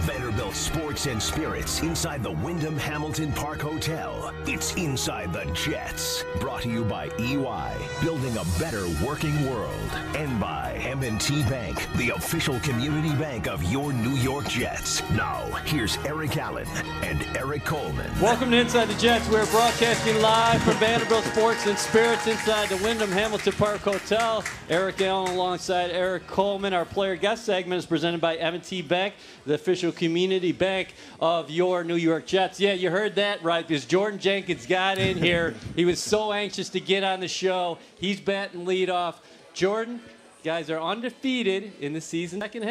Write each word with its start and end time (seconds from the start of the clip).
Vanderbilt 0.00 0.54
Sports 0.54 1.06
and 1.06 1.22
Spirits 1.22 1.82
inside 1.82 2.22
the 2.22 2.30
Wyndham 2.30 2.76
Hamilton 2.76 3.32
Park 3.32 3.60
Hotel, 3.60 4.32
it's 4.46 4.74
Inside 4.74 5.32
the 5.32 5.44
Jets. 5.52 6.24
Brought 6.38 6.62
to 6.62 6.70
you 6.70 6.84
by 6.84 7.10
EY, 7.18 7.74
building 8.02 8.36
a 8.38 8.44
better 8.58 8.86
working 9.04 9.48
world. 9.50 9.90
And 10.16 10.40
by 10.40 10.59
M&T 10.80 11.42
Bank, 11.42 11.86
the 11.96 12.10
official 12.10 12.58
community 12.60 13.14
bank 13.16 13.46
of 13.46 13.62
your 13.64 13.92
New 13.92 14.16
York 14.16 14.48
Jets. 14.48 15.02
Now, 15.10 15.44
here's 15.66 15.98
Eric 15.98 16.38
Allen 16.38 16.66
and 17.02 17.22
Erik 17.36 17.64
Coleman. 17.64 18.10
Welcome 18.18 18.50
to 18.50 18.56
Inside 18.56 18.86
the 18.86 18.94
Jets. 18.94 19.28
We're 19.28 19.44
broadcasting 19.50 20.20
live 20.22 20.62
from 20.62 20.74
Vanderbilt 20.78 21.24
Sports 21.24 21.66
and 21.66 21.78
Spirits 21.78 22.26
inside 22.26 22.70
the 22.70 22.78
Wyndham 22.78 23.10
Hamilton 23.10 23.52
Park 23.52 23.80
Hotel. 23.80 24.42
Eric 24.70 25.02
Allen 25.02 25.32
alongside 25.32 25.90
Erik 25.90 26.26
Coleman. 26.26 26.72
Our 26.72 26.86
player 26.86 27.16
guest 27.16 27.44
segment 27.44 27.78
is 27.78 27.86
presented 27.86 28.22
by 28.22 28.36
M&T 28.36 28.80
Bank, 28.82 29.14
the 29.44 29.54
official 29.54 29.92
community 29.92 30.52
bank 30.52 30.94
of 31.20 31.50
your 31.50 31.84
New 31.84 31.96
York 31.96 32.24
Jets. 32.24 32.58
Yeah, 32.58 32.72
you 32.72 32.90
heard 32.90 33.16
that 33.16 33.42
right 33.42 33.66
because 33.66 33.84
Jordan 33.84 34.18
Jenkins 34.18 34.64
got 34.64 34.96
in 34.96 35.18
here. 35.18 35.54
he 35.76 35.84
was 35.84 36.00
so 36.00 36.32
anxious 36.32 36.70
to 36.70 36.80
get 36.80 37.04
on 37.04 37.20
the 37.20 37.28
show. 37.28 37.76
He's 37.96 38.18
batting 38.18 38.64
lead 38.64 38.88
off. 38.88 39.20
Jordan, 39.52 40.00
guys 40.42 40.70
are 40.70 40.80
undefeated 40.80 41.72
in 41.80 41.92
the 41.92 42.00
season 42.00 42.40
second 42.40 42.62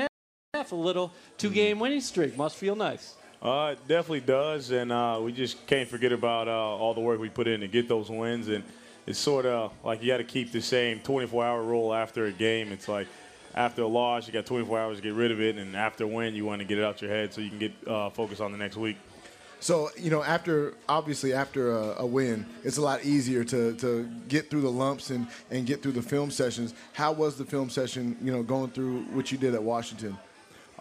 half. 0.53 0.71
A 0.71 0.75
little 0.75 1.13
two-game 1.37 1.79
winning 1.79 2.01
streak 2.01 2.35
must 2.35 2.55
feel 2.55 2.75
nice. 2.75 3.15
Uh, 3.41 3.69
it 3.73 3.87
definitely 3.87 4.19
does, 4.19 4.71
and 4.71 4.91
uh, 4.91 5.19
we 5.21 5.31
just 5.31 5.65
can't 5.67 5.87
forget 5.87 6.11
about 6.11 6.47
uh, 6.47 6.51
all 6.51 6.93
the 6.93 6.99
work 6.99 7.19
we 7.19 7.29
put 7.29 7.47
in 7.47 7.61
to 7.61 7.67
get 7.67 7.87
those 7.87 8.09
wins. 8.09 8.49
And 8.49 8.63
it's 9.07 9.19
sort 9.19 9.45
of 9.45 9.71
like 9.83 10.01
you 10.01 10.07
got 10.07 10.17
to 10.17 10.23
keep 10.23 10.51
the 10.51 10.61
same 10.61 10.99
24-hour 10.99 11.63
rule 11.63 11.93
after 11.93 12.25
a 12.25 12.31
game. 12.31 12.71
It's 12.71 12.87
like 12.87 13.07
after 13.55 13.83
a 13.83 13.87
loss, 13.87 14.27
you 14.27 14.33
got 14.33 14.45
24 14.45 14.79
hours 14.79 14.97
to 14.97 15.03
get 15.03 15.13
rid 15.13 15.31
of 15.31 15.39
it, 15.39 15.57
and 15.57 15.75
after 15.75 16.03
a 16.03 16.07
win, 16.07 16.35
you 16.35 16.45
want 16.45 16.59
to 16.59 16.65
get 16.65 16.77
it 16.77 16.83
out 16.83 17.01
your 17.01 17.11
head 17.11 17.33
so 17.33 17.41
you 17.41 17.49
can 17.49 17.59
get 17.59 17.73
uh, 17.87 18.09
focused 18.09 18.41
on 18.41 18.51
the 18.51 18.57
next 18.57 18.75
week. 18.75 18.97
So 19.59 19.89
you 19.97 20.09
know, 20.09 20.23
after 20.23 20.73
obviously 20.87 21.33
after 21.33 21.71
a, 21.71 21.95
a, 21.99 22.05
win, 22.05 22.45
it's 22.63 22.77
a 22.77 22.81
lot 22.81 23.03
easier 23.03 23.43
to, 23.43 23.73
to 23.75 24.09
get 24.29 24.49
through 24.49 24.61
the 24.61 24.71
lumps 24.71 25.09
and, 25.09 25.27
and 25.51 25.65
get 25.65 25.83
through 25.83 25.91
the 25.93 26.01
film 26.01 26.31
sessions. 26.31 26.73
How 26.93 27.11
was 27.11 27.37
the 27.37 27.43
film 27.43 27.69
session? 27.69 28.15
You 28.21 28.31
know, 28.31 28.41
going 28.41 28.71
through 28.71 29.03
what 29.11 29.31
you 29.31 29.37
did 29.37 29.53
at 29.53 29.61
Washington. 29.61 30.17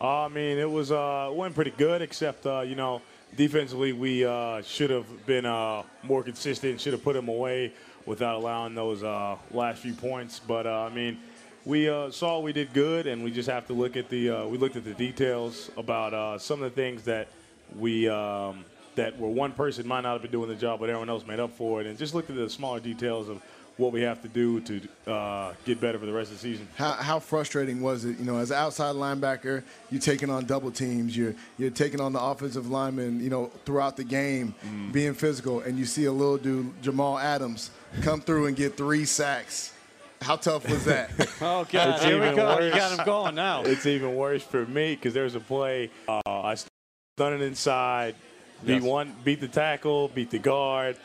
Uh, 0.01 0.27
I 0.27 0.29
mean, 0.29 0.59
it 0.59 0.71
was 0.71 0.93
uh, 0.93 1.31
went 1.35 1.57
pretty 1.57 1.73
good, 1.73 2.03
except 2.03 2.47
uh, 2.47 2.61
you 2.61 2.77
know, 2.77 3.03
defensively 3.37 3.93
we 3.93 4.25
uh, 4.25 4.63
should 4.63 4.91
have 4.91 5.27
been 5.27 5.45
uh, 5.45 5.83
more 6.05 6.23
consistent. 6.23 6.81
Should 6.81 6.93
have 6.93 7.03
put 7.03 7.15
them 7.15 7.29
away 7.29 7.73
without 8.07 8.37
allowing 8.37 8.77
those 8.77 9.03
uh, 9.03 9.37
last 9.51 9.83
few 9.83 9.93
points. 9.93 10.39
But 10.39 10.69
I 10.69 10.89
mean 10.89 11.19
we 11.65 11.87
saw 12.13 12.39
we 12.39 12.53
did 12.53 12.73
good, 12.73 13.09
and 13.09 13.25
we 13.25 13.33
just 13.33 13.51
have 13.51 13.67
to 13.67 13.73
look 13.73 13.97
at 13.97 14.09
the 14.09 14.47
we 14.49 14.57
looked 14.57 14.77
at 14.77 14.85
the 14.85 14.95
details 14.95 15.69
about 15.77 16.41
some 16.41 16.63
of 16.63 16.73
the 16.73 16.81
things 16.81 17.03
that 17.03 17.27
we 17.77 18.09
um, 18.09 18.65
that 18.95 19.19
were 19.19 19.29
one 19.29 19.53
person 19.53 19.87
might 19.87 20.03
not 20.03 20.13
have 20.15 20.23
been 20.23 20.31
doing 20.31 20.49
the 20.49 20.57
job, 20.57 20.81
but 20.81 20.89
everyone 20.89 21.09
else 21.09 21.27
made 21.27 21.41
up 21.41 21.53
for 21.53 21.81
it, 21.81 21.87
and 21.87 21.99
just 21.99 22.15
looked 22.15 22.31
at 22.31 22.37
the 22.37 22.51
smaller 22.51 22.81
details 22.81 23.29
of 23.29 23.41
what 23.79 23.93
we 23.93 24.03
have 24.03 24.21
to 24.21 24.29
do 24.29 24.61
to 24.61 24.81
uh, 25.07 25.55
get 25.65 25.81
better 25.81 25.99
for 25.99 26.07
the 26.07 26.13
rest 26.13 26.33
of 26.33 26.37
the 26.37 26.43
season. 26.43 26.69
How, 26.77 26.93
how, 26.93 27.21
frustrating 27.21 27.81
was 27.81 28.05
it? 28.05 28.19
You 28.19 28.25
know, 28.25 28.39
as 28.39 28.51
an 28.51 28.57
outside 28.57 28.97
linebacker, 28.97 29.63
you're 29.91 30.01
taking 30.01 30.31
on 30.31 30.47
double 30.47 30.73
teams. 30.73 31.17
You're 31.17 31.35
you're 31.57 31.71
taking 31.71 32.01
on 32.01 32.13
the 32.13 32.21
offensive 32.21 32.69
lineman. 32.69 33.21
You 33.21 33.31
know, 33.31 33.47
throughout 33.65 33.97
the 33.97 34.05
game, 34.05 34.55
mm. 34.67 34.93
being 34.93 35.15
physical, 35.15 35.61
and 35.61 35.79
you 35.79 35.85
see 35.87 36.05
a 36.07 36.13
little 36.13 36.37
dude, 36.37 36.83
Jamal 36.83 37.19
Adams, 37.19 37.71
come 38.03 38.21
through 38.21 38.47
and 38.47 38.57
get 38.57 38.77
three 38.77 39.05
sacks. 39.05 39.73
How 40.21 40.35
tough 40.35 40.69
was 40.69 40.85
that? 40.87 41.11
oh 41.41 41.65
God! 41.71 41.95
It's 41.95 42.05
Here 42.05 42.21
we 42.21 42.35
go. 42.35 42.57
Worse. 42.57 42.65
You 42.65 42.71
got 42.73 42.99
him 42.99 43.07
going 43.07 43.35
now. 43.37 43.63
It's 43.63 43.87
even 43.87 44.17
worse 44.17 44.43
for 44.43 44.67
me 44.67 44.97
because 44.97 45.15
there's 45.15 45.37
a 45.37 45.41
play. 45.41 45.91
Uh, 46.09 46.21
I 46.27 46.57
done 47.19 47.35
it 47.35 47.43
inside, 47.43 48.15
beat 48.65 48.75
yes. 48.75 48.83
one, 48.83 49.15
beat 49.25 49.41
the 49.41 49.49
tackle, 49.49 50.09
beat 50.09 50.31
the 50.31 50.39
guard, 50.39 50.97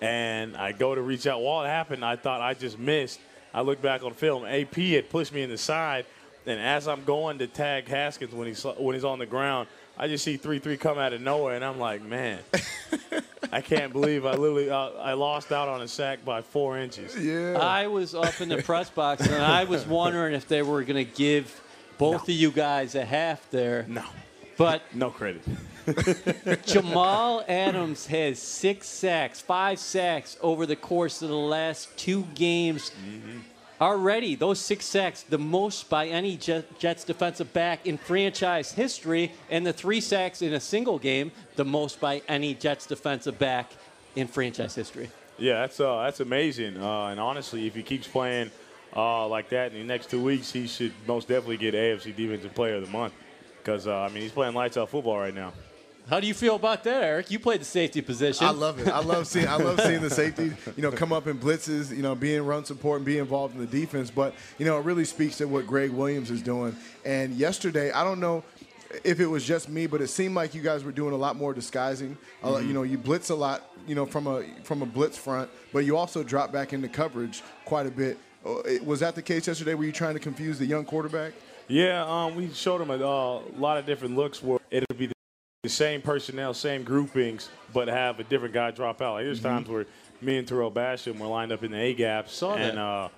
and 0.00 0.56
I 0.56 0.72
go 0.72 0.94
to 0.94 1.00
reach 1.00 1.26
out. 1.26 1.40
While 1.40 1.64
it 1.64 1.68
happened, 1.68 2.04
I 2.04 2.16
thought 2.16 2.40
I 2.40 2.54
just 2.54 2.78
missed. 2.78 3.20
I 3.52 3.62
look 3.62 3.82
back 3.82 4.02
on 4.02 4.12
film. 4.14 4.44
AP 4.44 4.74
had 4.74 5.10
pushed 5.10 5.32
me 5.32 5.42
in 5.42 5.50
the 5.50 5.58
side, 5.58 6.06
and 6.46 6.60
as 6.60 6.86
I'm 6.86 7.04
going 7.04 7.38
to 7.38 7.46
tag 7.46 7.88
Haskins 7.88 8.32
when 8.32 8.46
he's 8.46 8.62
when 8.62 8.94
he's 8.94 9.04
on 9.04 9.18
the 9.18 9.26
ground, 9.26 9.68
I 9.98 10.08
just 10.08 10.24
see 10.24 10.36
three 10.36 10.58
three 10.58 10.76
come 10.76 10.98
out 10.98 11.12
of 11.12 11.20
nowhere, 11.20 11.56
and 11.56 11.64
I'm 11.64 11.78
like, 11.78 12.02
man, 12.02 12.38
I 13.52 13.60
can't 13.60 13.92
believe 13.92 14.24
I 14.24 14.32
literally 14.32 14.70
uh, 14.70 14.90
I 14.90 15.14
lost 15.14 15.52
out 15.52 15.68
on 15.68 15.82
a 15.82 15.88
sack 15.88 16.24
by 16.24 16.42
four 16.42 16.78
inches. 16.78 17.16
Yeah. 17.16 17.58
I 17.60 17.88
was 17.88 18.14
up 18.14 18.40
in 18.40 18.48
the 18.48 18.62
press 18.62 18.90
box, 18.90 19.26
and 19.26 19.42
I 19.42 19.64
was 19.64 19.86
wondering 19.86 20.34
if 20.34 20.46
they 20.46 20.62
were 20.62 20.82
going 20.84 21.04
to 21.04 21.12
give 21.12 21.60
both 21.98 22.28
no. 22.28 22.32
of 22.32 22.40
you 22.40 22.50
guys 22.50 22.94
a 22.94 23.04
half 23.04 23.50
there. 23.50 23.84
No. 23.88 24.04
But 24.60 24.82
no 24.94 25.08
credit. 25.08 25.42
Jamal 26.66 27.42
Adams 27.48 28.04
has 28.08 28.38
six 28.38 28.86
sacks, 28.90 29.40
five 29.40 29.78
sacks 29.78 30.36
over 30.42 30.66
the 30.66 30.76
course 30.76 31.22
of 31.22 31.30
the 31.30 31.34
last 31.34 31.96
two 31.96 32.24
games. 32.34 32.90
Mm-hmm. 32.90 33.38
Already, 33.80 34.34
those 34.34 34.60
six 34.60 34.84
sacks, 34.84 35.22
the 35.22 35.38
most 35.38 35.88
by 35.88 36.08
any 36.08 36.36
Jets 36.36 37.04
defensive 37.04 37.54
back 37.54 37.86
in 37.86 37.96
franchise 37.96 38.72
history, 38.72 39.32
and 39.48 39.66
the 39.66 39.72
three 39.72 40.02
sacks 40.02 40.42
in 40.42 40.52
a 40.52 40.60
single 40.60 40.98
game, 40.98 41.32
the 41.56 41.64
most 41.64 41.98
by 41.98 42.20
any 42.28 42.52
Jets 42.52 42.84
defensive 42.84 43.38
back 43.38 43.72
in 44.14 44.26
franchise 44.26 44.74
history. 44.74 45.08
Yeah, 45.38 45.62
that's 45.62 45.80
uh, 45.80 46.02
that's 46.02 46.20
amazing. 46.20 46.76
Uh, 46.76 47.06
and 47.06 47.18
honestly, 47.18 47.66
if 47.66 47.74
he 47.74 47.82
keeps 47.82 48.06
playing 48.06 48.50
uh, 48.94 49.26
like 49.26 49.48
that 49.48 49.72
in 49.72 49.78
the 49.78 49.84
next 49.84 50.10
two 50.10 50.22
weeks, 50.22 50.52
he 50.52 50.66
should 50.66 50.92
most 51.06 51.28
definitely 51.28 51.56
get 51.56 51.72
AFC 51.72 52.14
Defensive 52.14 52.54
Player 52.54 52.74
of 52.74 52.84
the 52.84 52.92
Month. 52.92 53.14
Because 53.64 53.86
uh, 53.86 54.00
I 54.00 54.08
mean, 54.08 54.22
he's 54.22 54.32
playing 54.32 54.54
lights 54.54 54.76
out 54.76 54.88
football 54.88 55.18
right 55.18 55.34
now. 55.34 55.52
How 56.10 56.18
do 56.18 56.26
you 56.26 56.34
feel 56.34 56.56
about 56.56 56.82
that, 56.84 57.04
Eric? 57.04 57.30
You 57.30 57.38
played 57.38 57.60
the 57.60 57.64
safety 57.64 58.00
position. 58.00 58.44
I 58.44 58.50
love 58.50 58.80
it. 58.80 58.88
I 58.88 58.98
love 58.98 59.28
seeing. 59.28 59.46
I 59.46 59.56
love 59.56 59.80
seeing 59.80 60.00
the 60.00 60.10
safety. 60.10 60.52
You 60.76 60.82
know, 60.82 60.90
come 60.90 61.12
up 61.12 61.26
in 61.26 61.38
blitzes. 61.38 61.94
You 61.94 62.02
know, 62.02 62.14
being 62.14 62.44
run 62.44 62.64
support 62.64 62.96
and 62.96 63.06
be 63.06 63.18
involved 63.18 63.54
in 63.54 63.60
the 63.60 63.66
defense. 63.66 64.10
But 64.10 64.34
you 64.58 64.64
know, 64.64 64.78
it 64.78 64.84
really 64.84 65.04
speaks 65.04 65.38
to 65.38 65.44
what 65.46 65.66
Gregg 65.66 65.90
Williams 65.90 66.30
is 66.30 66.42
doing. 66.42 66.74
And 67.04 67.34
yesterday, 67.34 67.92
I 67.92 68.02
don't 68.02 68.18
know 68.18 68.42
if 69.04 69.20
it 69.20 69.26
was 69.26 69.44
just 69.44 69.68
me, 69.68 69.86
but 69.86 70.00
it 70.00 70.08
seemed 70.08 70.34
like 70.34 70.54
you 70.54 70.62
guys 70.62 70.82
were 70.82 70.92
doing 70.92 71.12
a 71.12 71.16
lot 71.16 71.36
more 71.36 71.54
disguising. 71.54 72.16
Uh, 72.42 72.48
mm-hmm. 72.48 72.66
you 72.66 72.74
know, 72.74 72.82
you 72.82 72.98
blitz 72.98 73.30
a 73.30 73.34
lot. 73.34 73.62
You 73.86 73.94
know, 73.94 74.06
from 74.06 74.26
a 74.26 74.44
from 74.64 74.82
a 74.82 74.86
blitz 74.86 75.16
front, 75.16 75.48
but 75.72 75.80
you 75.80 75.96
also 75.96 76.24
drop 76.24 76.50
back 76.50 76.72
into 76.72 76.88
coverage 76.88 77.42
quite 77.64 77.86
a 77.86 77.90
bit. 77.90 78.18
Uh, 78.44 78.62
was 78.84 79.00
that 79.00 79.14
the 79.14 79.22
case 79.22 79.46
yesterday? 79.46 79.74
Were 79.74 79.84
you 79.84 79.92
trying 79.92 80.14
to 80.14 80.20
confuse 80.20 80.58
the 80.58 80.66
young 80.66 80.84
quarterback? 80.84 81.34
Yeah, 81.70 82.04
um, 82.04 82.34
we 82.34 82.50
showed 82.52 82.80
them 82.80 82.90
a 82.90 82.94
uh, 82.94 83.42
lot 83.56 83.78
of 83.78 83.86
different 83.86 84.16
looks 84.16 84.42
where 84.42 84.58
it'll 84.72 84.96
be 84.96 85.08
the 85.62 85.68
same 85.68 86.02
personnel, 86.02 86.52
same 86.52 86.82
groupings, 86.82 87.48
but 87.72 87.86
have 87.86 88.18
a 88.18 88.24
different 88.24 88.52
guy 88.52 88.72
drop 88.72 89.00
out. 89.00 89.14
Like 89.14 89.24
there's 89.24 89.38
mm-hmm. 89.38 89.48
times 89.48 89.68
where 89.68 89.86
me 90.20 90.38
and 90.38 90.48
Tarell 90.48 90.72
Basham 90.72 91.20
were 91.20 91.28
lined 91.28 91.52
up 91.52 91.62
in 91.62 91.70
the 91.70 91.78
A 91.78 91.94
gaps 91.94 92.42
and 92.42 92.76
uh, 92.76 93.08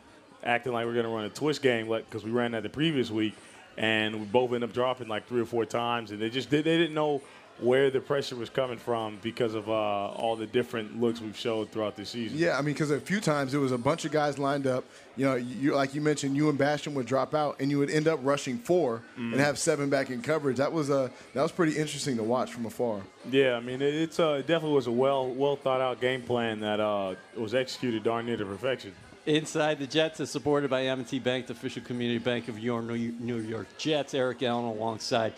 acting 0.45 0.75
like 0.75 0.85
we're 0.85 0.93
going 0.93 1.07
to 1.07 1.11
run 1.11 1.25
a 1.25 1.31
twist 1.31 1.63
game 1.63 1.89
because 1.89 2.25
we 2.25 2.31
ran 2.31 2.53
that 2.53 2.63
the 2.63 2.69
previous 2.69 3.11
week, 3.11 3.35
and 3.79 4.21
we 4.21 4.27
both 4.27 4.53
ended 4.53 4.69
up 4.69 4.75
dropping 4.75 5.09
like 5.09 5.27
three 5.27 5.41
or 5.41 5.47
four 5.47 5.65
times, 5.65 6.11
and 6.11 6.21
they 6.21 6.29
just 6.29 6.51
did, 6.51 6.67
they 6.67 6.77
didn't 6.77 6.95
know 6.95 7.23
where 7.63 7.91
the 7.91 8.01
pressure 8.01 8.37
was 8.37 8.51
coming 8.51 8.79
from 8.79 9.19
because 9.23 9.55
of 9.55 9.69
uh, 9.69 9.73
all 9.73 10.37
the 10.37 10.47
different 10.47 11.01
looks 11.01 11.21
we've 11.21 11.37
showed 11.37 11.71
throughout 11.71 11.97
the 11.97 12.05
season. 12.05 12.37
Yeah, 12.39 12.59
I 12.59 12.63
mean, 12.63 12.75
because 12.75 12.91
a 12.91 13.01
few 13.01 13.21
times 13.21 13.55
it 13.55 13.59
was 13.59 13.73
a 13.73 13.79
bunch 13.79 14.05
of 14.05 14.13
guys 14.13 14.39
lined 14.39 14.67
up. 14.67 14.85
You 15.17 15.27
know, 15.27 15.35
you, 15.35 15.75
like 15.75 15.95
you 15.95 16.01
mentioned, 16.01 16.37
you 16.37 16.49
and 16.49 16.59
Basham 16.59 16.95
would 16.95 17.07
drop 17.07 17.35
out, 17.35 17.57
and 17.61 17.71
you 17.71 17.79
would 17.79 17.91
end 17.91 18.09
up 18.09 18.21
rushing 18.23 18.59
4 18.59 18.97
mm-hmm. 18.97 19.33
and 19.33 19.41
have 19.41 19.59
seven 19.59 19.91
back 19.91 20.11
in 20.11 20.23
coverage. 20.23 20.57
That 20.57 20.73
was 20.73 20.91
a 20.91 20.97
uh, 20.97 21.09
that 21.35 21.43
was 21.43 21.53
pretty 21.53 21.79
interesting 21.79 22.17
to 22.17 22.23
watch 22.23 22.53
from 22.53 22.67
afar. 22.67 23.03
Yeah, 23.31 23.57
I 23.57 23.61
mean, 23.61 23.83
it, 23.83 23.95
it's 23.95 24.19
uh, 24.19 24.39
it 24.41 24.47
definitely 24.47 24.77
was 24.77 24.87
a 24.87 24.93
well 24.93 25.29
well 25.29 25.57
thought 25.57 25.81
out 25.81 26.01
game 26.01 26.23
plan 26.23 26.61
that 26.61 26.81
uh, 26.81 27.15
was 27.37 27.55
executed 27.55 28.03
darn 28.03 28.27
near 28.27 28.37
to 28.37 28.45
perfection. 28.45 28.93
Inside 29.25 29.79
the 29.79 29.87
Jets 29.87 30.19
is 30.19 30.31
supported 30.31 30.69
by 30.69 30.87
M&T 30.87 31.21
Bank, 31.21 31.47
the 31.47 31.53
official 31.53 31.81
community 31.83 32.19
bank 32.19 32.49
of 32.49 32.59
your 32.59 32.83
New 32.83 33.39
York 33.39 33.69
Jets. 33.79 34.15
Eric 34.15 34.43
Allen 34.43 34.65
alongside 34.65 35.35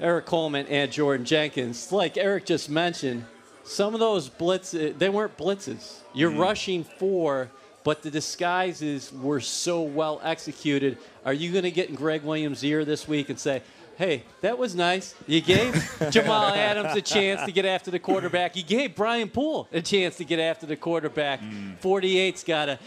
Erik 0.00 0.26
Coleman 0.26 0.66
and 0.66 0.90
Jordan 0.90 1.24
Jenkins. 1.24 1.92
Like 1.92 2.16
Eric 2.16 2.46
just 2.46 2.68
mentioned, 2.68 3.24
some 3.64 3.94
of 3.94 4.00
those 4.00 4.28
blitzes, 4.28 4.98
they 4.98 5.08
weren't 5.08 5.36
blitzes. 5.36 5.98
You're 6.14 6.30
mm 6.30 6.38
rushing 6.38 6.84
four, 6.84 7.50
but 7.84 8.02
the 8.02 8.10
disguises 8.10 9.12
were 9.12 9.40
so 9.40 9.82
well 9.82 10.20
executed. 10.22 10.98
Are 11.24 11.32
you 11.32 11.52
going 11.52 11.64
to 11.64 11.70
get 11.70 11.88
in 11.88 11.94
Gregg 11.94 12.22
Williams' 12.22 12.64
ear 12.64 12.84
this 12.84 13.06
week 13.06 13.28
and 13.28 13.38
say, 13.38 13.62
hey, 13.96 14.24
that 14.40 14.58
was 14.58 14.74
nice. 14.74 15.14
You 15.26 15.40
gave 15.40 15.74
Jamal 16.10 16.52
Adams 16.52 16.96
a 16.96 17.02
chance 17.02 17.42
to 17.44 17.52
get 17.52 17.64
after 17.64 17.90
the 17.90 17.98
quarterback. 17.98 18.56
You 18.56 18.62
gave 18.62 18.94
Brian 18.96 19.28
Poole 19.28 19.68
a 19.72 19.80
chance 19.80 20.16
to 20.16 20.24
get 20.24 20.40
after 20.40 20.66
the 20.66 20.76
quarterback. 20.76 21.40
Mm. 21.40 21.78
48's 21.78 22.44
got 22.44 22.66
to 22.66 22.78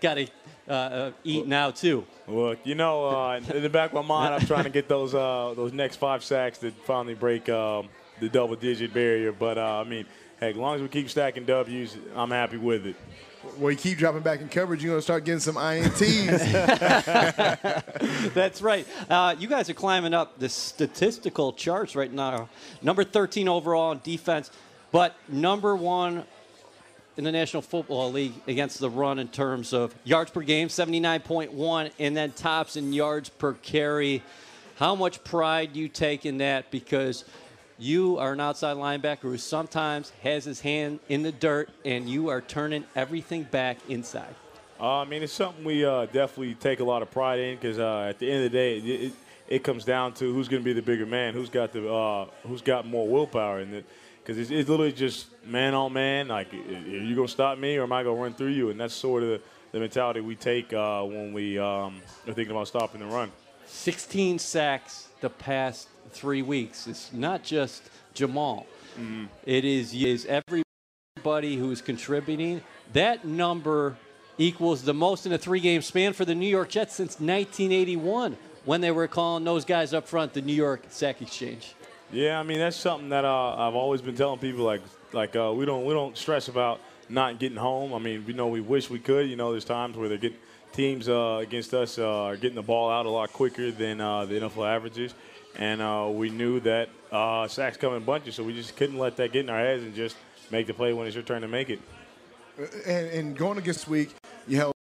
got 0.00 0.14
to 0.14 0.26
uh, 0.68 0.72
uh, 0.72 1.12
eat 1.24 1.46
now 1.46 1.70
too. 1.70 2.06
Look, 2.26 2.58
you 2.64 2.74
know, 2.74 3.06
uh, 3.06 3.40
in 3.52 3.62
the 3.62 3.68
back 3.68 3.90
of 3.92 3.94
my 3.94 4.02
mind, 4.02 4.34
I'm 4.34 4.46
trying 4.46 4.64
to 4.64 4.70
get 4.70 4.88
those 4.88 5.14
uh, 5.14 5.52
those 5.54 5.72
next 5.72 5.96
five 5.96 6.24
sacks 6.24 6.58
that 6.58 6.74
finally 6.84 7.14
break 7.14 7.48
um, 7.48 7.88
the 8.20 8.28
double-digit 8.28 8.94
barrier. 8.94 9.32
But 9.32 9.58
uh, 9.58 9.80
I 9.80 9.84
mean, 9.84 10.06
hey, 10.40 10.50
as 10.50 10.56
long 10.56 10.76
as 10.76 10.82
we 10.82 10.88
keep 10.88 11.10
stacking 11.10 11.44
W's, 11.44 11.96
I'm 12.14 12.30
happy 12.30 12.56
with 12.56 12.86
it. 12.86 12.96
Well, 13.58 13.70
you 13.70 13.76
keep 13.76 13.98
dropping 13.98 14.22
back 14.22 14.40
in 14.40 14.48
coverage, 14.48 14.82
you're 14.82 14.92
going 14.92 14.98
to 14.98 15.02
start 15.02 15.24
getting 15.24 15.40
some 15.40 15.56
INTs. 15.56 16.50
That's 18.34 18.62
right. 18.62 18.86
Uh, 19.08 19.34
you 19.38 19.48
guys 19.48 19.68
are 19.68 19.74
climbing 19.74 20.14
up 20.14 20.38
the 20.38 20.48
statistical 20.48 21.52
charts 21.52 21.94
right 21.94 22.10
now. 22.12 22.48
Number 22.80 23.04
13 23.04 23.46
overall 23.46 23.92
in 23.92 24.00
defense, 24.02 24.50
but 24.90 25.14
number 25.28 25.76
one 25.76 26.24
in 27.16 27.24
the 27.24 27.32
National 27.32 27.62
Football 27.62 28.12
League 28.12 28.34
against 28.46 28.80
the 28.80 28.90
run 28.90 29.18
in 29.18 29.28
terms 29.28 29.72
of 29.72 29.94
yards 30.04 30.30
per 30.30 30.42
game, 30.42 30.68
79.1, 30.68 31.90
and 31.98 32.16
then 32.16 32.32
tops 32.32 32.76
in 32.76 32.92
yards 32.92 33.28
per 33.28 33.54
carry. 33.54 34.22
How 34.76 34.94
much 34.94 35.22
pride 35.22 35.76
you 35.76 35.88
take 35.88 36.26
in 36.26 36.38
that? 36.38 36.70
Because 36.70 37.24
you 37.78 38.18
are 38.18 38.32
an 38.32 38.40
outside 38.40 38.76
linebacker 38.76 39.22
who 39.22 39.38
sometimes 39.38 40.12
has 40.22 40.44
his 40.44 40.60
hand 40.60 41.00
in 41.08 41.22
the 41.22 41.32
dirt, 41.32 41.70
and 41.84 42.08
you 42.08 42.28
are 42.28 42.40
turning 42.40 42.84
everything 42.96 43.44
back 43.44 43.78
inside. 43.88 44.34
Uh, 44.80 45.00
I 45.00 45.04
mean, 45.04 45.22
it's 45.22 45.32
something 45.32 45.64
we 45.64 45.84
uh, 45.84 46.06
definitely 46.06 46.54
take 46.54 46.80
a 46.80 46.84
lot 46.84 47.02
of 47.02 47.10
pride 47.10 47.38
in 47.38 47.56
because 47.56 47.78
uh, 47.78 48.06
at 48.08 48.18
the 48.18 48.28
end 48.28 48.44
of 48.44 48.52
the 48.52 48.58
day, 48.58 48.78
it, 48.78 49.12
it, 49.48 49.64
comes 49.64 49.84
down 49.84 50.14
to 50.14 50.34
who's 50.34 50.48
going 50.48 50.62
to 50.62 50.64
be 50.64 50.72
the 50.72 50.82
bigger 50.82 51.06
man, 51.06 51.32
who's 51.32 51.48
got 51.48 51.72
the 51.72 51.92
uh, 51.92 52.26
who's 52.44 52.60
got 52.60 52.84
more 52.86 53.06
willpower 53.06 53.60
in 53.60 53.72
it. 53.72 53.84
Because 54.24 54.38
it's, 54.38 54.50
it's, 54.50 54.70
literally 54.70 54.92
just 54.92 55.26
man 55.44 55.74
on 55.74 55.92
man. 55.92 56.28
Like, 56.28 56.52
are 56.54 56.56
you 56.56 57.14
going 57.14 57.26
to 57.26 57.32
stop 57.32 57.58
me 57.58 57.76
or 57.76 57.82
am 57.82 57.92
I 57.92 58.02
going 58.02 58.16
to 58.16 58.22
run 58.22 58.32
through 58.32 58.48
you? 58.48 58.70
And 58.70 58.80
that's 58.80 58.94
sort 58.94 59.22
of 59.22 59.28
the, 59.28 59.40
the 59.72 59.80
mentality 59.80 60.20
we 60.20 60.34
take 60.34 60.72
uh, 60.72 61.02
when 61.02 61.34
we 61.34 61.58
um, 61.58 62.00
are 62.26 62.32
thinking 62.32 62.52
about 62.52 62.68
stopping 62.68 63.00
the 63.00 63.06
run. 63.06 63.30
16 63.66 64.38
sacks 64.38 65.08
the 65.20 65.28
past 65.28 65.88
three 66.10 66.40
weeks. 66.40 66.86
It's 66.86 67.12
not 67.12 67.42
just 67.42 67.82
Jamal. 68.14 68.66
Mm-hmm. 68.98 69.26
It 69.44 69.66
is, 69.66 69.92
is 69.92 70.26
everybody 70.26 71.56
who 71.56 71.70
is 71.70 71.82
contributing. 71.82 72.62
That 72.94 73.26
number 73.26 73.96
equals 74.38 74.82
the 74.82 74.94
most 74.94 75.26
in 75.26 75.32
a 75.34 75.38
three-game 75.38 75.82
span 75.82 76.14
for 76.14 76.24
the 76.24 76.34
New 76.34 76.48
York 76.48 76.70
Jets 76.70 76.94
since 76.94 77.20
1981 77.20 78.38
when 78.64 78.80
they 78.80 78.90
were 78.90 79.06
calling 79.06 79.44
those 79.44 79.66
guys 79.66 79.92
up 79.92 80.08
front 80.08 80.32
the 80.32 80.40
New 80.40 80.54
York 80.54 80.84
Sack 80.88 81.20
Exchange. 81.20 81.74
Yeah, 82.12 82.38
I 82.38 82.42
mean 82.42 82.58
that's 82.58 82.76
something 82.76 83.08
that 83.08 83.24
uh, 83.24 83.56
I've 83.56 83.74
always 83.74 84.00
been 84.00 84.16
telling 84.16 84.38
people. 84.38 84.64
Like, 84.64 84.82
like 85.12 85.34
uh, 85.36 85.52
we 85.54 85.64
don't 85.64 85.84
we 85.84 85.94
don't 85.94 86.16
stress 86.16 86.48
about 86.48 86.80
not 87.08 87.38
getting 87.38 87.58
home. 87.58 87.92
I 87.92 87.98
mean, 87.98 88.24
we 88.26 88.32
know 88.32 88.48
we 88.48 88.60
wish 88.60 88.90
we 88.90 88.98
could. 88.98 89.28
You 89.28 89.36
know, 89.36 89.50
there's 89.50 89.64
times 89.64 89.96
where 89.96 90.08
they 90.08 90.18
get 90.18 90.34
teams 90.72 91.08
uh, 91.08 91.38
against 91.42 91.74
us 91.74 91.98
uh, 91.98 92.24
are 92.24 92.36
getting 92.36 92.56
the 92.56 92.62
ball 92.62 92.90
out 92.90 93.06
a 93.06 93.10
lot 93.10 93.32
quicker 93.32 93.70
than 93.70 94.00
uh, 94.00 94.24
the 94.24 94.34
NFL 94.34 94.66
averages 94.66 95.14
and 95.56 95.80
uh, 95.80 96.08
we 96.10 96.30
knew 96.30 96.60
that 96.60 96.88
uh, 97.12 97.46
sacks 97.48 97.76
come 97.76 97.94
in 97.94 98.02
bunches, 98.04 98.34
so 98.34 98.42
we 98.42 98.54
just 98.54 98.76
couldn't 98.76 98.98
let 98.98 99.16
that 99.16 99.32
get 99.32 99.44
in 99.44 99.50
our 99.50 99.58
heads 99.58 99.84
and 99.84 99.94
just 99.94 100.16
make 100.50 100.66
the 100.66 100.74
play 100.74 100.92
when 100.92 101.06
it's 101.06 101.14
your 101.14 101.24
turn 101.24 101.42
to 101.42 101.48
make 101.48 101.70
it. 101.70 101.80
And, 102.86 103.06
and 103.08 103.36
going 103.36 103.58
against 103.58 103.88
week, 103.88 104.14
you 104.46 104.56
held 104.56 104.74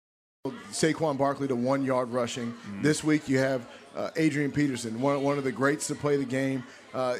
Saquon 0.71 1.17
Barkley 1.17 1.47
to 1.47 1.55
one 1.55 1.83
yard 1.83 2.09
rushing. 2.09 2.51
Mm-hmm. 2.51 2.81
This 2.81 3.03
week 3.03 3.27
you 3.27 3.39
have 3.39 3.67
uh, 3.95 4.09
Adrian 4.15 4.51
Peterson, 4.51 4.99
one, 5.01 5.21
one 5.21 5.37
of 5.37 5.43
the 5.43 5.51
greats 5.51 5.87
to 5.87 5.95
play 5.95 6.17
the 6.17 6.25
game. 6.25 6.63
Uh, 6.93 7.17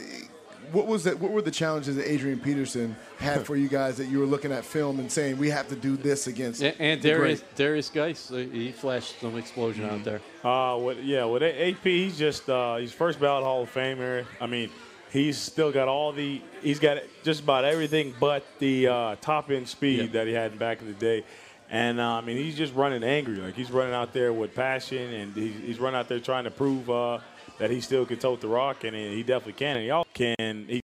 what 0.72 0.88
was 0.88 1.04
that? 1.04 1.20
What 1.20 1.32
were 1.32 1.42
the 1.42 1.52
challenges 1.52 1.96
that 1.96 2.10
Adrian 2.10 2.40
Peterson 2.40 2.96
had 3.18 3.46
for 3.46 3.56
you 3.56 3.68
guys 3.68 3.98
that 3.98 4.08
you 4.08 4.20
were 4.20 4.26
looking 4.26 4.52
at 4.52 4.64
film 4.64 5.00
and 5.00 5.12
saying 5.12 5.38
we 5.38 5.50
have 5.50 5.68
to 5.70 5.76
do 5.76 5.98
this 5.98 6.28
against? 6.28 6.62
And, 6.62 6.76
and 6.80 7.02
Derrius 7.02 7.44
Derrius 7.56 7.92
Guice, 7.92 8.32
uh, 8.32 8.38
he 8.38 8.72
flashed 8.72 9.20
some 9.20 9.38
explosion 9.38 9.86
mm-hmm. 9.86 9.96
out 9.96 10.04
there. 10.04 10.22
Uh, 10.44 10.78
what, 10.78 11.04
yeah, 11.04 11.26
with 11.26 11.44
AP, 11.44 11.84
he's 11.84 12.18
just 12.18 12.50
uh, 12.50 12.78
he's 12.78 12.94
first 12.94 13.20
ballot 13.20 13.44
Hall 13.44 13.64
of 13.64 13.74
Famer. 13.74 14.26
I 14.40 14.46
mean, 14.46 14.70
he's 15.12 15.38
still 15.38 15.72
got 15.72 15.88
all 15.88 16.12
the 16.12 16.42
he's 16.62 16.80
got 16.80 17.00
just 17.24 17.42
about 17.44 17.66
everything 17.66 18.14
but 18.20 18.46
the 18.60 18.88
uh, 18.88 19.16
top 19.20 19.52
end 19.52 19.68
speed 19.68 20.00
yeah. 20.00 20.12
that 20.14 20.28
he 20.28 20.34
had 20.34 20.58
back 20.58 20.82
in 20.82 20.88
the 20.88 20.94
day. 20.94 21.24
And 21.72 22.02
uh, 22.02 22.18
I 22.18 22.22
mean, 22.22 22.36
he's 22.36 22.58
just 22.58 22.76
running 22.76 23.02
angry. 23.02 23.38
Like 23.38 23.56
he's 23.56 23.72
running 23.72 23.94
out 23.94 24.12
there 24.12 24.34
with 24.34 24.54
passion, 24.54 25.14
and 25.14 25.34
he's, 25.34 25.56
he's 25.56 25.80
running 25.80 25.98
out 25.98 26.10
there 26.10 26.20
trying 26.20 26.44
to 26.44 26.52
prove 26.52 26.90
uh, 26.90 27.20
that 27.60 27.72
he 27.72 27.80
still 27.80 28.06
can 28.06 28.20
tote 28.20 28.42
the 28.42 28.50
rock, 28.50 28.84
and 28.84 28.94
he 28.94 29.24
definitely 29.24 29.54
can. 29.54 29.78
And 29.78 29.86
he 29.86 29.90
also 29.90 30.10
can. 30.14 30.66
He 30.68 30.82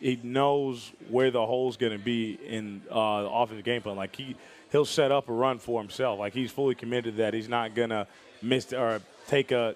he 0.00 0.18
knows 0.22 0.92
where 1.10 1.30
the 1.30 1.44
hole's 1.44 1.76
going 1.76 1.92
to 1.92 2.02
be 2.02 2.38
in 2.46 2.80
uh, 2.90 3.22
the 3.22 3.28
offensive 3.28 3.66
game 3.66 3.82
plan. 3.82 3.96
Like 3.96 4.16
he 4.16 4.34
he'll 4.72 4.86
set 4.86 5.12
up 5.12 5.28
a 5.28 5.32
run 5.32 5.58
for 5.58 5.78
himself. 5.78 6.18
Like 6.18 6.32
he's 6.32 6.50
fully 6.50 6.74
committed 6.74 7.18
that 7.18 7.34
he's 7.34 7.48
not 7.48 7.74
going 7.74 7.90
to 7.90 8.06
miss 8.40 8.72
or 8.72 9.02
take 9.26 9.52
a 9.52 9.74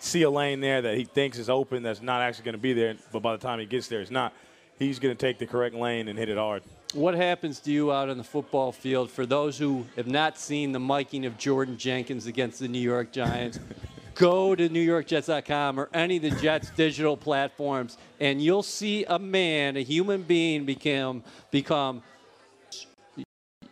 see 0.00 0.22
a 0.22 0.30
lane 0.30 0.60
there 0.60 0.82
that 0.82 0.96
he 0.96 1.04
thinks 1.04 1.38
is 1.38 1.48
open 1.48 1.84
that's 1.84 2.02
not 2.02 2.20
actually 2.20 2.46
going 2.46 2.54
to 2.54 2.60
be 2.60 2.72
there. 2.72 2.96
But 3.12 3.20
by 3.20 3.36
the 3.36 3.38
time 3.38 3.60
he 3.60 3.66
gets 3.66 3.86
there, 3.86 4.00
it's 4.00 4.10
not. 4.10 4.32
He's 4.76 4.98
going 4.98 5.16
to 5.16 5.20
take 5.20 5.38
the 5.38 5.46
correct 5.46 5.76
lane 5.76 6.08
and 6.08 6.18
hit 6.18 6.28
it 6.28 6.36
hard. 6.36 6.64
What 6.94 7.14
happens 7.14 7.58
to 7.60 7.72
you 7.72 7.92
out 7.92 8.08
on 8.08 8.18
the 8.18 8.24
football 8.24 8.70
field 8.70 9.10
for 9.10 9.26
those 9.26 9.58
who 9.58 9.84
have 9.96 10.06
not 10.06 10.38
seen 10.38 10.70
the 10.70 10.78
miking 10.78 11.26
of 11.26 11.36
Jordan 11.36 11.76
Jenkins 11.76 12.26
against 12.26 12.60
the 12.60 12.68
New 12.68 12.78
York 12.78 13.10
Giants? 13.10 13.58
go 14.14 14.54
to 14.54 14.68
NewYorkJets.com 14.68 15.80
or 15.80 15.88
any 15.92 16.16
of 16.16 16.22
the 16.22 16.30
Jets 16.30 16.70
digital 16.70 17.16
platforms, 17.16 17.98
and 18.20 18.40
you'll 18.40 18.62
see 18.62 19.04
a 19.04 19.18
man, 19.18 19.76
a 19.76 19.82
human 19.82 20.22
being, 20.22 20.64
become 20.64 21.22
become 21.50 22.02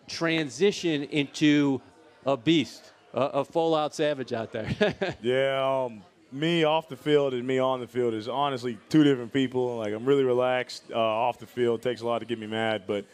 transition 0.09 1.05
into 1.05 1.81
a 2.27 2.37
beast, 2.37 2.93
a, 3.15 3.21
a 3.21 3.45
full-out 3.45 3.95
savage 3.95 4.33
out 4.33 4.53
there. 4.53 4.69
yeah. 5.23 5.85
Um, 5.85 6.03
me 6.33 6.65
off 6.65 6.89
the 6.89 6.97
field 6.97 7.35
and 7.35 7.47
me 7.47 7.59
on 7.59 7.81
the 7.81 7.87
field 7.87 8.15
is 8.15 8.29
honestly 8.29 8.79
two 8.89 9.05
different 9.05 9.33
people. 9.33 9.77
Like 9.77 9.93
I'm 9.93 10.05
really 10.05 10.25
relaxed 10.25 10.85
uh, 10.91 10.99
off 10.99 11.39
the 11.39 11.47
field. 11.47 11.81
It 11.81 11.83
takes 11.83 12.01
a 12.01 12.07
lot 12.07 12.21
to 12.21 12.25
get 12.25 12.39
me 12.39 12.47
mad, 12.47 12.85
but 12.87 13.05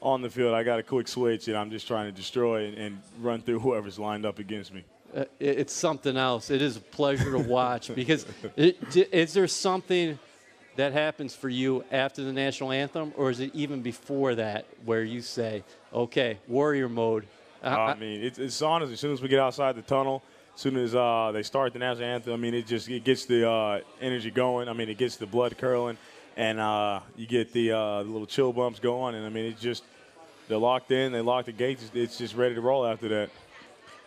on 0.00 0.22
the 0.22 0.30
field 0.30 0.54
I 0.54 0.62
got 0.62 0.78
a 0.78 0.82
quick 0.82 1.06
switch 1.08 1.48
and 1.48 1.56
I'm 1.56 1.70
just 1.70 1.86
trying 1.86 2.06
to 2.06 2.12
destroy 2.12 2.66
and, 2.66 2.78
and 2.78 3.02
run 3.20 3.42
through 3.42 3.60
whoever's 3.60 3.98
lined 3.98 4.26
up 4.26 4.38
against 4.38 4.72
me 4.72 4.84
uh, 5.14 5.24
it's 5.38 5.72
something 5.72 6.16
else. 6.16 6.50
It 6.50 6.62
is 6.62 6.76
a 6.76 6.80
pleasure 6.80 7.32
to 7.32 7.38
watch 7.38 7.94
because 7.94 8.26
it, 8.56 8.78
is 9.12 9.32
there 9.32 9.46
something 9.46 10.18
that 10.76 10.92
happens 10.92 11.34
for 11.34 11.48
you 11.48 11.84
after 11.90 12.24
the 12.24 12.32
national 12.32 12.72
anthem, 12.72 13.12
or 13.16 13.30
is 13.30 13.40
it 13.40 13.54
even 13.54 13.82
before 13.82 14.34
that 14.36 14.66
where 14.84 15.02
you 15.02 15.20
say, 15.20 15.62
"Okay, 15.92 16.38
warrior 16.48 16.88
mode"? 16.88 17.26
Uh, 17.62 17.68
I 17.68 17.94
mean, 17.94 18.22
it's, 18.22 18.38
it's. 18.38 18.62
As 18.62 19.00
soon 19.00 19.12
as 19.12 19.20
we 19.20 19.28
get 19.28 19.38
outside 19.38 19.76
the 19.76 19.82
tunnel, 19.82 20.22
as 20.54 20.60
soon 20.60 20.76
as 20.76 20.94
uh, 20.94 21.30
they 21.32 21.42
start 21.42 21.72
the 21.72 21.78
national 21.78 22.08
anthem, 22.08 22.32
I 22.32 22.36
mean, 22.36 22.54
it 22.54 22.66
just 22.66 22.88
it 22.88 23.04
gets 23.04 23.24
the 23.24 23.48
uh, 23.48 23.80
energy 24.00 24.30
going. 24.30 24.68
I 24.68 24.72
mean, 24.72 24.88
it 24.88 24.98
gets 24.98 25.16
the 25.16 25.26
blood 25.26 25.56
curling, 25.58 25.96
and 26.36 26.60
uh, 26.60 27.00
you 27.16 27.26
get 27.26 27.52
the, 27.52 27.72
uh, 27.72 28.02
the 28.02 28.08
little 28.08 28.26
chill 28.26 28.52
bumps 28.52 28.78
going. 28.78 29.14
And 29.14 29.24
I 29.24 29.28
mean, 29.28 29.46
it's 29.46 29.60
just 29.60 29.84
they're 30.48 30.58
locked 30.58 30.90
in. 30.90 31.12
They 31.12 31.20
lock 31.20 31.46
the 31.46 31.52
gates. 31.52 31.90
It's 31.94 32.18
just 32.18 32.34
ready 32.34 32.54
to 32.54 32.60
roll 32.60 32.86
after 32.86 33.08
that. 33.08 33.30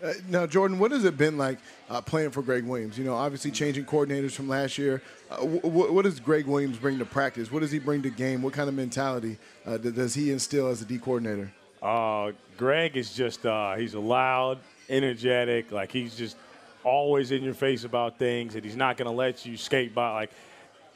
Uh, 0.04 0.14
now, 0.28 0.46
Jordan, 0.46 0.78
what 0.78 0.92
has 0.92 1.06
it 1.06 1.18
been 1.18 1.38
like 1.38 1.58
uh, 1.90 2.02
playing 2.02 2.32
for 2.32 2.42
Gregg 2.42 2.66
Williams? 2.66 2.98
You 2.98 3.06
know, 3.06 3.16
obviously 3.16 3.50
changing 3.50 3.86
coordinators 3.86 4.32
from 4.32 4.50
last 4.50 4.78
year. 4.78 5.02
Uh, 5.32 5.38
w- 5.38 5.92
what 5.92 6.04
does 6.04 6.20
Gregg 6.20 6.46
Williams 6.46 6.78
bring 6.78 7.00
to 7.00 7.06
practice? 7.06 7.52
What 7.52 7.62
does 7.62 7.72
he 7.72 7.80
bring 7.80 8.02
to 8.04 8.10
game? 8.10 8.42
What 8.42 8.54
kind 8.54 8.68
of 8.68 8.75
mentality 8.75 9.38
uh, 9.66 9.78
does 9.78 10.14
he 10.14 10.32
instill 10.32 10.68
as 10.68 10.82
a 10.82 10.86
D 10.86 10.98
coordinator? 11.00 11.52
Uh, 11.82 12.34
Gregg 12.58 12.98
is 12.98 13.14
just, 13.14 13.46
uh, 13.46 13.75
he's 13.75 13.96
loud, 13.96 14.60
energetic. 14.89 15.72
Like, 15.72 15.92
he's 15.92 16.15
just 16.15 16.38
always 16.84 17.32
in 17.32 17.44
your 17.44 17.54
face 17.54 17.84
about 17.84 18.20
things, 18.20 18.56
and 18.56 18.63
he's 18.63 18.75
not 18.75 18.98
going 18.98 19.10
to 19.10 19.15
let 19.15 19.46
you 19.46 19.58
skate 19.58 19.94
by. 19.94 20.12
Like, 20.13 20.32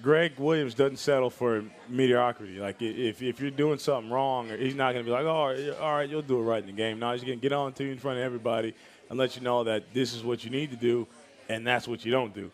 Gregg 0.02 0.40
Williams 0.40 0.76
doesn't 0.76 0.98
settle 0.98 1.30
for 1.30 1.64
mediocrity. 1.90 2.60
Like 2.60 2.82
if, 2.82 3.22
if 3.22 3.42
you're 3.42 3.52
doing 3.52 3.80
something 3.80 4.10
wrong, 4.10 4.50
he's 4.50 4.76
not 4.76 4.94
going 4.94 5.04
to 5.04 5.10
be 5.10 5.12
like, 5.12 5.26
oh, 5.26 5.76
all 5.82 5.94
right, 5.94 6.10
you'll 6.10 6.22
do 6.22 6.40
it 6.40 6.44
right 6.44 6.62
in 6.62 6.68
the 6.68 6.72
game. 6.72 7.00
No, 7.00 7.12
he's 7.12 7.24
going 7.24 7.38
to 7.38 7.42
get 7.42 7.52
on 7.52 7.74
to 7.74 7.84
you 7.84 7.92
in 7.92 7.98
front 7.98 8.18
of 8.18 8.24
everybody 8.24 8.74
and 9.10 9.20
let 9.20 9.36
you 9.36 9.42
know 9.42 9.64
that 9.66 9.94
this 9.94 10.14
is 10.14 10.24
what 10.24 10.44
you 10.46 10.52
need 10.52 10.72
to 10.72 10.78
do, 10.78 11.06
and 11.50 11.68
that's 11.68 11.88
what 11.88 12.06
you 12.06 12.12
don't 12.12 12.34
do. 12.34 12.50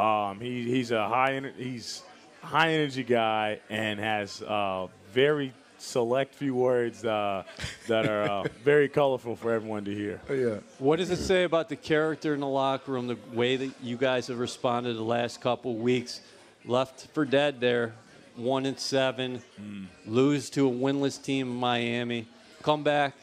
Um, 0.00 0.40
he, 0.40 0.70
he's 0.70 0.90
a 0.90 1.08
high 1.08 1.40
he's 1.56 2.02
high 2.42 2.72
energy 2.72 3.02
guy 3.02 3.60
and 3.68 3.98
has 3.98 4.42
uh, 4.42 4.86
very 5.12 5.52
select 5.78 6.34
few 6.34 6.54
words 6.54 7.04
uh, 7.04 7.42
that 7.88 8.06
are 8.06 8.22
uh, 8.22 8.44
very 8.64 8.88
colorful 8.88 9.36
for 9.36 9.52
everyone 9.52 9.84
to 9.84 9.94
hear. 9.94 10.20
Oh, 10.28 10.34
yeah. 10.34 10.58
What 10.78 10.96
does 10.96 11.10
it 11.10 11.18
say 11.18 11.44
about 11.44 11.68
the 11.68 11.76
character 11.76 12.34
in 12.34 12.40
the 12.40 12.48
locker 12.48 12.92
room, 12.92 13.06
the 13.06 13.18
way 13.32 13.56
that 13.56 13.70
you 13.82 13.96
guys 13.96 14.26
have 14.28 14.38
responded 14.38 14.94
the 14.94 15.02
last 15.02 15.40
couple 15.40 15.76
weeks? 15.76 16.20
left 16.66 17.06
for 17.14 17.24
dead 17.24 17.60
there, 17.60 17.94
one 18.34 18.66
and 18.66 18.78
seven, 18.78 19.42
mm. 19.60 19.86
lose 20.06 20.50
to 20.50 20.68
a 20.68 20.70
winless 20.70 21.22
team 21.22 21.48
in 21.48 21.56
Miami, 21.56 22.26
come 22.62 22.82
back, 22.82 23.14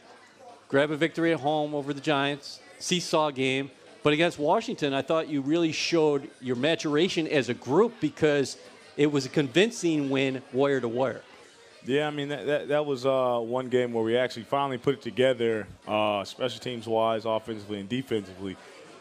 grab 0.68 0.90
a 0.90 0.96
victory 0.96 1.32
at 1.32 1.40
home 1.40 1.74
over 1.74 1.92
the 1.92 2.00
Giants, 2.00 2.60
seesaw 2.78 3.30
game. 3.30 3.70
But 4.02 4.12
against 4.12 4.38
Washington, 4.38 4.92
I 4.92 5.02
thought 5.02 5.28
you 5.28 5.40
really 5.40 5.72
showed 5.72 6.28
your 6.40 6.56
maturation 6.56 7.26
as 7.26 7.48
a 7.48 7.54
group 7.54 7.94
because 8.00 8.58
it 8.96 9.10
was 9.10 9.24
a 9.24 9.30
convincing 9.30 10.10
win, 10.10 10.42
wire 10.52 10.80
to 10.80 10.88
wire. 10.88 11.22
Yeah, 11.84 12.06
I 12.06 12.10
mean 12.10 12.28
that 12.28 12.46
that, 12.46 12.68
that 12.68 12.86
was 12.86 13.04
uh, 13.04 13.38
one 13.40 13.68
game 13.68 13.92
where 13.92 14.04
we 14.04 14.16
actually 14.16 14.44
finally 14.44 14.78
put 14.78 14.94
it 14.94 15.02
together, 15.02 15.66
uh, 15.86 16.24
special 16.24 16.60
teams 16.60 16.86
wise, 16.86 17.24
offensively 17.26 17.80
and 17.80 17.88
defensively. 17.88 18.56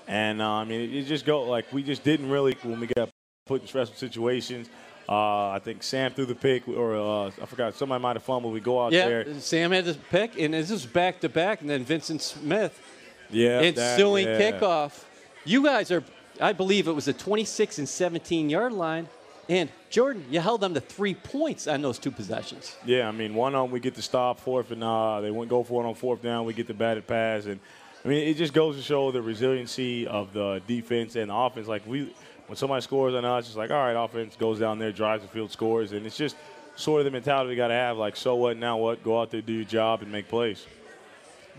And 0.07 0.41
uh, 0.41 0.49
I 0.49 0.65
mean, 0.65 0.81
it, 0.81 0.93
it, 0.93 1.03
just 1.05 1.25
go 1.25 1.43
like 1.43 1.71
we 1.71 1.81
just 1.83 2.03
didn't 2.03 2.29
really 2.29 2.57
when 2.63 2.79
we 2.79 2.87
got 2.87 3.09
put 3.45 3.61
in 3.61 3.67
stressful 3.67 3.97
situations. 3.97 4.69
Uh, 5.07 5.49
I 5.49 5.59
think 5.63 5.83
Sam 5.83 6.11
threw 6.13 6.25
the 6.25 6.35
pick, 6.35 6.67
or 6.67 6.95
uh, 6.95 7.27
I 7.41 7.45
forgot 7.45 7.73
somebody 7.75 8.01
might 8.01 8.15
have 8.15 8.23
fumbled. 8.23 8.53
We 8.53 8.59
go 8.61 8.85
out 8.85 8.91
Yeah, 8.93 9.07
there. 9.07 9.39
Sam 9.39 9.71
had 9.71 9.85
the 9.85 9.95
pick, 10.09 10.39
and 10.39 10.53
this 10.53 10.71
is 10.71 10.85
back 10.85 11.19
to 11.21 11.29
back, 11.29 11.59
and 11.61 11.69
then 11.69 11.83
Vyncint 11.85 12.21
Smith 12.21 12.81
Yeah, 13.29 13.59
that- 13.71 13.77
ensuing 13.77 14.27
yeah. 14.27 14.39
kickoff. 14.51 15.03
You 15.45 15.61
guys 15.63 15.91
are, 15.91 16.03
I 16.39 16.53
believe 16.53 16.87
it 16.87 16.93
was 16.93 17.09
a 17.09 17.13
26 17.13 17.79
and 17.79 17.89
17 17.89 18.49
yard 18.49 18.71
line, 18.71 19.09
and 19.49 19.69
Jordan, 19.89 20.25
you 20.29 20.39
held 20.39 20.61
them 20.61 20.73
to 20.73 20.79
three 20.79 21.15
points 21.15 21.67
on 21.67 21.81
those 21.81 21.99
two 21.99 22.11
possessions. 22.11 22.75
Yeah, 22.85 23.07
I 23.07 23.11
mean, 23.11 23.35
one 23.35 23.55
on 23.55 23.71
we 23.71 23.79
get 23.79 23.93
the 23.93 24.01
stop 24.01 24.39
fourth, 24.39 24.71
and 24.71 24.83
uh, 24.83 25.21
they 25.21 25.31
went 25.31 25.49
go 25.49 25.63
for 25.63 25.83
it 25.83 25.87
on 25.87 25.95
fourth 25.95 26.21
down. 26.21 26.45
We 26.45 26.53
get 26.53 26.67
the 26.67 26.73
batted 26.73 27.07
pass, 27.07 27.45
and 27.45 27.59
I 28.05 28.07
mean, 28.07 28.27
it 28.27 28.35
just 28.35 28.53
goes 28.53 28.75
to 28.77 28.81
show 28.81 29.11
the 29.11 29.21
resiliency 29.21 30.07
of 30.07 30.33
the 30.33 30.61
defense 30.67 31.15
and 31.15 31.29
the 31.29 31.35
offense. 31.35 31.67
Like 31.67 31.85
we, 31.85 32.13
when 32.47 32.57
somebody 32.57 32.81
scores 32.81 33.13
on 33.13 33.25
us, 33.25 33.47
it's 33.47 33.55
like, 33.55 33.71
all 33.71 33.77
right, 33.77 34.01
offense 34.01 34.35
goes 34.35 34.59
down 34.59 34.79
there, 34.79 34.91
drives 34.91 35.23
the 35.23 35.29
field, 35.29 35.51
scores, 35.51 35.91
and 35.91 36.05
it's 36.05 36.17
just 36.17 36.35
sort 36.75 37.01
of 37.01 37.05
the 37.05 37.11
mentality 37.11 37.49
we 37.49 37.55
got 37.55 37.67
to 37.67 37.73
have. 37.73 37.97
Like, 37.97 38.15
so 38.15 38.35
what? 38.35 38.57
Now 38.57 38.77
what? 38.77 39.03
Go 39.03 39.21
out 39.21 39.31
there, 39.31 39.41
do 39.41 39.53
your 39.53 39.65
job, 39.65 40.01
and 40.01 40.11
make 40.11 40.27
plays. 40.27 40.65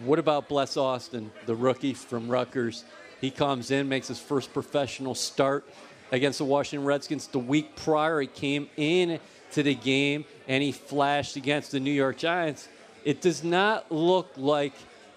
What 0.05 0.19
about 0.19 0.49
Bless 0.49 0.77
Austin, 0.77 1.31
the 1.47 1.55
rookie 1.55 1.95
from 1.95 2.29
Rutgers? 2.29 2.85
He 3.21 3.31
comes 3.31 3.71
in, 3.71 3.89
makes 3.89 4.09
his 4.09 4.21
first 4.21 4.53
professional 4.53 5.15
start 5.15 5.65
against 6.15 6.39
the 6.39 6.45
Washington 6.45 6.87
Redskins. 6.87 7.27
The 7.27 7.39
week 7.39 7.77
prior, 7.77 8.21
he 8.21 8.27
came 8.27 8.69
in 8.77 9.19
to 9.53 9.63
the 9.63 9.75
game 9.75 10.25
and 10.49 10.63
he 10.63 10.73
flashed 10.73 11.37
against 11.37 11.73
the 11.73 11.81
New 11.81 11.93
York 11.93 12.17
Giants. 12.17 12.69
It 13.05 13.21
does 13.21 13.45
not 13.45 13.91
look 13.91 14.31
like 14.37 14.73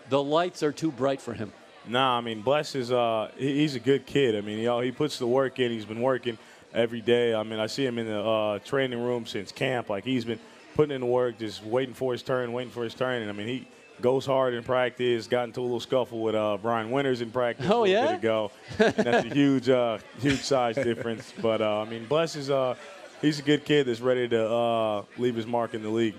the 0.09 0.21
lights 0.21 0.63
are 0.63 0.71
too 0.71 0.91
bright 0.91 1.21
for 1.21 1.33
him. 1.33 1.53
Nah, 1.87 2.17
I 2.17 2.21
mean, 2.21 2.41
Bless 2.41 2.75
is 2.75 2.91
uh, 2.91 3.31
he's 3.37 3.75
a 3.75 3.79
good 3.79 4.05
kid. 4.05 4.35
I 4.35 4.41
mean, 4.41 4.57
he, 4.57 4.85
he 4.85 4.91
puts 4.91 5.19
the 5.19 5.27
work 5.27 5.59
in. 5.59 5.71
He's 5.71 5.85
been 5.85 6.01
working 6.01 6.37
every 6.73 7.01
day. 7.01 7.33
I 7.33 7.43
mean, 7.43 7.59
I 7.59 7.67
see 7.67 7.85
him 7.85 7.97
in 7.97 8.07
the 8.07 8.21
uh, 8.21 8.59
training 8.59 9.01
room 9.01 9.25
since 9.25 9.51
camp. 9.51 9.89
Like 9.89 10.03
he's 10.03 10.25
been 10.25 10.39
putting 10.75 10.93
in 10.93 11.01
the 11.01 11.07
work, 11.07 11.39
just 11.39 11.63
waiting 11.63 11.93
for 11.93 12.11
his 12.11 12.23
turn, 12.23 12.51
waiting 12.51 12.71
for 12.71 12.83
his 12.83 12.93
turn. 12.93 13.21
And 13.21 13.29
I 13.29 13.33
mean, 13.33 13.47
he 13.47 13.67
goes 14.01 14.25
hard 14.25 14.53
in 14.53 14.63
practice. 14.63 15.27
Got 15.27 15.45
into 15.45 15.59
a 15.59 15.63
little 15.63 15.79
scuffle 15.79 16.21
with 16.21 16.35
uh, 16.35 16.57
Brian 16.61 16.91
Winters 16.91 17.21
in 17.21 17.31
practice 17.31 17.65
Oh, 17.69 17.81
a 17.81 17.81
little 17.81 17.87
yeah? 17.87 18.05
bit 18.07 18.15
ago, 18.19 18.51
and 18.79 18.93
that's 18.95 19.25
a 19.25 19.33
huge, 19.33 19.69
uh, 19.69 19.97
huge 20.19 20.41
size 20.41 20.75
difference. 20.75 21.33
But 21.41 21.61
uh, 21.61 21.81
I 21.81 21.85
mean, 21.85 22.05
Bless 22.05 22.35
is 22.35 22.49
uh, 22.49 22.75
he's 23.21 23.39
a 23.39 23.43
good 23.43 23.65
kid 23.65 23.87
that's 23.87 24.01
ready 24.01 24.27
to 24.29 24.49
uh, 24.49 25.03
leave 25.17 25.35
his 25.35 25.47
mark 25.47 25.73
in 25.73 25.83
the 25.83 25.89
league. 25.89 26.15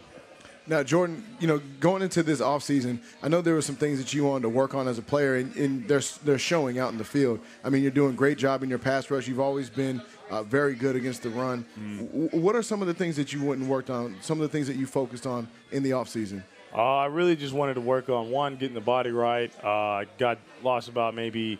Now, 0.66 0.82
Jordan, 0.82 1.24
you 1.40 1.46
know, 1.48 1.62
going 1.80 2.02
into 2.02 2.22
this 2.22 2.42
offseason, 2.42 2.98
I 3.22 3.28
know 3.28 3.40
there 3.40 3.54
were 3.54 3.62
some 3.62 3.74
things 3.76 3.98
that 4.00 4.12
you 4.12 4.24
wanted 4.26 4.42
to 4.42 4.48
work 4.50 4.74
on 4.74 4.86
as 4.86 4.98
a 4.98 5.02
player, 5.02 5.36
and, 5.36 5.56
and 5.56 5.88
they're, 5.88 6.02
they're 6.24 6.38
showing 6.38 6.78
out 6.78 6.92
in 6.92 6.98
the 6.98 7.04
field. 7.04 7.40
I 7.64 7.70
mean, 7.70 7.80
you're 7.80 7.90
doing 7.90 8.10
a 8.12 8.16
great 8.16 8.36
job 8.36 8.62
in 8.62 8.68
your 8.68 8.78
pass 8.78 9.10
rush. 9.10 9.26
You've 9.26 9.40
always 9.40 9.70
been 9.70 10.02
uh, 10.28 10.42
very 10.42 10.74
good 10.74 10.94
against 10.94 11.22
the 11.22 11.30
run. 11.30 11.64
W- 12.12 12.28
what 12.42 12.54
are 12.54 12.62
some 12.62 12.82
of 12.82 12.86
the 12.86 12.92
things 12.92 13.16
that 13.16 13.32
you 13.32 13.42
went 13.42 13.62
and 13.62 13.70
worked 13.70 13.88
on, 13.88 14.16
some 14.20 14.42
of 14.42 14.42
the 14.42 14.54
things 14.54 14.66
that 14.66 14.76
you 14.76 14.86
focused 14.86 15.26
on 15.26 15.48
in 15.72 15.82
the 15.82 15.92
offseason? 15.92 16.42
Uh, 16.74 16.96
I 16.98 17.06
really 17.06 17.36
just 17.36 17.54
wanted 17.54 17.74
to 17.74 17.80
work 17.80 18.08
on 18.08 18.30
one, 18.30 18.56
getting 18.56 18.74
the 18.74 18.80
body 18.80 19.10
right. 19.10 19.50
Uh, 19.62 19.68
I 19.68 20.06
got 20.18 20.38
lost 20.62 20.88
about 20.88 21.14
maybe 21.14 21.58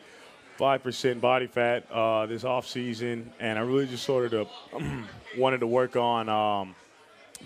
five 0.56 0.82
percent 0.82 1.20
body 1.20 1.46
fat 1.46 1.90
uh, 1.90 2.26
this 2.26 2.44
off 2.44 2.66
season, 2.66 3.32
and 3.40 3.58
I 3.58 3.62
really 3.62 3.86
just 3.86 4.04
sort 4.04 4.32
of 4.34 4.48
wanted 5.38 5.60
to 5.60 5.66
work 5.66 5.96
on 5.96 6.28
um, 6.28 6.74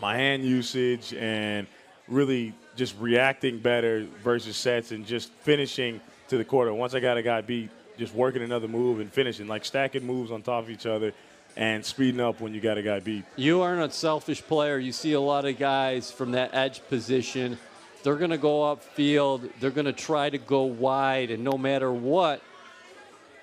my 0.00 0.16
hand 0.16 0.44
usage 0.44 1.14
and 1.14 1.66
really 2.08 2.52
just 2.74 2.96
reacting 2.98 3.58
better 3.58 4.06
versus 4.24 4.56
sets 4.56 4.90
and 4.90 5.06
just 5.06 5.30
finishing 5.32 6.00
to 6.28 6.38
the 6.38 6.44
quarter. 6.44 6.72
Once 6.74 6.94
I 6.94 7.00
got 7.00 7.16
a 7.16 7.22
guy 7.22 7.42
beat, 7.42 7.70
just 7.96 8.14
working 8.14 8.42
another 8.42 8.66
move 8.66 8.98
and 8.98 9.12
finishing, 9.12 9.46
like 9.46 9.64
stacking 9.64 10.04
moves 10.04 10.32
on 10.32 10.42
top 10.42 10.64
of 10.64 10.70
each 10.70 10.86
other 10.86 11.12
and 11.56 11.84
speeding 11.84 12.20
up 12.20 12.40
when 12.40 12.54
you 12.54 12.60
got 12.60 12.78
a 12.78 12.82
guy 12.82 13.00
beat. 13.00 13.24
You 13.36 13.62
are 13.62 13.74
an 13.74 13.80
unselfish 13.80 14.42
player. 14.42 14.78
You 14.78 14.92
see 14.92 15.12
a 15.12 15.20
lot 15.20 15.44
of 15.44 15.58
guys 15.58 16.10
from 16.10 16.32
that 16.32 16.54
edge 16.54 16.86
position. 16.88 17.58
They're 18.02 18.16
going 18.16 18.30
to 18.30 18.38
go 18.38 18.60
upfield. 18.74 19.50
They're 19.60 19.70
going 19.70 19.86
to 19.86 19.92
try 19.92 20.30
to 20.30 20.38
go 20.38 20.62
wide, 20.62 21.30
and 21.30 21.44
no 21.44 21.56
matter 21.56 21.92
what, 21.92 22.42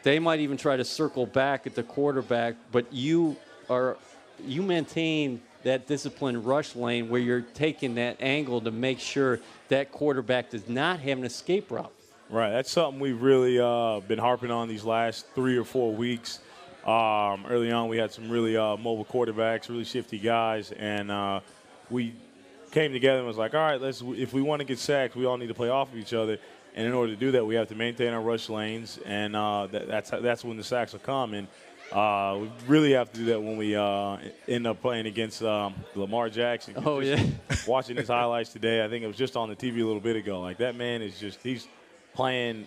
they 0.03 0.19
might 0.19 0.39
even 0.39 0.57
try 0.57 0.77
to 0.77 0.85
circle 0.85 1.25
back 1.25 1.67
at 1.67 1.75
the 1.75 1.83
quarterback. 1.83 2.55
But 2.71 2.91
you 2.91 3.37
are 3.69 3.97
you 4.45 4.61
maintain 4.61 5.41
that 5.63 5.87
disciplined 5.87 6.45
rush 6.45 6.75
lane 6.75 7.09
where 7.09 7.19
you're 7.19 7.41
taking 7.41 7.95
that 7.95 8.17
angle 8.21 8.61
to 8.61 8.71
make 8.71 8.99
sure 8.99 9.39
that 9.67 9.91
quarterback 9.91 10.49
does 10.49 10.67
not 10.69 10.99
have 11.01 11.17
an 11.17 11.25
escape 11.25 11.69
route. 11.69 11.93
Right, 12.29 12.51
that's 12.51 12.71
something 12.71 12.99
we've 12.99 13.21
really 13.21 13.59
uh, 13.59 14.01
been 14.01 14.19
harping 14.19 14.51
on 14.51 14.67
these 14.67 14.83
last 14.83 15.25
three 15.33 15.57
or 15.57 15.63
four 15.63 15.93
weeks. 15.93 16.39
Um, 16.86 17.45
early 17.50 17.71
on, 17.71 17.89
we 17.89 17.98
had 17.98 18.12
some 18.12 18.29
really 18.29 18.55
uh, 18.55 18.77
mobile 18.77 19.05
quarterbacks, 19.05 19.69
really 19.69 19.83
shifty 19.83 20.17
guys, 20.17 20.71
and 20.71 21.12
uh, 21.12 21.41
we 21.89 22.13
came 22.71 22.93
together 22.93 23.19
and 23.19 23.27
was 23.27 23.38
like, 23.38 23.53
all 23.53 23.59
right, 23.59 23.81
let's. 23.81 24.01
If 24.01 24.33
we 24.33 24.41
want 24.41 24.62
to 24.62 24.65
get 24.65 24.79
sacked, 24.79 25.15
we 25.15 25.25
all 25.25 25.38
need 25.38 25.48
to 25.48 25.53
play 25.53 25.69
off 25.69 25.91
of 25.91 25.98
each 25.98 26.13
other, 26.13 26.39
and 26.75 26.88
in 26.88 26.93
order 26.93 27.13
to 27.13 27.19
do 27.19 27.31
that, 27.31 27.45
we 27.45 27.55
have 27.55 27.67
to 27.67 27.75
maintain 27.75 28.13
our 28.13 28.21
rush 28.21 28.50
lanes, 28.50 28.98
and 29.05 29.36
uh, 29.36 29.67
that, 29.67 29.88
that's 29.88 30.09
that's 30.09 30.43
when 30.43 30.57
the 30.57 30.63
sacks 30.63 30.93
will 30.93 31.00
come. 31.00 31.33
And 31.33 31.48
uh, 31.91 32.38
we 32.41 32.51
really 32.67 32.91
have 32.93 33.12
to 33.12 33.19
do 33.19 33.25
that 33.25 33.41
when 33.41 33.57
we 33.57 33.75
uh, 33.75 34.17
end 34.48 34.67
up 34.67 34.81
playing 34.81 35.07
against 35.07 35.41
um, 35.43 35.74
Lamar 35.95 36.29
Jackson. 36.29 36.75
Oh, 36.77 37.00
yeah. 37.00 37.24
watching 37.67 37.98
his 37.98 38.07
highlights 38.07 38.53
today, 38.53 38.83
I 38.83 38.88
think 38.88 39.03
it 39.03 39.07
was 39.07 39.17
just 39.17 39.36
on 39.36 39.50
the 39.50 39.55
TV 39.55 39.81
a 39.81 39.86
little 39.86 40.00
bit 40.00 40.15
ago. 40.15 40.39
Like 40.39 40.57
that 40.59 40.75
man 40.75 41.01
is 41.01 41.19
just 41.19 41.39
he's 41.41 41.67
playing 42.13 42.65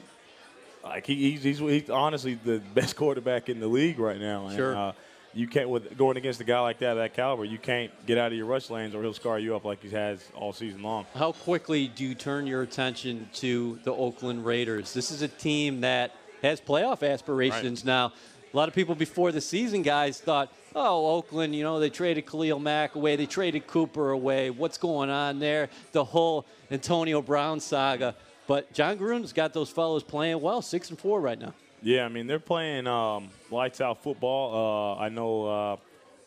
like 0.83 1.07
he, 1.07 1.33
he's, 1.33 1.43
he's 1.43 1.59
he's 1.59 1.91
honestly 1.91 2.35
the 2.35 2.61
best 2.75 2.97
quarterback 2.97 3.49
in 3.49 3.61
the 3.61 3.69
league 3.69 3.99
right 3.99 4.19
now. 4.21 4.47
And, 4.47 4.57
Sure. 4.57 4.77
Uh, 4.77 4.93
you 5.35 5.47
can't 5.47 5.69
with 5.69 5.97
going 5.97 6.17
against 6.17 6.41
a 6.41 6.45
guy 6.45 6.61
like 6.61 6.79
that, 6.81 6.95
that 6.95 7.15
caliber. 7.15 7.45
You 7.45 7.59
can't 7.59 7.91
get 8.07 8.19
out 8.19 8.33
of 8.33 8.37
your 8.37 8.47
rush 8.47 8.69
lanes, 8.69 8.95
or 8.95 9.03
he'll 9.03 9.15
scar 9.15 9.39
you 9.39 9.57
up 9.57 9.65
like 9.65 9.83
he 9.83 9.91
has 9.91 10.23
all 10.35 10.53
season 10.53 10.83
long. 10.83 11.07
How 11.15 11.33
quickly 11.33 11.89
do 11.89 12.05
you 12.05 12.15
turn 12.15 12.47
your 12.47 12.63
attention 12.63 13.29
to 13.35 13.79
the 13.85 13.95
Oakland 13.95 14.45
Raiders? 14.45 14.93
This 14.93 15.11
is 15.11 15.23
a 15.23 15.29
team 15.29 15.81
that 15.81 16.15
has 16.43 16.61
playoff 16.61 17.09
aspirations 17.09 17.85
now. 17.85 18.13
A 18.53 18.57
lot 18.57 18.69
of 18.69 18.75
people 18.75 18.95
before 18.95 19.33
the 19.33 19.41
season, 19.41 19.81
guys, 19.81 20.21
thought, 20.21 20.53
oh, 20.75 21.17
Oakland, 21.17 21.55
you 21.55 21.63
know, 21.63 21.81
they 21.81 21.89
traded 21.89 22.27
Khalil 22.27 22.59
Mack 22.59 22.95
away, 22.95 23.17
they 23.17 23.25
traded 23.25 23.67
Cooper 23.67 24.11
away. 24.11 24.51
What's 24.51 24.77
going 24.77 25.09
on 25.09 25.39
there? 25.39 25.71
The 25.93 26.05
whole 26.05 26.45
Antonio 26.71 27.23
Brown 27.23 27.61
saga. 27.61 28.15
But 28.47 28.73
Jon 28.73 28.99
Gruden's 28.99 29.33
got 29.33 29.53
those 29.53 29.71
fellows 29.71 30.03
playing 30.03 30.41
well, 30.41 30.63
six 30.63 30.91
and 30.91 30.99
four 30.99 31.21
right 31.21 31.39
now. 31.39 31.55
Yeah, 31.83 32.05
I 32.05 32.09
mean 32.09 32.27
they're 32.27 32.39
playing 32.39 32.87
um, 32.87 33.31
lights 33.51 33.81
out 33.81 34.03
football. 34.03 34.97
Uh, 34.99 35.01
I 35.01 35.09
know 35.09 35.47
uh, 35.47 35.77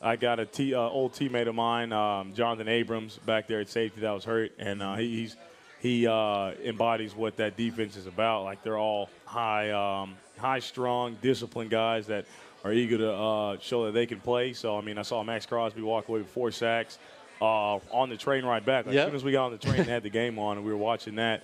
I 0.01 0.15
got 0.15 0.39
a 0.39 0.45
t- 0.45 0.74
uh, 0.75 0.79
old 0.79 1.13
teammate 1.13 1.48
of 1.48 1.55
mine, 1.55 1.91
um, 1.91 2.34
Johnathan 2.34 2.67
Abrams, 2.67 3.17
back 3.19 3.48
there 3.48 3.60
at 3.62 3.69
safety 3.69 4.01
that 4.01 4.12
was 4.12 4.25
hurt, 4.25 4.51
and 4.60 4.81
uh, 4.81 4.95
he, 4.95 5.22
he's 5.22 5.36
he 5.81 6.07
uh, 6.07 6.51
embodies 6.63 7.15
what 7.15 7.38
that 7.38 7.55
defense 7.57 7.95
is 7.95 8.07
about. 8.07 8.43
Like 8.43 8.63
they're 8.63 8.77
all 8.77 9.10
high, 9.25 9.72
um, 9.72 10.15
high 10.38 10.60
strung, 10.60 11.15
disciplined 11.22 11.69
guys 11.69 12.07
that 12.07 12.25
are 12.63 12.74
eager 12.74 12.98
to 12.98 13.12
uh, 13.13 13.57
show 13.60 13.86
that 13.86 13.91
they 13.93 14.05
can 14.05 14.19
play. 14.19 14.53
So 14.53 14.77
I 14.77 14.81
mean, 14.81 14.98
I 14.98 15.03
saw 15.03 15.24
Maxx 15.24 15.45
Crosby 15.45 15.81
walk 15.81 16.07
away 16.10 16.19
with 16.19 16.29
four 16.29 16.51
sacks 16.51 16.98
uh, 17.41 17.75
on 17.91 18.10
the 18.10 18.17
train 18.17 18.43
ride 18.45 18.65
back. 18.65 18.86
Like, 18.88 18.95
Yep. 18.95 19.03
As 19.03 19.10
soon 19.10 19.15
as 19.15 19.24
we 19.24 19.31
got 19.31 19.45
on 19.45 19.51
the 19.51 19.57
train, 19.57 19.77
they 19.86 19.91
had 19.91 20.03
the 20.03 20.10
game 20.10 20.39
on, 20.39 20.57
and 20.57 20.65
we 20.65 20.72
were 20.72 20.77
watching 20.77 21.15
that. 21.15 21.43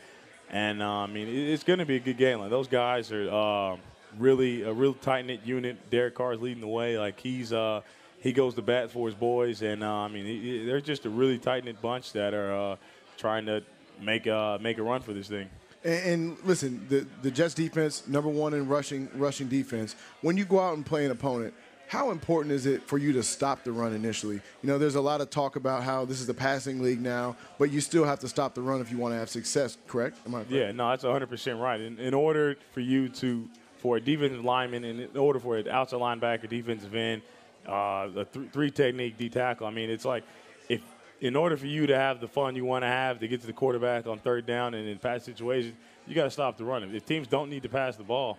And 0.51 0.81
uh, 0.83 0.89
I 0.89 1.07
mean, 1.07 1.27
it's 1.29 1.63
going 1.63 1.79
to 1.79 1.85
be 1.85 1.95
a 1.95 1.99
good 1.99 2.17
game. 2.17 2.39
Like 2.39 2.49
those 2.49 2.67
guys 2.67 3.11
are 3.11 3.29
uh, 3.31 3.77
really 4.19 4.63
a 4.63 4.73
real 4.73 4.93
tight 4.93 5.25
knit 5.25 5.39
unit. 5.45 5.89
Derek 5.89 6.13
Carr 6.15 6.33
is 6.33 6.41
leading 6.41 6.59
the 6.61 6.67
way. 6.67 6.99
Like 6.99 7.19
he's 7.19 7.53
uh, 7.53 7.81
he 8.19 8.33
goes 8.33 8.53
to 8.55 8.61
bat 8.61 8.91
for 8.91 9.07
his 9.07 9.15
boys, 9.15 9.61
and 9.61 9.81
uh, 9.83 9.89
I 9.89 10.07
mean, 10.09 10.25
he- 10.25 10.39
he- 10.59 10.65
they're 10.65 10.81
just 10.81 11.05
a 11.05 11.09
really 11.09 11.39
tight 11.39 11.63
knit 11.63 11.81
bunch 11.81 12.11
that 12.13 12.33
are 12.33 12.53
uh, 12.53 12.75
trying 13.17 13.45
to 13.45 13.63
make 14.01 14.27
uh, 14.27 14.57
make 14.61 14.77
a 14.77 14.83
run 14.83 15.01
for 15.01 15.13
this 15.13 15.27
thing. 15.29 15.49
And, 15.85 16.03
and 16.05 16.37
listen, 16.43 16.85
the, 16.89 17.07
the 17.23 17.31
Jets 17.31 17.53
defense, 17.53 18.05
number 18.07 18.29
one 18.29 18.53
in 18.53 18.67
rushing 18.67 19.09
rushing 19.15 19.47
defense. 19.47 19.95
When 20.21 20.35
you 20.35 20.43
go 20.43 20.59
out 20.59 20.75
and 20.75 20.85
play 20.85 21.05
an 21.05 21.11
opponent, 21.11 21.53
how 21.91 22.09
important 22.09 22.53
is 22.53 22.65
it 22.65 22.81
for 22.83 22.97
you 22.97 23.11
to 23.11 23.21
stop 23.21 23.65
the 23.65 23.71
run 23.73 23.91
initially? 23.91 24.35
You 24.35 24.69
know, 24.69 24.77
there's 24.77 24.95
a 24.95 25.01
lot 25.01 25.19
of 25.19 25.29
talk 25.29 25.57
about 25.57 25.83
how 25.83 26.05
this 26.05 26.21
is 26.21 26.29
a 26.29 26.33
passing 26.33 26.81
league 26.81 27.01
now, 27.01 27.35
but 27.59 27.69
you 27.69 27.81
still 27.81 28.05
have 28.05 28.17
to 28.19 28.29
stop 28.29 28.55
the 28.55 28.61
run 28.61 28.79
if 28.79 28.89
you 28.89 28.97
want 28.97 29.13
to 29.13 29.17
have 29.17 29.29
success. 29.29 29.77
Correct? 29.89 30.17
Am 30.25 30.33
I 30.33 30.37
correct? 30.37 30.51
Yeah, 30.51 30.71
no, 30.71 30.89
that's 30.89 31.03
100% 31.03 31.61
right. 31.61 31.81
In, 31.81 31.99
in 31.99 32.13
order 32.13 32.55
for 32.71 32.79
you 32.79 33.09
to, 33.09 33.45
for 33.79 33.97
a 33.97 33.99
defensive 33.99 34.45
lineman, 34.45 34.85
in 34.85 35.17
order 35.17 35.37
for 35.37 35.57
an 35.57 35.67
outside 35.67 35.99
linebacker, 35.99 36.47
defensive 36.47 36.95
end, 36.95 37.23
uh, 37.67 38.07
the 38.07 38.23
th- 38.23 38.51
three 38.53 38.71
technique 38.71 39.17
D 39.17 39.27
tackle, 39.27 39.67
I 39.67 39.71
mean, 39.71 39.89
it's 39.89 40.05
like 40.05 40.23
if, 40.69 40.79
in 41.19 41.35
order 41.35 41.57
for 41.57 41.67
you 41.67 41.87
to 41.87 41.95
have 41.97 42.21
the 42.21 42.27
fun 42.29 42.55
you 42.55 42.63
want 42.63 42.83
to 42.83 42.87
have 42.87 43.19
to 43.19 43.27
get 43.27 43.41
to 43.41 43.47
the 43.47 43.53
quarterback 43.53 44.07
on 44.07 44.17
third 44.17 44.45
down 44.45 44.75
and 44.75 44.87
in 44.87 44.97
pass 44.97 45.25
situations, 45.25 45.75
you 46.07 46.15
got 46.15 46.23
to 46.23 46.31
stop 46.31 46.57
the 46.57 46.63
run. 46.63 46.95
If 46.95 47.05
teams 47.05 47.27
don't 47.27 47.49
need 47.49 47.63
to 47.63 47.69
pass 47.69 47.97
the 47.97 48.05
ball, 48.05 48.37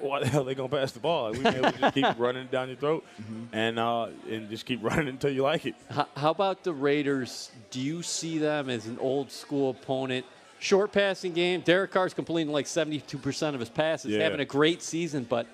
why 0.00 0.20
the 0.20 0.28
hell 0.28 0.42
are 0.42 0.44
they 0.44 0.54
gonna 0.54 0.68
pass 0.68 0.92
the 0.92 1.00
ball? 1.00 1.32
Like, 1.32 1.54
we 1.54 1.60
may 1.60 1.72
just 1.72 1.94
keep 1.94 2.06
running 2.18 2.42
it 2.44 2.50
down 2.50 2.68
your 2.68 2.76
throat 2.76 3.04
and 3.52 3.78
uh, 3.78 4.08
and 4.30 4.48
just 4.50 4.66
keep 4.66 4.82
running 4.84 5.08
until 5.08 5.30
you 5.30 5.42
like 5.42 5.66
it. 5.66 5.74
H- 5.96 6.06
How 6.16 6.30
about 6.30 6.64
the 6.64 6.72
Raiders? 6.72 7.50
Do 7.70 7.80
you 7.80 8.02
see 8.02 8.38
them 8.38 8.68
as 8.70 8.86
an 8.86 8.98
old 8.98 9.30
school 9.30 9.70
opponent? 9.70 10.26
Short 10.58 10.92
passing 10.92 11.32
game. 11.32 11.60
Derek 11.62 11.90
Carr's 11.90 12.14
completing 12.14 12.52
like 12.52 12.66
72% 12.66 13.54
of 13.54 13.58
his 13.60 13.68
passes, 13.68 14.12
Yeah. 14.12 14.22
having 14.22 14.38
a 14.38 14.44
great 14.44 14.80
season. 14.80 15.24
But 15.28 15.46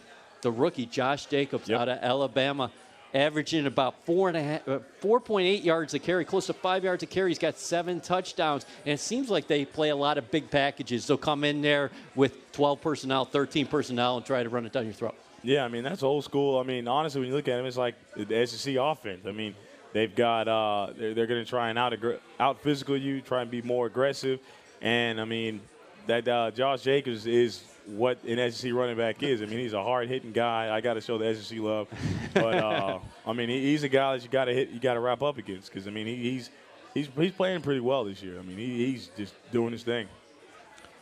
the 0.42 0.50
rookie, 0.50 0.84
Josh 0.86 1.24
Jacobs 1.26 1.68
Yep. 1.68 1.80
out 1.80 1.88
of 1.88 1.98
Alabama, 2.02 2.70
averaging 3.14 3.66
about 3.66 4.04
four 4.04 4.28
and 4.28 4.36
a 4.36 4.42
half, 4.42 4.68
uh, 4.68 4.78
4.8 5.00 5.64
yards 5.64 5.94
a 5.94 5.98
carry, 5.98 6.24
close 6.24 6.46
to 6.46 6.52
five 6.52 6.84
yards 6.84 7.02
a 7.02 7.06
carry. 7.06 7.30
He's 7.30 7.38
got 7.38 7.58
seven 7.58 8.00
touchdowns, 8.00 8.66
and 8.84 8.94
it 8.94 9.00
seems 9.00 9.30
like 9.30 9.46
they 9.46 9.64
play 9.64 9.90
a 9.90 9.96
lot 9.96 10.18
of 10.18 10.30
big 10.30 10.50
packages. 10.50 11.06
They'll 11.06 11.16
come 11.16 11.44
in 11.44 11.62
there 11.62 11.90
with 12.14 12.52
12 12.52 12.80
personnel, 12.80 13.24
13 13.24 13.66
personnel, 13.66 14.16
and 14.16 14.26
try 14.26 14.42
to 14.42 14.48
run 14.48 14.66
it 14.66 14.72
down 14.72 14.84
your 14.84 14.94
throat. 14.94 15.14
Yeah, 15.42 15.64
I 15.64 15.68
mean 15.68 15.84
that's 15.84 16.02
old 16.02 16.24
school. 16.24 16.58
I 16.58 16.64
mean, 16.64 16.88
honestly, 16.88 17.20
when 17.20 17.30
you 17.30 17.36
look 17.36 17.46
at 17.48 17.56
them, 17.56 17.66
it's 17.66 17.76
like 17.76 17.94
the 18.16 18.46
SEC 18.46 18.74
offense. 18.74 19.24
I 19.24 19.32
mean, 19.32 19.54
they've 19.92 20.14
got 20.14 20.48
uh, 20.48 20.92
they're, 20.96 21.14
they're 21.14 21.26
going 21.26 21.44
to 21.44 21.48
try 21.48 21.70
and 21.70 21.78
out 21.78 21.94
out 22.40 22.60
physical 22.60 22.96
you, 22.96 23.20
try 23.20 23.42
and 23.42 23.50
be 23.50 23.62
more 23.62 23.86
aggressive, 23.86 24.40
and 24.82 25.20
I 25.20 25.24
mean 25.24 25.60
that 26.08 26.26
uh, 26.26 26.50
Josh 26.50 26.82
Jacobs 26.82 27.26
is 27.26 27.62
what 27.88 28.22
an 28.24 28.52
SEC 28.52 28.72
running 28.72 28.96
back 28.96 29.22
is. 29.22 29.40
I 29.40 29.46
mean, 29.46 29.58
he's 29.58 29.72
a 29.72 29.82
hard 29.82 30.08
hitting 30.08 30.32
guy. 30.32 30.74
I 30.74 30.80
got 30.80 30.94
to 30.94 31.00
show 31.00 31.16
the 31.16 31.34
SEC 31.34 31.58
love, 31.58 31.88
but 32.34 32.54
uh, 32.54 32.98
I 33.26 33.32
mean, 33.32 33.48
he's 33.48 33.82
a 33.82 33.88
guy 33.88 34.16
that 34.16 34.22
you 34.22 34.28
got 34.28 34.44
to 34.44 34.54
hit, 34.54 34.70
you 34.70 34.78
got 34.78 34.94
to 34.94 35.00
wrap 35.00 35.22
up 35.22 35.38
against 35.38 35.72
because 35.72 35.88
I 35.88 35.90
mean, 35.90 36.06
he's 36.06 36.50
he's 36.94 37.08
he's 37.16 37.32
playing 37.32 37.62
pretty 37.62 37.80
well 37.80 38.04
this 38.04 38.22
year. 38.22 38.38
I 38.38 38.42
mean, 38.42 38.58
he's 38.58 39.10
just 39.16 39.34
doing 39.50 39.72
his 39.72 39.82
thing. 39.82 40.06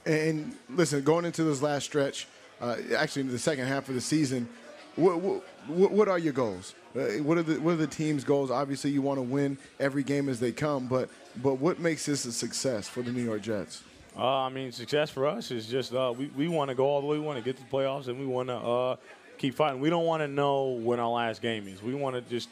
And 0.05 0.55
listen, 0.71 1.03
going 1.03 1.25
into 1.25 1.43
this 1.43 1.61
last 1.61 1.85
stretch, 1.85 2.29
uh, 2.61 2.77
actually 2.97 3.23
the 3.23 3.39
second 3.39 3.67
half 3.67 3.89
of 3.89 3.97
the 3.97 4.01
season, 4.01 4.49
what, 4.95 5.21
what, 5.21 5.93
what 5.93 6.09
are 6.09 6.19
your 6.19 6.33
goals? 6.33 6.75
Uh, 6.95 7.23
what 7.23 7.37
are 7.37 7.43
the 7.43 7.61
what 7.61 7.73
are 7.73 7.77
the 7.77 7.87
team's 7.87 8.25
goals? 8.25 8.51
Obviously, 8.51 8.91
you 8.91 9.03
want 9.03 9.19
to 9.19 9.23
win 9.23 9.59
every 9.81 10.03
game 10.03 10.29
as 10.29 10.41
they 10.41 10.53
come, 10.53 10.87
but 10.87 11.11
but 11.43 11.55
what 11.55 11.79
makes 11.79 12.07
this 12.07 12.25
a 12.25 12.33
success 12.33 12.89
for 12.89 13.03
the 13.03 13.13
New 13.13 13.23
York 13.23 13.43
Jets? 13.43 13.83
Uh, 14.19 14.43
I 14.43 14.49
mean, 14.49 14.73
success 14.73 15.11
for 15.11 15.27
us 15.27 15.51
is 15.51 15.67
just 15.67 15.93
uh, 15.93 16.13
we, 16.17 16.27
we 16.29 16.49
want 16.49 16.71
to 16.71 16.75
go 16.75 16.87
all 16.87 17.03
the 17.03 17.07
way. 17.07 17.19
We 17.19 17.25
want 17.25 17.39
to 17.39 17.45
get 17.45 17.57
to 17.57 17.63
the 17.63 17.69
playoffs, 17.69 18.09
and 18.09 18.19
we 18.19 18.25
want 18.25 18.49
to 18.49 18.57
uh, 18.57 18.97
keep 19.37 19.55
fighting. 19.55 19.81
We 19.81 19.91
don't 19.91 20.07
want 20.07 20.23
to 20.23 20.29
know 20.29 20.69
when 20.71 20.99
our 21.01 21.11
last 21.11 21.43
game 21.43 21.69
is. 21.69 21.83
We 21.83 21.95
want 21.95 22.17
to 22.17 22.23
just, 22.23 22.49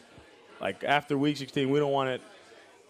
like, 0.60 0.84
after 0.84 1.16
week 1.16 1.38
16, 1.38 1.70
we 1.70 1.78
don't 1.78 1.92
want 1.92 2.10
it. 2.10 2.20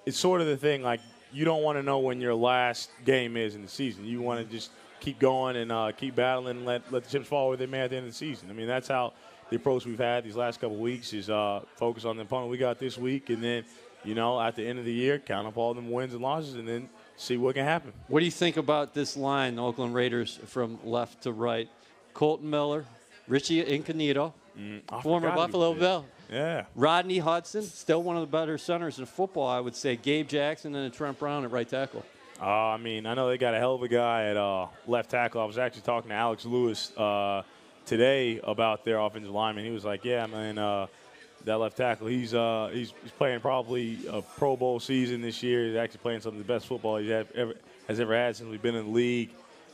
It's 0.07 0.19
sort 0.19 0.40
of 0.40 0.49
the 0.49 0.57
thing, 0.57 0.83
like, 0.83 1.00
you 1.33 1.45
don't 1.45 1.62
want 1.62 1.78
to 1.78 1.83
know 1.85 2.00
when 2.00 2.21
your 2.21 2.35
last 2.35 2.90
game 3.04 3.37
is 3.37 3.54
in 3.54 3.62
the 3.62 3.69
season. 3.69 4.04
You 4.04 4.21
want 4.21 4.45
to 4.45 4.52
just 4.52 4.71
keep 4.99 5.21
going 5.21 5.57
and 5.57 5.71
uh, 5.71 5.93
keep 5.93 6.16
battling 6.16 6.57
and 6.57 6.66
let, 6.66 6.93
let 6.93 7.04
the 7.04 7.11
chips 7.11 7.28
fall 7.28 7.49
where 7.49 7.57
they 7.57 7.66
may 7.66 7.81
at 7.81 7.90
the 7.90 7.97
end 7.97 8.07
of 8.07 8.12
the 8.12 8.16
season. 8.16 8.50
I 8.50 8.54
mean, 8.54 8.66
that's 8.66 8.88
how 8.88 9.12
the 9.50 9.57
approach 9.57 9.87
we've 9.87 9.99
had 9.99 10.25
these 10.25 10.37
last 10.37 10.61
couple 10.61 10.76
weeks 10.76 11.12
is 11.12 11.31
uh, 11.31 11.61
focus 11.76 12.04
on 12.04 12.16
the 12.16 12.23
opponent 12.23 12.50
we 12.50 12.59
got 12.59 12.81
this 12.81 12.99
week, 12.99 13.31
and 13.31 13.43
then, 13.43 13.64
you 14.04 14.14
know, 14.14 14.40
at 14.40 14.57
the 14.57 14.66
end 14.66 14.81
of 14.81 14.85
the 14.85 14.93
year, 14.93 15.21
count 15.21 15.47
up 15.47 15.57
all 15.57 15.75
them 15.75 15.90
wins 15.90 16.12
and 16.12 16.23
losses, 16.23 16.57
and 16.57 16.66
then– 16.66 16.88
see 17.16 17.37
what 17.37 17.54
can 17.54 17.64
happen. 17.64 17.92
What 18.09 18.21
do 18.21 18.25
you 18.26 18.33
think 18.33 18.56
about 18.56 18.94
this 18.94 19.16
line, 19.16 19.59
Oakland 19.59 19.94
Raiders, 19.94 20.38
from 20.47 20.78
left 20.85 21.23
to 21.23 21.33
right? 21.33 21.68
Kolton 22.12 22.49
Miller, 22.49 22.85
Richie 23.28 23.66
Incognito, 23.66 24.35
mm, 24.59 25.02
former 25.02 25.35
Buffalo 25.35 25.75
Bill. 25.75 26.06
Yeah. 26.30 26.64
Rodney 26.75 27.18
Hudson, 27.18 27.62
still 27.62 28.02
one 28.02 28.16
of 28.16 28.23
the 28.23 28.26
better 28.26 28.56
centers 28.59 28.99
in 28.99 29.06
football, 29.06 29.47
I 29.47 29.61
would 29.61 29.76
say. 29.76 29.97
Gabe 29.97 30.26
Jackson 30.28 30.75
and 30.75 30.87
a 30.87 30.97
Trent 30.97 31.18
Brown 31.18 31.44
at 31.44 31.50
right 31.50 31.68
tackle. 31.68 32.04
Uh, 32.40 32.47
I 32.47 32.76
mean, 32.78 33.06
I 33.06 33.14
know 33.14 33.28
they 33.28 33.38
got 33.38 33.54
a 33.54 33.59
hell 33.59 33.75
of 33.75 33.83
a 33.83 33.88
guy 33.88 34.25
at 34.25 34.37
uh, 34.37 34.66
left 34.87 35.11
tackle. 35.11 35.40
I 35.40 35.44
was 35.44 35.59
actually 35.59 35.83
talking 35.83 36.09
to 36.09 36.14
Alex 36.14 36.44
Lewis 36.44 36.97
uh, 36.97 37.42
today 37.86 38.41
about 38.43 38.84
their 38.84 38.99
offensive 38.99 39.30
lineman. 39.30 39.65
He 39.65 39.71
was 39.71 39.84
like, 39.84 40.04
"Yeah, 40.04 40.26
man, 40.26 40.58
uh, 40.58 40.86
that 41.45 41.59
left 41.59 41.76
tackle. 41.76 42.07
He's 42.07 42.35
uh, 42.35 42.71
he's, 42.73 42.93
he's 43.02 43.13
playing 43.13 43.41
probably 43.41 43.99
a 44.09 44.23
Pro 44.23 44.57
Bowl 44.57 44.80
season 44.80 45.21
this 45.21 45.43
year. 45.43 45.67
He's 45.67 45.76
actually 45.76 45.99
playing 45.99 46.21
some 46.21 46.33
of 46.33 46.39
the 46.39 46.45
best 46.45 46.67
football 46.67 46.97
he 46.97 47.13
ever 47.13 47.54
has 47.89 48.00
ever 48.00 48.17
had 48.17 48.37
since 48.37 48.49
we've 48.49 48.63
been 48.63 48.75
in 48.75 48.87
the 48.87 48.91
league. 48.91 49.30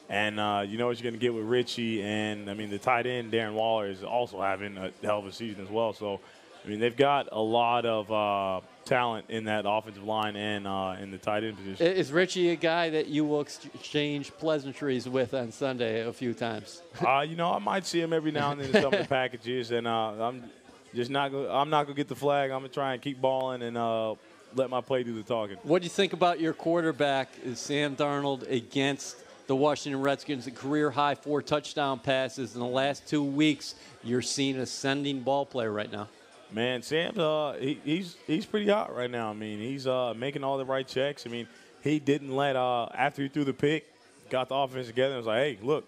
And 0.08 0.40
uh, 0.40 0.64
you 0.66 0.76
know 0.76 0.88
what 0.88 0.98
you're 0.98 1.08
going 1.08 1.20
to 1.20 1.24
get 1.24 1.32
with 1.32 1.44
Richie, 1.44 2.02
and 2.02 2.50
I 2.50 2.54
mean 2.54 2.70
the 2.70 2.78
tight 2.78 3.06
end 3.06 3.32
Darren 3.32 3.54
Waller 3.54 3.86
is 3.86 4.02
also 4.02 4.40
having 4.40 4.76
a 4.76 4.90
hell 5.02 5.20
of 5.20 5.26
a 5.26 5.32
season 5.32 5.62
as 5.62 5.70
well. 5.70 5.92
So, 5.92 6.18
I 6.64 6.68
mean 6.68 6.80
they've 6.80 6.96
got 6.96 7.28
a 7.30 7.40
lot 7.40 7.86
of 7.86 8.10
uh, 8.10 8.60
talent 8.84 9.26
in 9.28 9.44
that 9.44 9.66
offensive 9.68 10.02
line 10.02 10.34
and 10.34 10.66
uh, 10.66 10.96
in 11.00 11.12
the 11.12 11.18
tight 11.18 11.44
end 11.44 11.58
position. 11.58 11.86
Is 11.86 12.10
Richie 12.10 12.50
a 12.50 12.56
guy 12.56 12.90
that 12.90 13.06
you 13.06 13.24
will 13.24 13.42
exchange 13.42 14.32
pleasantries 14.32 15.08
with 15.08 15.32
on 15.32 15.52
Sunday 15.52 16.04
a 16.04 16.12
few 16.12 16.34
times? 16.34 16.82
uh, 17.06 17.20
you 17.20 17.36
know, 17.36 17.52
I 17.52 17.60
might 17.60 17.86
see 17.86 18.00
him 18.00 18.12
every 18.12 18.32
now 18.32 18.50
and 18.50 18.60
then 18.60 18.74
in 18.74 18.82
some 18.82 18.92
of 18.92 18.98
the 18.98 19.06
packages, 19.08 19.70
and 19.70 19.86
uh, 19.86 20.14
I'm 20.20 20.50
just 20.94 21.10
not. 21.10 21.32
Gonna, 21.32 21.48
I'm 21.48 21.70
not 21.70 21.84
gonna 21.84 21.96
get 21.96 22.08
the 22.08 22.16
flag. 22.16 22.50
I'm 22.50 22.60
gonna 22.60 22.68
try 22.68 22.94
and 22.94 23.02
keep 23.02 23.20
balling 23.20 23.62
and 23.62 23.76
uh, 23.76 24.14
let 24.54 24.70
my 24.70 24.80
play 24.80 25.02
do 25.02 25.14
the 25.14 25.22
talking. 25.22 25.56
What 25.62 25.82
do 25.82 25.84
you 25.84 25.90
think 25.90 26.12
about 26.12 26.40
your 26.40 26.52
quarterback, 26.52 27.28
Sam 27.54 27.96
Darnold, 27.96 28.50
against 28.50 29.16
the 29.46 29.56
Washington 29.56 30.00
Redskins? 30.00 30.46
A 30.46 30.50
career 30.50 30.90
high 30.90 31.14
four 31.14 31.42
touchdown 31.42 31.98
passes 31.98 32.54
in 32.54 32.60
the 32.60 32.66
last 32.66 33.06
two 33.06 33.22
weeks. 33.22 33.74
You're 34.02 34.22
seeing 34.22 34.56
ascending 34.56 35.20
ball 35.20 35.46
player 35.46 35.72
right 35.72 35.90
now. 35.90 36.08
Man, 36.52 36.82
Sam, 36.82 37.18
uh, 37.18 37.52
he, 37.54 37.78
he's 37.84 38.16
he's 38.26 38.44
pretty 38.44 38.68
hot 38.68 38.94
right 38.94 39.10
now. 39.10 39.30
I 39.30 39.34
mean, 39.34 39.60
he's 39.60 39.86
uh, 39.86 40.14
making 40.16 40.42
all 40.42 40.58
the 40.58 40.64
right 40.64 40.86
checks. 40.86 41.24
I 41.26 41.30
mean, 41.30 41.46
he 41.82 42.00
didn't 42.00 42.34
let 42.34 42.56
uh, 42.56 42.88
after 42.94 43.22
he 43.22 43.28
threw 43.28 43.44
the 43.44 43.52
pick, 43.52 43.86
got 44.30 44.48
the 44.48 44.56
offense 44.56 44.88
together, 44.88 45.14
and 45.14 45.18
was 45.18 45.26
like, 45.26 45.38
"Hey, 45.38 45.58
look, 45.62 45.84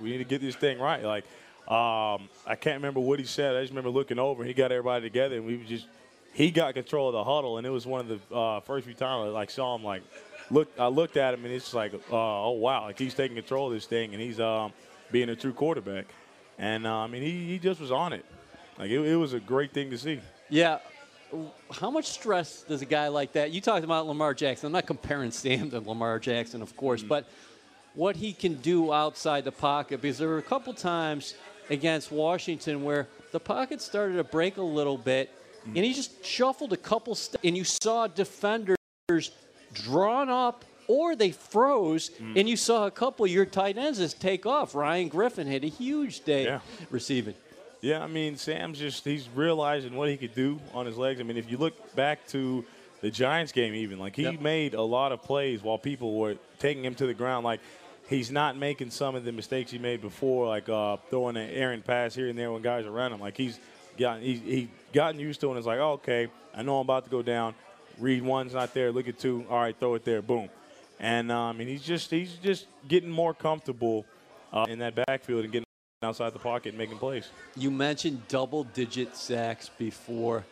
we 0.00 0.10
need 0.10 0.18
to 0.18 0.24
get 0.24 0.40
this 0.40 0.54
thing 0.54 0.78
right." 0.78 1.02
Like 1.02 1.24
um, 1.68 2.28
I 2.46 2.54
can't 2.54 2.76
remember 2.76 3.00
what 3.00 3.18
he 3.18 3.24
said. 3.24 3.56
I 3.56 3.60
just 3.60 3.72
remember 3.72 3.90
looking 3.90 4.18
over. 4.18 4.44
He 4.44 4.54
got 4.54 4.70
everybody 4.70 5.04
together, 5.04 5.36
and 5.36 5.44
we 5.44 5.56
just 5.64 5.86
he 6.32 6.50
got 6.50 6.74
control 6.74 7.08
of 7.08 7.14
the 7.14 7.24
huddle, 7.24 7.58
and 7.58 7.66
it 7.66 7.70
was 7.70 7.86
one 7.86 8.00
of 8.00 8.08
the 8.08 8.34
uh, 8.34 8.60
first 8.60 8.84
few 8.84 8.94
times 8.94 9.26
I 9.26 9.30
like 9.30 9.50
saw 9.50 9.74
him 9.74 9.82
like 9.82 10.02
look. 10.50 10.68
I 10.78 10.86
looked 10.86 11.16
at 11.16 11.34
him, 11.34 11.44
and 11.44 11.52
it's 11.52 11.74
like, 11.74 11.92
uh, 11.94 11.98
oh 12.12 12.52
wow, 12.52 12.84
like 12.84 12.98
he's 12.98 13.14
taking 13.14 13.36
control 13.36 13.66
of 13.66 13.72
this 13.72 13.86
thing, 13.86 14.12
and 14.12 14.22
he's 14.22 14.38
um, 14.38 14.72
being 15.10 15.28
a 15.28 15.36
true 15.36 15.52
quarterback. 15.52 16.06
And 16.58 16.86
uh, 16.86 16.98
I 16.98 17.06
mean, 17.08 17.22
he, 17.22 17.46
he 17.46 17.58
just 17.58 17.80
was 17.80 17.90
on 17.90 18.12
it. 18.12 18.24
Like 18.78 18.90
it, 18.90 19.00
it 19.00 19.16
was 19.16 19.32
a 19.32 19.40
great 19.40 19.72
thing 19.72 19.90
to 19.90 19.98
see. 19.98 20.20
Yeah. 20.48 20.78
How 21.72 21.90
much 21.90 22.06
stress 22.06 22.62
does 22.62 22.82
a 22.82 22.86
guy 22.86 23.08
like 23.08 23.32
that? 23.32 23.50
You 23.50 23.60
talked 23.60 23.82
about 23.82 24.06
Lamar 24.06 24.32
Jackson. 24.32 24.66
I'm 24.66 24.72
not 24.72 24.86
comparing 24.86 25.32
Sam 25.32 25.70
to 25.70 25.80
Lamar 25.80 26.20
Jackson, 26.20 26.62
of 26.62 26.76
course, 26.76 27.00
mm-hmm. 27.00 27.08
but 27.08 27.28
what 27.94 28.14
he 28.14 28.32
can 28.32 28.54
do 28.54 28.92
outside 28.92 29.44
the 29.44 29.52
pocket 29.52 30.00
because 30.00 30.18
there 30.18 30.28
were 30.28 30.38
a 30.38 30.42
couple 30.42 30.72
times 30.72 31.34
against 31.70 32.10
Washington 32.10 32.84
where 32.84 33.08
the 33.32 33.40
pocket 33.40 33.80
started 33.80 34.16
to 34.16 34.24
break 34.24 34.56
a 34.56 34.62
little 34.62 34.98
bit, 34.98 35.30
and 35.66 35.78
he 35.78 35.92
just 35.92 36.24
shuffled 36.24 36.72
a 36.72 36.76
couple 36.76 37.14
steps, 37.14 37.44
and 37.44 37.56
you 37.56 37.64
saw 37.64 38.06
defenders 38.06 38.76
drawn 39.72 40.28
up 40.28 40.64
or 40.88 41.16
they 41.16 41.32
froze, 41.32 42.10
mm. 42.10 42.38
and 42.38 42.48
you 42.48 42.56
saw 42.56 42.86
a 42.86 42.90
couple 42.90 43.24
of 43.24 43.30
your 43.30 43.44
tight 43.44 43.76
ends 43.76 43.98
just 43.98 44.20
take 44.20 44.46
off. 44.46 44.74
Ryan 44.74 45.08
Griffin 45.08 45.46
had 45.46 45.64
a 45.64 45.68
huge 45.68 46.24
day 46.24 46.44
yeah. 46.44 46.60
receiving. 46.90 47.34
Yeah, 47.80 48.02
I 48.02 48.06
mean, 48.06 48.36
Sam's 48.36 48.78
just, 48.78 49.04
he's 49.04 49.28
realizing 49.34 49.94
what 49.94 50.08
he 50.08 50.16
could 50.16 50.34
do 50.34 50.60
on 50.72 50.86
his 50.86 50.96
legs. 50.96 51.20
I 51.20 51.24
mean, 51.24 51.36
if 51.36 51.50
you 51.50 51.56
look 51.56 51.94
back 51.94 52.26
to 52.28 52.64
the 53.00 53.10
Giants 53.10 53.52
game, 53.52 53.74
even, 53.74 53.98
like 53.98 54.16
he 54.16 54.22
yep. 54.22 54.40
made 54.40 54.74
a 54.74 54.82
lot 54.82 55.12
of 55.12 55.22
plays 55.22 55.62
while 55.62 55.78
people 55.78 56.18
were 56.18 56.36
taking 56.58 56.84
him 56.84 56.94
to 56.94 57.06
the 57.06 57.14
ground. 57.14 57.44
Like, 57.44 57.60
he's 58.08 58.30
not 58.30 58.56
making 58.56 58.90
some 58.90 59.14
of 59.14 59.24
the 59.24 59.32
mistakes 59.32 59.70
he 59.70 59.78
made 59.78 60.00
before, 60.00 60.46
like 60.46 60.68
uh, 60.68 60.96
throwing 61.10 61.36
an 61.36 61.50
errant 61.50 61.84
pass 61.84 62.14
here 62.14 62.28
and 62.28 62.38
there 62.38 62.52
when 62.52 62.62
guys 62.62 62.86
are 62.86 62.90
around 62.90 63.12
him. 63.12 63.20
Like 63.20 63.36
he's 63.36 63.58
gotten 63.98 64.22
he's, 64.22 64.40
he 64.40 64.68
gotten 64.92 65.20
used 65.20 65.40
to 65.40 65.48
it 65.48 65.50
and 65.50 65.58
it's 65.58 65.66
like, 65.66 65.78
oh, 65.78 65.92
okay, 65.92 66.28
I 66.54 66.62
know 66.62 66.78
I'm 66.78 66.86
about 66.86 67.04
to 67.04 67.10
go 67.10 67.22
down. 67.22 67.54
Read 67.98 68.22
one's 68.22 68.54
not 68.54 68.74
there. 68.74 68.92
Look 68.92 69.08
at 69.08 69.18
two. 69.18 69.46
All 69.48 69.58
right, 69.58 69.78
throw 69.78 69.94
it 69.94 70.04
there. 70.04 70.22
Boom. 70.22 70.48
And 71.00 71.30
um, 71.30 71.60
and 71.60 71.68
he's 71.68 71.82
just 71.82 72.10
he's 72.10 72.34
just 72.34 72.66
getting 72.88 73.10
more 73.10 73.34
comfortable 73.34 74.06
uh, 74.52 74.66
in 74.68 74.78
that 74.80 74.94
backfield 74.94 75.44
and 75.44 75.52
getting 75.52 75.66
outside 76.02 76.32
the 76.32 76.38
pocket 76.38 76.70
and 76.70 76.78
making 76.78 76.98
plays. 76.98 77.28
You 77.56 77.70
mentioned 77.70 78.28
double-digit 78.28 79.16
sacks 79.16 79.70
before. 79.78 80.44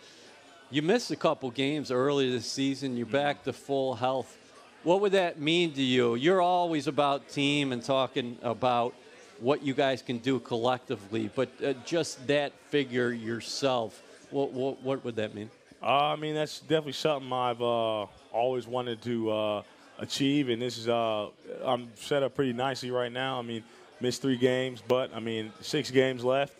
You 0.70 0.82
missed 0.82 1.10
a 1.10 1.16
couple 1.16 1.50
games 1.50 1.90
earlier 1.90 2.30
this 2.30 2.50
season. 2.50 2.96
You're 2.96 3.06
back 3.06 3.44
to 3.44 3.52
full 3.52 3.94
health. 3.94 4.36
What 4.84 5.00
would 5.00 5.12
that 5.12 5.40
mean 5.40 5.72
to 5.72 5.82
you? 5.82 6.14
You're 6.14 6.42
always 6.42 6.88
about 6.88 7.30
team 7.30 7.72
and 7.72 7.82
talking 7.82 8.36
about 8.42 8.94
what 9.40 9.62
you 9.62 9.72
guys 9.72 10.02
can 10.02 10.18
do 10.18 10.38
collectively, 10.38 11.30
but 11.34 11.48
uh, 11.64 11.72
just 11.86 12.26
that 12.26 12.52
figure 12.68 13.10
yourself, 13.10 14.02
what, 14.30 14.52
what, 14.52 14.82
what 14.82 15.02
would 15.02 15.16
that 15.16 15.34
mean? 15.34 15.48
Uh, 15.82 15.86
I 15.86 16.16
mean, 16.16 16.34
that's 16.34 16.60
definitely 16.60 16.92
something 16.92 17.32
I've 17.32 17.62
uh, 17.62 18.04
always 18.30 18.66
wanted 18.66 19.00
to 19.04 19.30
uh, 19.32 19.62
achieve, 20.00 20.50
and 20.50 20.60
this 20.60 20.76
is 20.76 20.86
uh, 20.86 21.28
I'm 21.64 21.88
set 21.94 22.22
up 22.22 22.34
pretty 22.34 22.52
nicely 22.52 22.90
right 22.90 23.10
now. 23.10 23.38
I 23.38 23.42
mean, 23.42 23.64
missed 24.02 24.20
three 24.20 24.36
games, 24.36 24.82
but 24.86 25.14
I 25.14 25.18
mean, 25.20 25.50
six 25.62 25.90
games 25.90 26.22
left. 26.22 26.58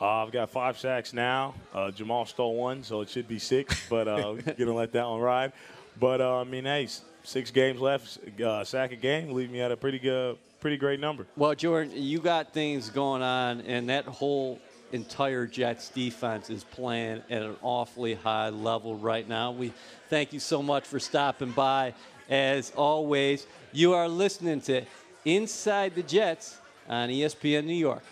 Uh, 0.00 0.22
I've 0.24 0.32
got 0.32 0.48
five 0.48 0.78
sacks 0.78 1.12
now. 1.12 1.54
Jamal 1.94 2.24
stole 2.24 2.54
one, 2.54 2.82
so 2.82 3.02
it 3.02 3.10
should 3.10 3.28
be 3.28 3.38
six, 3.38 3.86
but 3.90 4.08
uh, 4.08 4.34
we're 4.34 4.54
gonna 4.58 4.72
let 4.74 4.92
that 4.92 5.06
one 5.06 5.20
ride. 5.20 5.52
But 6.00 6.22
I 6.22 6.44
mean, 6.44 6.64
hey, 6.64 6.88
six 7.26 7.50
games 7.50 7.80
left, 7.80 8.18
uh, 8.40 8.64
sack 8.64 8.92
a 8.92 8.96
game, 8.96 9.32
leave 9.32 9.50
me 9.50 9.60
at 9.60 9.72
a 9.72 9.76
pretty 9.76 9.98
good, 9.98 10.38
pretty 10.60 10.76
great 10.76 11.00
number. 11.00 11.26
Well, 11.36 11.54
Jordan, 11.54 11.92
you 11.94 12.20
got 12.20 12.52
things 12.52 12.88
going 12.88 13.22
on, 13.22 13.60
and 13.62 13.88
that 13.88 14.04
whole 14.04 14.60
entire 14.92 15.46
Jets 15.46 15.88
defense 15.88 16.48
is 16.48 16.62
playing 16.64 17.22
at 17.28 17.42
an 17.42 17.56
awfully 17.62 18.14
high 18.14 18.50
level 18.50 18.96
right 18.96 19.28
now. 19.28 19.50
We 19.50 19.72
thank 20.08 20.32
you 20.32 20.40
so 20.40 20.62
much 20.62 20.84
for 20.84 21.00
stopping 21.00 21.50
by. 21.50 21.94
As 22.30 22.72
always, 22.76 23.46
you 23.72 23.92
are 23.92 24.08
listening 24.08 24.60
to 24.62 24.82
Inside 25.24 25.94
the 25.96 26.02
Jets 26.02 26.58
on 26.88 27.08
ESPN 27.08 27.64
New 27.64 27.74
York. 27.74 28.04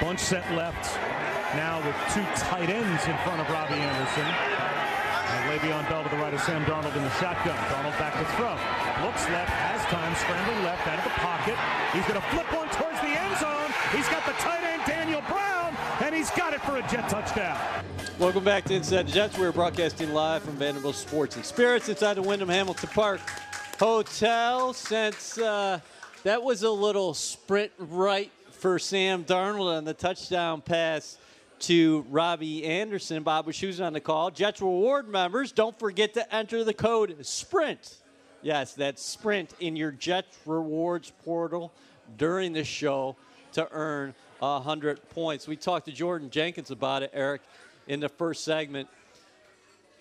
Bunch 0.00 0.18
set 0.18 0.52
left. 0.54 0.96
now 1.54 1.80
with 1.86 1.94
two 2.12 2.24
tight 2.42 2.68
ends 2.68 3.06
in 3.06 3.16
front 3.18 3.40
of 3.40 3.48
Robbie 3.48 3.74
Anderson. 3.74 4.53
Le'Veon 5.54 5.88
Bell 5.88 6.02
to 6.02 6.08
the 6.08 6.16
right 6.16 6.34
of 6.34 6.40
Sam 6.40 6.64
Darnold 6.64 6.96
in 6.96 7.02
the 7.04 7.10
shotgun. 7.10 7.54
Darnold 7.70 7.96
back 7.96 8.12
to 8.18 8.24
throw. 8.34 8.58
Looks 9.06 9.22
left, 9.30 9.50
has 9.50 9.80
time, 9.86 10.12
scrambling 10.16 10.64
left, 10.64 10.84
out 10.88 10.98
of 10.98 11.04
the 11.04 11.10
pocket. 11.10 11.54
He's 11.92 12.02
going 12.10 12.20
to 12.20 12.26
flip 12.34 12.52
one 12.52 12.68
towards 12.70 12.98
the 12.98 13.14
end 13.14 13.38
zone. 13.38 13.70
He's 13.94 14.08
got 14.08 14.26
the 14.26 14.32
tight 14.42 14.64
end, 14.64 14.82
Daniel 14.84 15.20
Brown, 15.28 15.76
and 16.02 16.12
he's 16.12 16.30
got 16.30 16.54
it 16.54 16.60
for 16.62 16.78
a 16.78 16.82
Jet 16.90 17.08
touchdown. 17.08 17.56
Welcome 18.18 18.42
back 18.42 18.64
to 18.64 18.74
Inside 18.74 19.06
the 19.06 19.12
Jets. 19.12 19.38
We're 19.38 19.52
broadcasting 19.52 20.12
live 20.12 20.42
from 20.42 20.54
Vanderbilt 20.54 20.96
Sports 20.96 21.36
and 21.36 21.44
Spirits 21.44 21.88
inside 21.88 22.14
the 22.14 22.22
Wyndham 22.22 22.48
Hamilton 22.48 22.90
Park 22.92 23.20
Hotel. 23.78 24.72
Since 24.72 25.38
uh, 25.38 25.78
that 26.24 26.42
was 26.42 26.64
a 26.64 26.70
little 26.70 27.14
sprint 27.14 27.70
right 27.78 28.32
for 28.50 28.80
Sam 28.80 29.22
Darnold 29.22 29.76
on 29.76 29.84
the 29.84 29.94
touchdown 29.94 30.62
pass 30.62 31.16
to 31.60 32.04
Robbie 32.10 32.64
Anderson. 32.64 33.22
Bob 33.22 33.46
was 33.46 33.80
on 33.80 33.92
the 33.92 34.00
call. 34.00 34.30
Jets 34.30 34.60
Reward 34.60 35.08
members, 35.08 35.52
don't 35.52 35.78
forget 35.78 36.14
to 36.14 36.34
enter 36.34 36.64
the 36.64 36.74
code 36.74 37.16
SPRINT. 37.24 37.96
Yes, 38.42 38.74
that's 38.74 39.02
SPRINT 39.02 39.50
in 39.60 39.76
your 39.76 39.90
Jets 39.90 40.36
Rewards 40.44 41.12
portal 41.24 41.72
during 42.18 42.52
the 42.52 42.64
show 42.64 43.16
to 43.52 43.66
earn 43.72 44.14
100 44.40 45.08
points. 45.10 45.48
We 45.48 45.56
talked 45.56 45.86
to 45.86 45.92
Jordan 45.92 46.28
Jenkins 46.30 46.70
about 46.70 47.02
it, 47.02 47.10
Eric, 47.14 47.42
in 47.88 48.00
the 48.00 48.08
first 48.08 48.44
segment. 48.44 48.88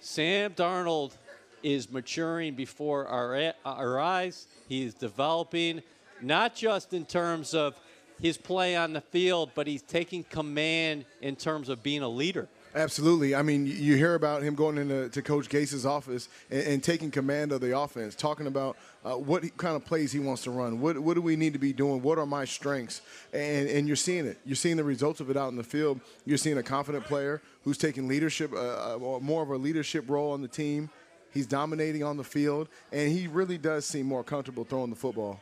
Sam 0.02 0.52
Darnold 0.54 1.14
is 1.62 1.90
maturing 1.90 2.56
before 2.56 3.08
our, 3.08 3.54
our 3.66 4.00
eyes. 4.00 4.48
He 4.68 4.84
is 4.84 4.94
developing, 4.94 5.82
not 6.22 6.56
just 6.56 6.94
in 6.94 7.06
terms 7.06 7.54
of 7.54 7.80
his 8.24 8.38
play 8.38 8.78
on 8.78 8.94
the 8.94 9.02
field, 9.02 9.52
but 9.54 9.68
he's 9.68 9.82
taking 9.82 10.24
command 10.24 11.04
in 11.22 11.36
terms 11.36 11.68
of 11.68 11.84
being 11.84 12.02
a 12.02 12.08
leader. 12.08 12.48
Absolutely. 12.74 13.36
I 13.36 13.42
mean, 13.42 13.68
you 13.68 13.98
hear 13.98 14.16
about 14.16 14.42
him 14.42 14.56
going 14.56 14.78
into 14.78 15.10
to 15.10 15.22
Coach 15.22 15.50
Gase's 15.50 15.86
office 15.86 16.30
and, 16.50 16.64
and, 16.64 16.84
taking 16.84 17.12
command 17.12 17.52
of 17.52 17.60
the 17.60 17.78
offense, 17.78 18.16
talking 18.16 18.48
about 18.48 18.78
uh, 19.04 19.12
what 19.12 19.56
kind 19.58 19.76
of 19.76 19.86
plays 19.86 20.14
he 20.14 20.20
wants 20.20 20.44
to 20.44 20.52
run. 20.52 20.80
What, 20.80 20.98
what 20.98 21.16
do 21.16 21.22
we 21.22 21.36
need 21.36 21.52
to 21.52 21.60
be 21.60 21.74
doing? 21.74 22.02
What 22.02 22.18
are 22.18 22.26
my 22.26 22.46
strengths? 22.46 23.02
And, 23.34 23.68
and 23.68 23.88
you're 23.88 23.98
seeing 23.98 24.26
it. 24.26 24.38
You're 24.46 24.56
seeing 24.56 24.78
the 24.78 24.86
results 24.86 25.20
of 25.20 25.30
it 25.30 25.36
out 25.36 25.50
in 25.50 25.58
the 25.58 25.64
field. 25.64 26.00
You're 26.26 26.38
seeing 26.38 26.58
a 26.58 26.64
confident 26.64 27.04
player 27.04 27.42
who's 27.64 27.78
taking 27.78 28.08
leadership, 28.08 28.54
uh, 28.54 28.96
uh 28.96 29.20
more 29.20 29.44
of 29.44 29.50
a 29.50 29.58
leadership 29.58 30.10
role 30.10 30.32
on 30.32 30.42
the 30.42 30.48
team. 30.48 30.90
He's 31.32 31.46
dominating 31.46 32.04
on 32.04 32.16
the 32.16 32.24
field, 32.24 32.70
and 32.94 33.12
he 33.12 33.28
really 33.28 33.58
does 33.58 33.86
seem 33.86 34.06
more 34.06 34.24
comfortable 34.24 34.64
throwing 34.64 34.92
the 34.92 34.96
football. 34.96 35.42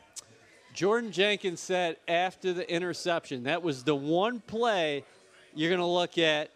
Jordan 0.72 1.12
Jenkins 1.12 1.60
said 1.60 1.96
after 2.08 2.52
the 2.52 2.70
interception, 2.72 3.44
that 3.44 3.62
was 3.62 3.84
the 3.84 3.94
one 3.94 4.40
play 4.40 5.04
you're 5.54 5.70
going 5.70 5.80
to 5.80 5.86
look 5.86 6.16
at 6.18 6.50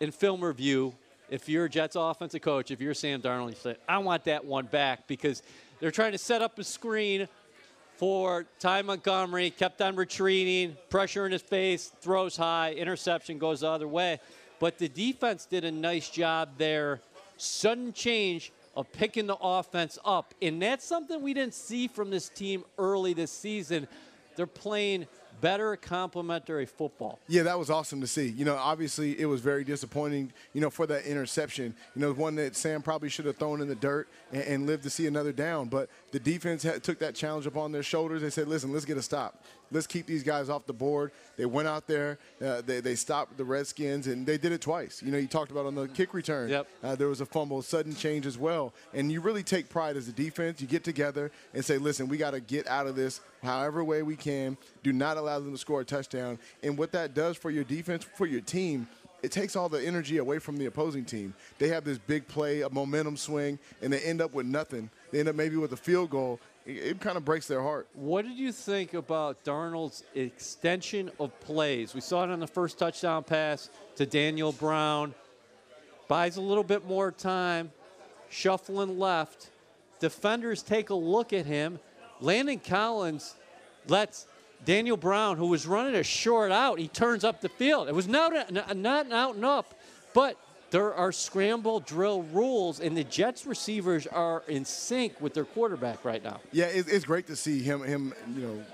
in 0.00 0.10
film 0.10 0.42
review. 0.42 0.94
If 1.30 1.48
you're 1.48 1.66
a 1.66 1.70
Jets 1.70 1.96
offensive 1.96 2.42
coach, 2.42 2.70
if 2.70 2.80
you're 2.80 2.94
Sam 2.94 3.20
Darnold, 3.20 3.50
you 3.50 3.56
say, 3.56 3.76
I 3.88 3.98
want 3.98 4.24
that 4.24 4.44
one 4.44 4.66
back 4.66 5.06
because 5.06 5.42
they're 5.80 5.90
trying 5.90 6.12
to 6.12 6.18
set 6.18 6.42
up 6.42 6.58
a 6.58 6.64
screen 6.64 7.28
for 7.96 8.46
Ty 8.58 8.82
Montgomery, 8.82 9.50
kept 9.50 9.80
on 9.80 9.96
retreating, 9.96 10.76
pressure 10.90 11.26
in 11.26 11.32
his 11.32 11.42
face, 11.42 11.92
throws 12.00 12.36
high, 12.36 12.72
interception 12.72 13.38
goes 13.38 13.60
the 13.60 13.68
other 13.68 13.88
way. 13.88 14.18
But 14.60 14.78
the 14.78 14.88
defense 14.88 15.46
did 15.46 15.64
a 15.64 15.70
nice 15.70 16.08
job 16.08 16.50
there. 16.58 17.00
Sudden 17.36 17.92
change 17.92 18.52
of 18.76 18.90
picking 18.92 19.26
the 19.26 19.36
offense 19.36 19.98
up. 20.04 20.34
And 20.42 20.60
that's 20.60 20.84
something 20.84 21.22
we 21.22 21.34
didn't 21.34 21.54
see 21.54 21.88
from 21.88 22.10
this 22.10 22.28
team 22.28 22.64
early 22.78 23.14
this 23.14 23.30
season. 23.30 23.88
They're 24.36 24.46
playing 24.46 25.06
better 25.40 25.76
complementary 25.76 26.66
football. 26.66 27.18
Yeah, 27.28 27.42
that 27.44 27.58
was 27.58 27.70
awesome 27.70 28.00
to 28.00 28.06
see. 28.06 28.28
You 28.28 28.44
know, 28.44 28.56
obviously 28.56 29.18
it 29.18 29.26
was 29.26 29.40
very 29.40 29.64
disappointing, 29.64 30.32
you 30.52 30.60
know, 30.60 30.70
for 30.70 30.86
that 30.86 31.04
interception. 31.04 31.74
You 31.94 32.02
know, 32.02 32.12
one 32.12 32.34
that 32.36 32.56
Sam 32.56 32.82
probably 32.82 33.08
should 33.08 33.26
have 33.26 33.36
thrown 33.36 33.60
in 33.60 33.68
the 33.68 33.74
dirt 33.74 34.08
and, 34.32 34.42
and 34.42 34.66
lived 34.66 34.82
to 34.84 34.90
see 34.90 35.06
another 35.06 35.32
down. 35.32 35.68
But 35.68 35.88
the 36.14 36.20
defense 36.20 36.62
had, 36.62 36.80
took 36.84 37.00
that 37.00 37.16
challenge 37.16 37.44
upon 37.44 37.72
their 37.72 37.82
shoulders. 37.82 38.22
They 38.22 38.30
said, 38.30 38.46
listen, 38.46 38.72
let's 38.72 38.84
get 38.84 38.96
a 38.96 39.02
stop. 39.02 39.42
Let's 39.72 39.88
keep 39.88 40.06
these 40.06 40.22
guys 40.22 40.48
off 40.48 40.64
the 40.64 40.72
board. 40.72 41.10
They 41.36 41.44
went 41.44 41.66
out 41.66 41.88
there, 41.88 42.20
uh, 42.40 42.60
they, 42.60 42.78
they 42.78 42.94
stopped 42.94 43.36
the 43.36 43.44
Redskins, 43.44 44.06
and 44.06 44.24
they 44.24 44.38
did 44.38 44.52
it 44.52 44.60
twice. 44.60 45.02
You 45.02 45.10
know, 45.10 45.18
you 45.18 45.26
talked 45.26 45.50
about 45.50 45.66
on 45.66 45.74
the 45.74 45.88
kick 45.88 46.14
return. 46.14 46.50
Yep. 46.50 46.68
Uh, 46.84 46.94
there 46.94 47.08
was 47.08 47.20
a 47.20 47.26
fumble, 47.26 47.62
sudden 47.62 47.96
change 47.96 48.26
as 48.26 48.38
well. 48.38 48.72
And 48.92 49.10
you 49.10 49.20
really 49.20 49.42
take 49.42 49.68
pride 49.68 49.96
as 49.96 50.06
a 50.06 50.12
defense. 50.12 50.60
You 50.60 50.68
get 50.68 50.84
together 50.84 51.32
and 51.52 51.64
say, 51.64 51.78
listen, 51.78 52.06
we 52.06 52.16
got 52.16 52.30
to 52.30 52.40
get 52.40 52.68
out 52.68 52.86
of 52.86 52.94
this 52.94 53.20
however 53.42 53.82
way 53.82 54.04
we 54.04 54.14
can. 54.14 54.56
Do 54.84 54.92
not 54.92 55.16
allow 55.16 55.40
them 55.40 55.50
to 55.50 55.58
score 55.58 55.80
a 55.80 55.84
touchdown. 55.84 56.38
And 56.62 56.78
what 56.78 56.92
that 56.92 57.12
does 57.12 57.36
for 57.36 57.50
your 57.50 57.64
defense, 57.64 58.04
for 58.04 58.26
your 58.26 58.40
team, 58.40 58.86
it 59.24 59.32
takes 59.32 59.56
all 59.56 59.70
the 59.70 59.82
energy 59.82 60.18
away 60.18 60.38
from 60.38 60.58
the 60.58 60.66
opposing 60.66 61.06
team. 61.06 61.32
They 61.58 61.68
have 61.68 61.82
this 61.82 61.96
big 61.96 62.28
play, 62.28 62.60
a 62.60 62.68
momentum 62.68 63.16
swing, 63.16 63.58
and 63.80 63.90
they 63.90 64.00
end 64.00 64.20
up 64.20 64.34
with 64.34 64.44
nothing. 64.44 64.90
They 65.14 65.20
end 65.20 65.28
up 65.28 65.36
maybe 65.36 65.54
with 65.54 65.72
a 65.72 65.76
field 65.76 66.10
goal. 66.10 66.40
It, 66.66 66.72
it 66.72 67.00
kind 67.00 67.16
of 67.16 67.24
breaks 67.24 67.46
their 67.46 67.62
heart. 67.62 67.86
What 67.94 68.24
did 68.24 68.36
you 68.36 68.50
think 68.50 68.94
about 68.94 69.44
Darnold's 69.44 70.02
extension 70.16 71.08
of 71.20 71.38
plays? 71.38 71.94
We 71.94 72.00
saw 72.00 72.24
it 72.24 72.30
on 72.30 72.40
the 72.40 72.48
first 72.48 72.80
touchdown 72.80 73.22
pass 73.22 73.70
to 73.94 74.06
Daniel 74.06 74.50
Brown. 74.50 75.14
Buys 76.08 76.36
a 76.36 76.40
little 76.40 76.64
bit 76.64 76.88
more 76.88 77.12
time, 77.12 77.70
shuffling 78.28 78.98
left. 78.98 79.50
Defenders 80.00 80.64
take 80.64 80.90
a 80.90 80.96
look 80.96 81.32
at 81.32 81.46
him. 81.46 81.78
Landon 82.20 82.58
Collins 82.58 83.36
lets 83.86 84.26
Daniel 84.64 84.96
Brown, 84.96 85.36
who 85.36 85.46
was 85.46 85.64
running 85.64 85.94
a 85.94 86.02
short 86.02 86.50
out, 86.50 86.80
he 86.80 86.88
turns 86.88 87.22
up 87.22 87.40
the 87.40 87.48
field. 87.48 87.86
It 87.86 87.94
was 87.94 88.08
not, 88.08 88.50
not 88.76 89.12
out 89.12 89.36
and 89.36 89.44
up, 89.44 89.78
but 90.12 90.36
there 90.74 90.92
are 90.92 91.12
scramble 91.12 91.78
drill 91.78 92.24
rules, 92.32 92.80
and 92.80 92.96
the 92.96 93.04
Jets 93.04 93.46
receivers 93.46 94.08
are 94.08 94.42
in 94.48 94.64
sync 94.64 95.20
with 95.20 95.32
their 95.32 95.44
quarterback 95.44 96.04
right 96.04 96.22
now. 96.24 96.40
Yeah, 96.50 96.64
it's 96.64 97.04
great 97.04 97.28
to 97.28 97.36
see 97.36 97.62
him, 97.62 97.80
him, 97.84 98.12
you 98.34 98.42
know, 98.42 98.64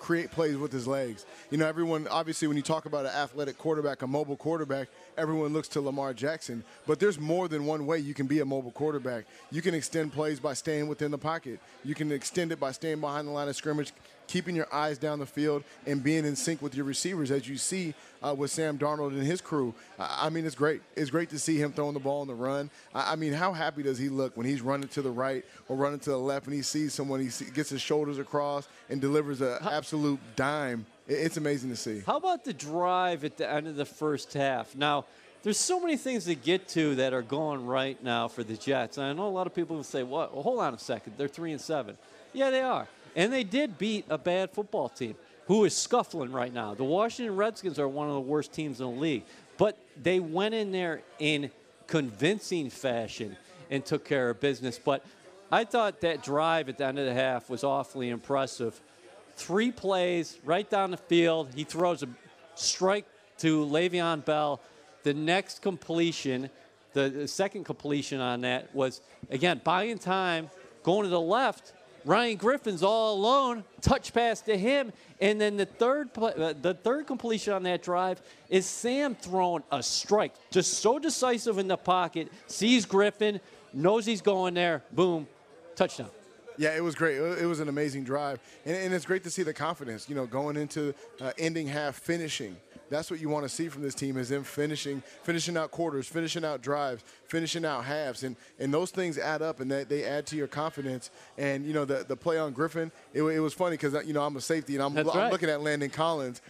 create 0.00 0.32
plays 0.32 0.56
with 0.56 0.72
his 0.72 0.88
legs. 0.88 1.24
You 1.52 1.58
know, 1.58 1.66
everyone 1.68 2.08
obviously 2.08 2.48
when 2.48 2.56
you 2.56 2.62
talk 2.64 2.86
about 2.86 3.06
an 3.06 3.12
athletic 3.12 3.56
quarterback, 3.56 4.02
a 4.02 4.06
mobile 4.08 4.36
quarterback, 4.36 4.88
everyone 5.16 5.52
looks 5.52 5.68
to 5.68 5.80
Lamar 5.80 6.12
Jackson. 6.12 6.64
But 6.88 6.98
there's 6.98 7.20
more 7.20 7.46
than 7.46 7.66
one 7.66 7.86
way 7.86 8.00
you 8.00 8.14
can 8.14 8.26
be 8.26 8.40
a 8.40 8.44
mobile 8.44 8.72
quarterback. 8.72 9.24
You 9.52 9.62
can 9.62 9.76
extend 9.76 10.12
plays 10.12 10.40
by 10.40 10.54
staying 10.54 10.88
within 10.88 11.12
the 11.12 11.18
pocket. 11.18 11.60
You 11.84 11.94
can 11.94 12.10
extend 12.10 12.50
it 12.50 12.58
by 12.58 12.72
staying 12.72 13.00
behind 13.00 13.28
the 13.28 13.32
line 13.32 13.46
of 13.46 13.54
scrimmage, 13.54 13.92
keeping 14.26 14.56
your 14.56 14.72
eyes 14.72 14.98
down 14.98 15.18
the 15.18 15.26
field 15.26 15.64
and 15.86 16.02
being 16.02 16.24
in 16.24 16.36
sync 16.36 16.62
with 16.62 16.74
your 16.74 16.84
receivers, 16.84 17.30
as 17.30 17.48
you 17.48 17.56
see 17.56 17.94
uh, 18.24 18.34
with 18.34 18.50
Sam 18.50 18.78
Darnold 18.78 19.08
and 19.08 19.22
his 19.22 19.40
crew. 19.40 19.74
I 19.98 20.30
mean, 20.30 20.46
it's 20.46 20.54
great. 20.54 20.82
It's 20.96 21.10
great 21.10 21.30
to 21.30 21.38
see 21.38 21.58
him 21.58 21.72
throwing 21.72 21.94
the 21.94 22.00
ball 22.00 22.22
on 22.22 22.26
the 22.26 22.34
run. 22.34 22.70
I 22.94 23.16
mean, 23.16 23.32
how 23.32 23.52
happy 23.52 23.82
does 23.82 23.98
he 23.98 24.08
look 24.08 24.36
when 24.36 24.46
he's 24.46 24.62
running 24.62 24.88
to 24.88 25.02
the 25.02 25.10
right 25.10 25.44
or 25.68 25.76
running 25.76 26.00
to 26.00 26.10
the 26.10 26.18
left 26.18 26.46
and 26.46 26.54
he 26.54 26.62
sees 26.62 26.94
someone, 26.94 27.20
he 27.20 27.30
gets 27.50 27.70
his 27.70 27.80
shoulders 27.80 28.18
across 28.18 28.68
and 28.88 29.00
delivers 29.00 29.40
an 29.40 29.58
absolute 29.62 30.18
dime? 30.36 30.86
It's 31.06 31.36
amazing 31.36 31.70
to 31.70 31.76
see. 31.76 32.02
How 32.06 32.16
about 32.16 32.44
the 32.44 32.54
drive 32.54 33.24
at 33.24 33.36
the 33.36 33.50
end 33.50 33.68
of 33.68 33.76
the 33.76 33.84
first 33.84 34.32
half? 34.32 34.74
Now, 34.74 35.04
there's 35.42 35.58
so 35.58 35.78
many 35.78 35.98
things 35.98 36.24
to 36.24 36.34
get 36.34 36.68
to 36.68 36.94
that 36.94 37.12
are 37.12 37.20
going 37.20 37.66
right 37.66 38.02
now 38.02 38.28
for 38.28 38.42
the 38.42 38.56
Jets. 38.56 38.96
And 38.96 39.06
I 39.06 39.12
know 39.12 39.26
a 39.26 39.28
lot 39.28 39.46
of 39.46 39.54
people 39.54 39.76
will 39.76 39.84
say, 39.84 40.02
"What? 40.02 40.32
Well, 40.32 40.42
hold 40.42 40.60
on 40.60 40.72
a 40.72 40.78
second. 40.78 41.14
They're 41.18 41.28
three 41.28 41.52
and 41.52 41.60
seven. 41.60 41.98
Yeah, 42.32 42.48
they 42.48 42.62
are. 42.62 42.88
And 43.16 43.32
they 43.32 43.44
did 43.44 43.78
beat 43.78 44.06
a 44.08 44.18
bad 44.18 44.50
football 44.50 44.88
team 44.88 45.14
who 45.46 45.64
is 45.64 45.76
scuffling 45.76 46.32
right 46.32 46.52
now. 46.52 46.74
The 46.74 46.84
Washington 46.84 47.36
Redskins 47.36 47.78
are 47.78 47.88
one 47.88 48.08
of 48.08 48.14
the 48.14 48.20
worst 48.20 48.52
teams 48.52 48.80
in 48.80 48.86
the 48.86 49.00
league. 49.00 49.24
But 49.56 49.78
they 50.00 50.20
went 50.20 50.54
in 50.54 50.72
there 50.72 51.02
in 51.18 51.50
convincing 51.86 52.70
fashion 52.70 53.36
and 53.70 53.84
took 53.84 54.04
care 54.04 54.30
of 54.30 54.40
business. 54.40 54.80
But 54.82 55.04
I 55.52 55.64
thought 55.64 56.00
that 56.00 56.22
drive 56.22 56.68
at 56.68 56.78
the 56.78 56.86
end 56.86 56.98
of 56.98 57.06
the 57.06 57.14
half 57.14 57.48
was 57.48 57.62
awfully 57.62 58.08
impressive. 58.08 58.80
Three 59.36 59.70
plays 59.70 60.38
right 60.44 60.68
down 60.68 60.90
the 60.90 60.96
field. 60.96 61.50
He 61.54 61.64
throws 61.64 62.02
a 62.02 62.08
strike 62.54 63.06
to 63.38 63.64
Le'Veon 63.64 64.24
Bell. 64.24 64.60
The 65.02 65.14
next 65.14 65.60
completion, 65.60 66.50
the, 66.94 67.10
the 67.10 67.28
second 67.28 67.64
completion 67.64 68.20
on 68.20 68.40
that 68.40 68.74
was, 68.74 69.02
again, 69.30 69.60
buying 69.62 69.98
time, 69.98 70.50
going 70.82 71.02
to 71.02 71.10
the 71.10 71.20
left, 71.20 71.72
Ryan 72.04 72.36
Griffin's 72.36 72.82
all 72.82 73.14
alone, 73.14 73.64
touch 73.80 74.12
pass 74.12 74.40
to 74.42 74.56
him, 74.56 74.92
and 75.20 75.40
then 75.40 75.56
the 75.56 75.66
third 75.66 76.10
uh, 76.18 76.52
the 76.60 76.74
third 76.74 77.06
completion 77.06 77.52
on 77.52 77.62
that 77.62 77.82
drive 77.82 78.20
is 78.48 78.66
Sam 78.66 79.14
throwing 79.14 79.62
a 79.72 79.82
strike, 79.82 80.34
just 80.50 80.74
so 80.74 80.98
decisive 80.98 81.58
in 81.58 81.68
the 81.68 81.76
pocket, 81.76 82.30
sees 82.46 82.84
Griffin, 82.84 83.40
knows 83.72 84.04
he's 84.04 84.20
going 84.20 84.54
there, 84.54 84.82
boom, 84.92 85.26
touchdown. 85.76 86.10
Yeah, 86.56 86.76
it 86.76 86.82
was 86.84 86.94
great. 86.94 87.16
It 87.16 87.46
was 87.46 87.58
an 87.58 87.68
amazing 87.68 88.04
drive, 88.04 88.38
and, 88.64 88.76
and 88.76 88.94
it's 88.94 89.06
great 89.06 89.24
to 89.24 89.30
see 89.30 89.42
the 89.42 89.54
confidence. 89.54 90.08
You 90.08 90.14
know, 90.14 90.26
going 90.26 90.56
into 90.56 90.94
uh, 91.20 91.32
ending 91.38 91.66
half, 91.66 91.96
finishing 91.96 92.56
that's 92.90 93.10
what 93.10 93.20
you 93.20 93.28
want 93.28 93.44
to 93.44 93.48
see 93.48 93.68
from 93.68 93.82
this 93.82 93.94
team 93.94 94.16
is 94.16 94.28
them 94.28 94.44
finishing 94.44 95.02
finishing 95.22 95.56
out 95.56 95.70
quarters, 95.70 96.06
finishing 96.06 96.44
out 96.44 96.62
drives, 96.62 97.02
finishing 97.28 97.64
out 97.64 97.84
halves, 97.84 98.22
and 98.22 98.36
and 98.58 98.72
those 98.72 98.90
things 98.90 99.18
add 99.18 99.42
up 99.42 99.60
and 99.60 99.70
they, 99.70 99.84
they 99.84 100.04
add 100.04 100.26
to 100.26 100.36
your 100.36 100.46
confidence. 100.46 101.10
And 101.38 101.64
you 101.64 101.72
know 101.72 101.84
the 101.84 102.04
the 102.06 102.16
play 102.16 102.38
on 102.38 102.52
Griffin, 102.52 102.92
it, 103.12 103.22
it 103.22 103.40
was 103.40 103.54
funny 103.54 103.76
because 103.76 103.94
you 104.06 104.12
know 104.12 104.22
I'm 104.22 104.36
a 104.36 104.40
safety 104.40 104.74
and 104.74 104.82
I'm, 104.82 104.96
I'm 104.96 105.30
looking 105.30 105.48
at 105.50 105.62
Landon 105.62 105.90
Collins, 105.90 106.40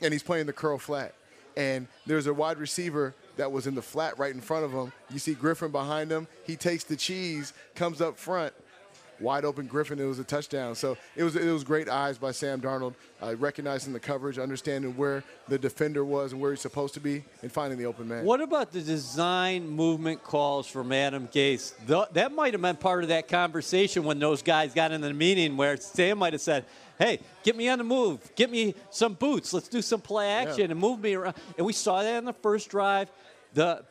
and 0.00 0.12
he's 0.12 0.22
playing 0.22 0.46
the 0.46 0.52
curl 0.52 0.78
flat. 0.78 1.14
and 1.56 1.86
there's 2.06 2.26
a 2.26 2.34
wide 2.34 2.58
receiver 2.58 3.14
that 3.36 3.50
was 3.50 3.66
in 3.66 3.74
the 3.74 3.82
flat 3.82 4.18
right 4.18 4.34
in 4.34 4.40
front 4.40 4.64
of 4.64 4.72
him. 4.72 4.92
You 5.10 5.18
see 5.18 5.34
Griffin 5.34 5.70
behind 5.70 6.10
him. 6.10 6.26
He 6.44 6.56
takes 6.56 6.84
the 6.84 6.96
cheese, 6.96 7.52
comes 7.74 8.00
up 8.00 8.18
front, 8.18 8.52
wide 9.20 9.44
open 9.44 9.66
Griffin. 9.66 9.98
It 9.98 10.04
was 10.04 10.18
a 10.18 10.24
touchdown. 10.24 10.74
So 10.74 10.96
it 11.16 11.22
was 11.22 11.36
it 11.36 11.50
was 11.50 11.64
great 11.64 11.88
eyes 11.88 12.18
by 12.18 12.32
Sam 12.32 12.60
Darnold, 12.60 12.94
uh, 13.22 13.36
recognizing 13.36 13.92
the 13.92 14.00
coverage, 14.00 14.38
understanding 14.38 14.96
where 14.96 15.24
the 15.48 15.58
defender 15.58 16.04
was 16.04 16.32
and 16.32 16.40
where 16.40 16.50
he's 16.50 16.60
supposed 16.60 16.94
to 16.94 17.00
be, 17.00 17.24
and 17.42 17.50
finding 17.50 17.78
the 17.78 17.86
open 17.86 18.08
man. 18.08 18.24
What 18.24 18.40
about 18.40 18.72
the 18.72 18.80
design 18.80 19.68
movement 19.68 20.22
calls 20.22 20.66
from 20.66 20.92
Adam 20.92 21.28
Gase? 21.28 21.72
Th- 21.86 22.08
that 22.12 22.32
might 22.32 22.54
have 22.54 22.62
been 22.62 22.76
part 22.76 23.02
of 23.02 23.08
that 23.08 23.28
conversation 23.28 24.04
when 24.04 24.18
those 24.18 24.42
guys 24.42 24.74
got 24.74 24.92
in 24.92 25.00
the 25.00 25.12
meeting 25.12 25.56
where 25.56 25.76
Sam 25.76 26.18
might 26.18 26.32
have 26.32 26.42
said, 26.42 26.64
hey, 26.98 27.20
get 27.42 27.56
me 27.56 27.68
on 27.68 27.78
the 27.78 27.84
move. 27.84 28.34
Get 28.36 28.50
me 28.50 28.74
some 28.90 29.14
boots. 29.14 29.52
Let's 29.52 29.68
do 29.68 29.82
some 29.82 30.00
play 30.00 30.30
action 30.30 30.66
yeah. 30.66 30.70
and 30.70 30.80
move 30.80 31.00
me 31.00 31.14
around. 31.14 31.34
And 31.56 31.66
we 31.66 31.72
saw 31.72 32.02
that 32.02 32.18
in 32.18 32.24
the 32.24 32.32
first 32.32 32.70
drive. 32.70 33.10
The 33.54 33.84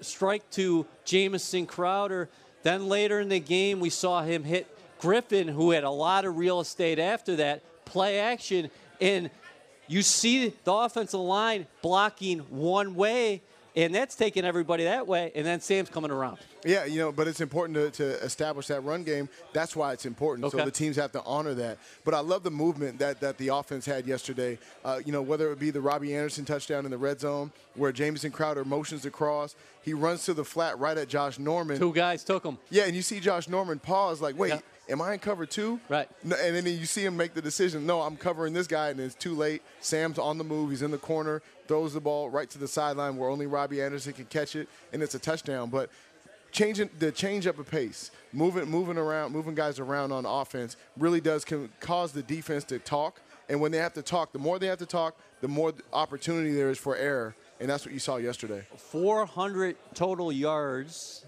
strike 0.00 0.48
to 0.52 0.86
Jamison 1.04 1.66
Crowder– 1.66 2.28
then 2.62 2.88
later 2.88 3.20
in 3.20 3.28
the 3.28 3.40
game, 3.40 3.80
we 3.80 3.90
saw 3.90 4.22
him 4.22 4.44
hit 4.44 4.66
Griffin, 4.98 5.48
who 5.48 5.72
had 5.72 5.84
a 5.84 5.90
lot 5.90 6.24
of 6.24 6.36
real 6.36 6.60
estate 6.60 6.98
after 6.98 7.36
that, 7.36 7.62
play 7.84 8.18
action. 8.18 8.70
And 9.00 9.30
you 9.88 10.02
see 10.02 10.54
the 10.64 10.72
offensive 10.72 11.20
line 11.20 11.66
blocking 11.82 12.38
one 12.50 12.94
way, 12.94 13.42
and 13.74 13.94
that's 13.94 14.14
taking 14.14 14.44
everybody 14.44 14.84
that 14.84 15.06
way, 15.06 15.32
and 15.34 15.46
then 15.46 15.60
Sam's 15.60 15.88
coming 15.88 16.10
around. 16.10 16.38
Yeah, 16.64 16.84
you 16.84 16.98
know, 16.98 17.10
but 17.10 17.26
it's 17.26 17.40
important 17.40 17.76
to, 17.76 17.90
to 18.02 18.24
establish 18.24 18.66
that 18.68 18.82
run 18.82 19.02
game. 19.02 19.28
That's 19.52 19.74
why 19.74 19.92
it's 19.92 20.06
important. 20.06 20.46
Okay. 20.46 20.58
So 20.58 20.64
the 20.64 20.70
teams 20.70 20.96
have 20.96 21.12
to 21.12 21.22
honor 21.24 21.54
that. 21.54 21.78
But 22.04 22.14
I 22.14 22.20
love 22.20 22.42
the 22.42 22.50
movement 22.50 22.98
that, 22.98 23.20
that 23.20 23.38
the 23.38 23.48
offense 23.48 23.84
had 23.84 24.06
yesterday. 24.06 24.58
Uh, 24.84 25.00
you 25.04 25.12
know, 25.12 25.22
whether 25.22 25.50
it 25.52 25.58
be 25.58 25.70
the 25.70 25.80
Robbie 25.80 26.14
Anderson 26.14 26.44
touchdown 26.44 26.84
in 26.84 26.90
the 26.90 26.98
red 26.98 27.20
zone, 27.20 27.50
where 27.74 27.92
Jamison 27.92 28.30
Crowder 28.30 28.64
motions 28.64 29.06
across, 29.06 29.56
he 29.82 29.94
runs 29.94 30.24
to 30.26 30.34
the 30.34 30.44
flat 30.44 30.78
right 30.78 30.96
at 30.96 31.08
Josh 31.08 31.38
Norman. 31.38 31.78
Two 31.78 31.92
guys 31.92 32.22
took 32.22 32.44
him. 32.44 32.58
Yeah, 32.70 32.84
and 32.84 32.94
you 32.94 33.02
see 33.02 33.20
Josh 33.20 33.48
Norman 33.48 33.78
pause, 33.78 34.20
like, 34.20 34.38
wait. 34.38 34.50
Yeah 34.50 34.60
am 34.92 35.02
I 35.02 35.14
in 35.14 35.18
cover 35.18 35.46
two? 35.46 35.80
Right. 35.88 36.08
And 36.22 36.30
then 36.30 36.66
you 36.66 36.86
see 36.86 37.04
him 37.04 37.16
make 37.16 37.34
the 37.34 37.42
decision, 37.42 37.86
no, 37.86 38.02
I'm 38.02 38.16
covering 38.16 38.52
this 38.52 38.66
guy, 38.66 38.90
and 38.90 39.00
it's 39.00 39.14
too 39.14 39.34
late. 39.34 39.62
Sam's 39.80 40.18
on 40.18 40.38
the 40.38 40.44
move. 40.44 40.70
He's 40.70 40.82
in 40.82 40.90
the 40.90 40.98
corner, 40.98 41.42
throws 41.66 41.94
the 41.94 42.00
ball 42.00 42.30
right 42.30 42.48
to 42.50 42.58
the 42.58 42.68
sideline 42.68 43.16
where 43.16 43.30
only 43.30 43.46
Robbie 43.46 43.82
Anderson 43.82 44.12
can 44.12 44.26
catch 44.26 44.54
it, 44.54 44.68
and 44.92 45.02
it's 45.02 45.14
a 45.14 45.18
touchdown. 45.18 45.70
But 45.70 45.90
changing 46.52 46.90
the 46.98 47.10
change 47.10 47.46
up 47.46 47.58
of 47.58 47.68
pace, 47.68 48.10
moving 48.32 48.66
moving 48.66 48.98
around, 48.98 49.32
moving 49.32 49.54
guys 49.54 49.80
around 49.80 50.12
on 50.12 50.26
offense 50.26 50.76
really 50.98 51.20
does 51.20 51.44
cause 51.80 52.12
the 52.12 52.22
defense 52.22 52.62
to 52.64 52.78
talk. 52.78 53.20
And 53.48 53.60
when 53.60 53.72
they 53.72 53.78
have 53.78 53.94
to 53.94 54.02
talk, 54.02 54.32
the 54.32 54.38
more 54.38 54.58
they 54.58 54.68
have 54.68 54.78
to 54.78 54.86
talk, 54.86 55.18
the 55.40 55.48
more 55.48 55.72
opportunity 55.92 56.52
there 56.52 56.70
is 56.70 56.78
for 56.78 56.96
error. 56.96 57.34
And 57.60 57.68
that's 57.68 57.84
what 57.84 57.92
you 57.92 57.98
saw 57.98 58.16
yesterday. 58.16 58.64
400 58.76 59.76
total 59.94 60.32
yards 60.32 61.24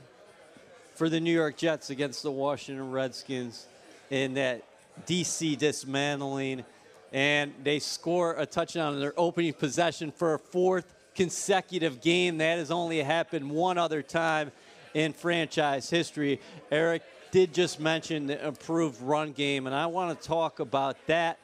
for 0.94 1.08
the 1.08 1.20
New 1.20 1.32
York 1.32 1.56
Jets 1.56 1.90
against 1.90 2.22
the 2.22 2.30
Washington 2.30 2.90
Redskins 2.90 3.66
in 4.10 4.34
that 4.34 4.62
DC 5.06 5.58
dismantling. 5.58 6.64
And 7.12 7.52
they 7.62 7.78
score 7.78 8.34
a 8.34 8.46
touchdown 8.46 8.94
in 8.94 9.00
their 9.00 9.14
opening 9.16 9.52
possession 9.52 10.10
for 10.10 10.34
a 10.34 10.38
fourth 10.38 10.94
consecutive 11.14 12.00
game. 12.00 12.38
That 12.38 12.58
has 12.58 12.70
only 12.70 13.02
happened 13.02 13.50
one 13.50 13.78
other 13.78 14.02
time 14.02 14.52
in 14.94 15.12
franchise 15.12 15.90
history. 15.90 16.40
Eric 16.70 17.02
did 17.30 17.52
just 17.52 17.80
mention 17.80 18.26
the 18.26 18.46
improved 18.46 19.00
run 19.02 19.32
game, 19.32 19.66
and 19.66 19.74
I 19.74 19.86
want 19.86 20.20
to 20.20 20.26
talk 20.26 20.60
about 20.60 20.96
that 21.06 21.38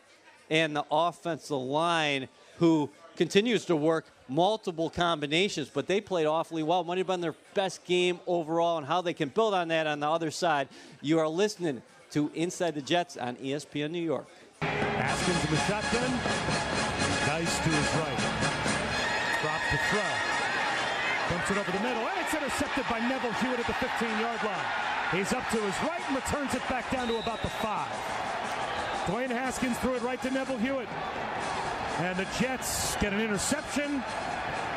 and 0.48 0.74
the 0.74 0.84
offensive 0.90 1.56
line 1.56 2.28
who 2.58 2.90
continues 3.20 3.66
to 3.66 3.76
work 3.76 4.06
multiple 4.28 4.88
combinations, 4.88 5.68
but 5.68 5.86
they 5.86 6.00
played 6.00 6.24
awfully 6.24 6.62
well. 6.62 6.82
Might 6.84 6.96
have 6.96 7.06
been 7.06 7.20
their 7.20 7.34
best 7.52 7.84
game 7.84 8.18
overall, 8.26 8.78
and 8.78 8.86
how 8.86 9.02
they 9.02 9.12
can 9.12 9.28
build 9.28 9.52
on 9.52 9.68
that 9.68 9.86
on 9.86 10.00
the 10.00 10.08
other 10.08 10.30
side. 10.30 10.68
You 11.02 11.18
are 11.18 11.28
listening 11.28 11.82
to 12.12 12.30
Inside 12.34 12.76
the 12.76 12.80
Jets 12.80 13.18
on 13.18 13.36
ESPN 13.36 13.90
New 13.90 14.00
York. 14.00 14.24
Haskins 14.62 15.44
in 15.44 15.50
the 15.50 15.60
shotgun. 15.68 16.10
Nice 17.28 17.58
to 17.60 17.68
his 17.68 17.90
right. 18.00 18.20
Drops 19.44 19.68
the 19.68 19.80
throw. 19.92 20.10
Dumps 21.28 21.50
it 21.50 21.58
over 21.60 21.72
the 21.76 21.84
middle, 21.84 22.08
and 22.08 22.24
it's 22.24 22.32
intercepted 22.32 22.88
by 22.88 23.00
Neville 23.00 23.36
Hewitt 23.44 23.60
at 23.60 23.66
the 23.66 23.76
15-yard 23.84 24.42
line. 24.44 24.66
He's 25.12 25.34
up 25.34 25.46
to 25.50 25.60
his 25.60 25.76
right 25.84 26.00
and 26.08 26.16
returns 26.16 26.54
it 26.54 26.66
back 26.70 26.90
down 26.90 27.08
to 27.08 27.18
about 27.18 27.42
the 27.42 27.50
five. 27.60 27.92
Dwayne 29.04 29.28
Haskins 29.28 29.76
threw 29.80 29.96
it 29.96 30.02
right 30.02 30.22
to 30.22 30.30
Neville 30.30 30.56
Hewitt. 30.56 30.88
And 32.00 32.16
the 32.16 32.26
Jets 32.38 32.96
get 32.96 33.12
an 33.12 33.20
interception. 33.20 34.02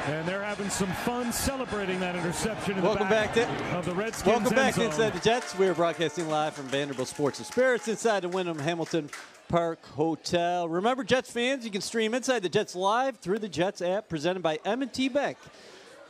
And 0.08 0.28
they're 0.28 0.44
having 0.44 0.70
some 0.70 0.90
fun 0.90 1.32
celebrating 1.32 1.98
that 2.02 2.18
interception. 2.18 2.78
In 2.78 2.84
welcome 2.84 3.08
back, 3.08 3.34
back 3.34 3.48
to 3.48 3.78
of 3.78 3.86
the 3.86 3.94
Redskins. 3.94 4.28
Welcome 4.28 4.54
back 4.54 4.74
to 4.74 4.84
Inside 4.84 5.14
the 5.14 5.22
Jets. 5.22 5.58
We 5.58 5.66
are 5.70 5.74
broadcasting 5.74 6.28
live 6.28 6.54
from 6.54 6.66
Vanderbilt 6.66 7.08
Sports 7.08 7.40
and 7.40 7.48
Spirits 7.48 7.88
inside 7.88 8.24
the 8.24 8.28
Wyndham 8.28 8.60
Hamilton 8.60 9.10
Park 9.48 9.86
Hotel. 9.92 10.68
Remember, 10.68 11.06
Jets 11.06 11.32
fans, 11.32 11.64
you 11.64 11.72
can 11.72 11.80
stream 11.80 12.14
Inside 12.14 12.42
the 12.42 12.50
Jets 12.50 12.76
live 12.76 13.16
through 13.20 13.40
the 13.40 13.48
Jets 13.48 13.82
app 13.82 14.10
presented 14.10 14.44
by 14.44 14.60
M&T 14.66 15.08
Bank. 15.08 15.38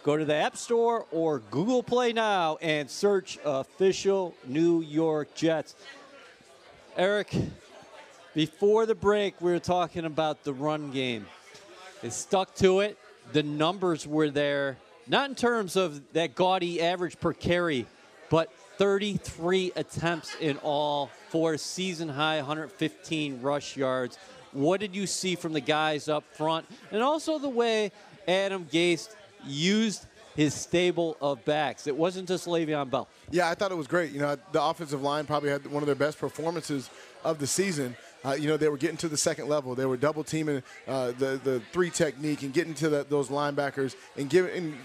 Go 0.02 0.18
to 0.18 0.26
the 0.26 0.34
App 0.34 0.58
Store 0.58 1.06
or 1.12 1.44
Google 1.52 1.84
Play 1.84 2.12
now 2.12 2.58
and 2.60 2.90
search 2.90 3.38
official 3.46 4.34
New 4.48 4.82
York 4.82 5.36
Jets. 5.36 5.76
Eric, 6.98 7.36
before 8.34 8.86
the 8.86 8.96
break, 8.96 9.40
we 9.42 9.52
were 9.52 9.60
talking 9.60 10.06
about 10.06 10.44
the 10.44 10.54
run 10.54 10.92
game. 10.92 11.26
It 12.02 12.14
stuck 12.14 12.56
to 12.56 12.82
it. 12.82 12.98
The 13.32 13.44
numbers 13.44 14.06
were 14.06 14.30
there, 14.30 14.78
not 15.08 15.30
in 15.30 15.36
terms 15.36 15.76
of 15.76 16.02
that 16.14 16.36
gaudy 16.36 16.82
average 16.82 17.20
per 17.20 17.34
carry, 17.34 17.86
but 18.30 18.52
33 18.78 19.72
attempts 19.76 20.36
in 20.42 20.58
all 20.58 21.10
for 21.30 21.58
season 21.58 22.10
high 22.10 22.38
115 22.38 23.42
rush 23.42 23.78
yards. 23.78 24.18
What 24.52 24.80
did 24.80 24.96
you 24.96 25.08
see 25.08 25.36
from 25.36 25.54
the 25.54 25.62
guys 25.62 26.10
up 26.10 26.24
front? 26.34 26.66
And 26.92 27.02
also 27.02 27.40
the 27.40 27.50
way 27.50 27.92
Adam 28.28 28.66
Gase 28.66 29.10
used 29.46 30.06
his 30.36 30.54
stable 30.54 31.16
of 31.22 31.44
backs. 31.46 31.88
It 31.88 31.96
wasn't 31.96 32.28
just 32.28 32.48
Le'Veon 32.48 32.90
Bell. 32.90 33.08
Yeah, 33.32 33.50
I 33.50 33.56
thought 33.56 33.72
it 33.72 33.78
was 33.78 33.88
great. 33.88 34.12
You 34.12 34.20
know, 34.20 34.36
the 34.52 34.62
offensive 34.62 35.02
line 35.02 35.26
probably 35.26 35.50
had 35.50 35.66
one 35.68 35.84
of 35.84 35.88
their 35.88 35.96
best 35.96 36.18
performances 36.18 36.90
of 37.24 37.40
the 37.40 37.48
season. 37.48 37.96
Uh, 38.26 38.34
you 38.34 38.48
know, 38.48 38.58
they 38.58 38.70
were 38.70 38.78
getting 38.78 38.98
to 38.98 39.10
the 39.10 39.18
second 39.18 39.48
level. 39.50 39.76
They 39.76 39.86
were 39.86 39.98
double 39.98 40.24
teaming 40.24 40.64
uh, 40.88 41.12
the 41.12 41.40
the 41.44 41.62
three 41.72 41.90
technique 41.90 42.44
and 42.44 42.54
getting 42.54 42.74
to 42.76 42.90
the, 42.90 43.06
those 43.10 43.30
linebackers 43.30 43.96
and 44.18 44.30
giving 44.30 44.56
and 44.56 44.78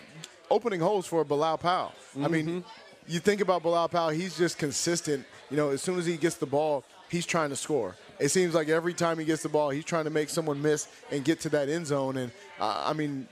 opening 0.51 0.81
holes 0.81 1.07
for 1.07 1.25
Bilal 1.25 1.59
Powell. 1.59 1.93
Mm-hmm. 2.11 2.25
I 2.25 2.29
mean, 2.29 2.47
mm-hmm. 2.47 2.69
you 3.07 3.21
think 3.21 3.41
about 3.41 3.63
Bilal 3.63 3.89
Powell, 3.89 4.11
he's 4.11 4.37
just 4.37 4.59
consistent. 4.59 5.25
You 5.51 5.57
know, 5.57 5.71
as 5.71 5.83
soon 5.83 5.99
as 5.99 6.07
he 6.07 6.17
gets 6.17 6.37
the 6.37 6.47
ball, 6.47 6.85
he's 7.11 7.27
trying 7.27 7.51
to 7.51 7.57
score. 7.57 7.97
It 8.19 8.31
seems 8.31 8.55
like 8.55 8.69
every 8.69 8.95
time 8.95 9.19
he 9.19 9.25
gets 9.25 9.43
the 9.43 9.49
ball, 9.49 9.71
he's 9.71 9.85
trying 9.85 10.05
to 10.05 10.11
make 10.11 10.29
someone 10.29 10.61
miss 10.61 10.89
and 11.13 11.25
get 11.25 11.41
to 11.41 11.49
that 11.51 11.69
end 11.69 11.87
zone. 11.87 12.17
And 12.17 12.33
uh, 12.59 12.85
I 12.87 12.93
mean, 12.93 13.29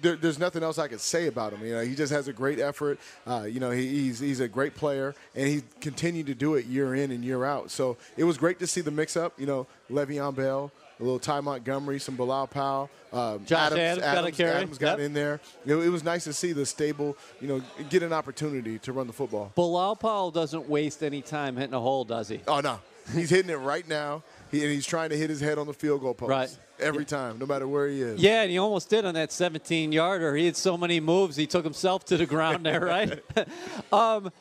there, 0.00 0.16
there's 0.16 0.38
nothing 0.38 0.62
else 0.62 0.78
I 0.78 0.88
could 0.88 1.00
say 1.00 1.26
about 1.26 1.52
him. 1.52 1.64
You 1.64 1.74
know, 1.74 1.80
he 1.80 1.94
just 1.94 2.12
has 2.12 2.28
a 2.28 2.32
great 2.32 2.58
effort. 2.58 2.98
Uh, 3.26 3.42
you 3.42 3.60
know, 3.60 3.70
he, 3.70 3.88
he's 3.88 4.18
he's 4.18 4.40
a 4.40 4.48
great 4.48 4.74
player, 4.74 5.14
and 5.34 5.48
he 5.48 5.62
continued 5.80 6.26
to 6.26 6.34
do 6.34 6.54
it 6.54 6.66
year 6.66 6.94
in 6.94 7.10
and 7.10 7.24
year 7.24 7.44
out. 7.44 7.70
So 7.70 7.96
it 8.16 8.24
was 8.24 8.38
great 8.38 8.58
to 8.60 8.66
see 8.66 8.80
the 8.80 8.90
mix 8.90 9.16
up. 9.16 9.38
You 9.38 9.46
know, 9.46 9.66
Le'Veon 9.90 10.34
Bell, 10.34 10.72
a 10.98 11.02
little 11.02 11.18
Ty 11.18 11.40
Montgomery, 11.40 11.98
some 11.98 12.16
Bilal 12.16 12.46
Powell. 12.46 12.90
Um, 13.12 13.44
Josh 13.44 13.72
Adams, 13.72 13.80
Adams, 13.80 14.02
Adams, 14.02 14.24
got, 14.24 14.36
carry. 14.36 14.56
Adams 14.56 14.78
got 14.78 14.98
yep. 14.98 15.06
in 15.06 15.12
there. 15.14 15.40
It, 15.66 15.74
it, 15.74 15.88
was 15.88 16.04
nice 16.04 16.24
to 16.24 16.32
see 16.32 16.52
the 16.52 16.64
stable, 16.64 17.16
you 17.40 17.48
know, 17.48 17.62
get 17.88 18.02
an 18.02 18.12
opportunity 18.12 18.78
to 18.80 18.92
run 18.92 19.06
the 19.08 19.12
football. 19.12 19.50
Bilal 19.56 19.96
Powell 19.96 20.30
doesn't 20.30 20.68
waste 20.68 21.02
any 21.02 21.22
time 21.22 21.56
hitting 21.56 21.74
a 21.74 21.80
hole, 21.80 22.04
does 22.04 22.28
he? 22.28 22.40
Oh, 22.46 22.60
no. 22.60 22.78
He's 23.14 23.30
hitting 23.30 23.50
it 23.50 23.56
right 23.56 23.86
now, 23.88 24.22
he, 24.50 24.62
and 24.62 24.72
he's 24.72 24.86
trying 24.86 25.10
to 25.10 25.16
hit 25.16 25.30
his 25.30 25.40
head 25.40 25.58
on 25.58 25.66
the 25.66 25.74
field 25.74 26.00
goal 26.00 26.14
post. 26.14 26.30
Right 26.30 26.58
every 26.80 27.04
time, 27.04 27.38
no 27.38 27.46
matter 27.46 27.68
where 27.68 27.88
he 27.88 28.00
is. 28.00 28.20
Yeah, 28.20 28.42
and 28.42 28.50
he 28.50 28.58
almost 28.58 28.88
did 28.88 29.04
on 29.04 29.14
that 29.14 29.32
17 29.32 29.92
yarder. 29.92 30.34
He 30.34 30.46
had 30.46 30.56
so 30.56 30.76
many 30.76 31.00
moves, 31.00 31.36
he 31.36 31.46
took 31.46 31.64
himself 31.64 32.04
to 32.06 32.16
the 32.16 32.26
ground 32.26 32.64
there, 32.64 32.80
right? 32.80 33.22
um, 33.92 34.32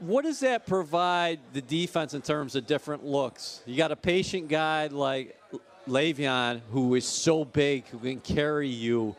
what 0.00 0.24
does 0.24 0.40
that 0.40 0.66
provide 0.66 1.40
the 1.52 1.62
defense 1.62 2.14
in 2.14 2.22
terms 2.22 2.54
of 2.54 2.66
different 2.66 3.04
looks? 3.04 3.62
You 3.66 3.76
got 3.76 3.92
a 3.92 3.96
patient 3.96 4.48
guy 4.48 4.88
like 4.88 5.38
Le'Veon 5.88 6.60
who 6.70 6.94
is 6.94 7.06
so 7.06 7.44
big, 7.44 7.86
who 7.88 7.98
can 7.98 8.20
carry 8.20 8.68
you, 8.68 9.16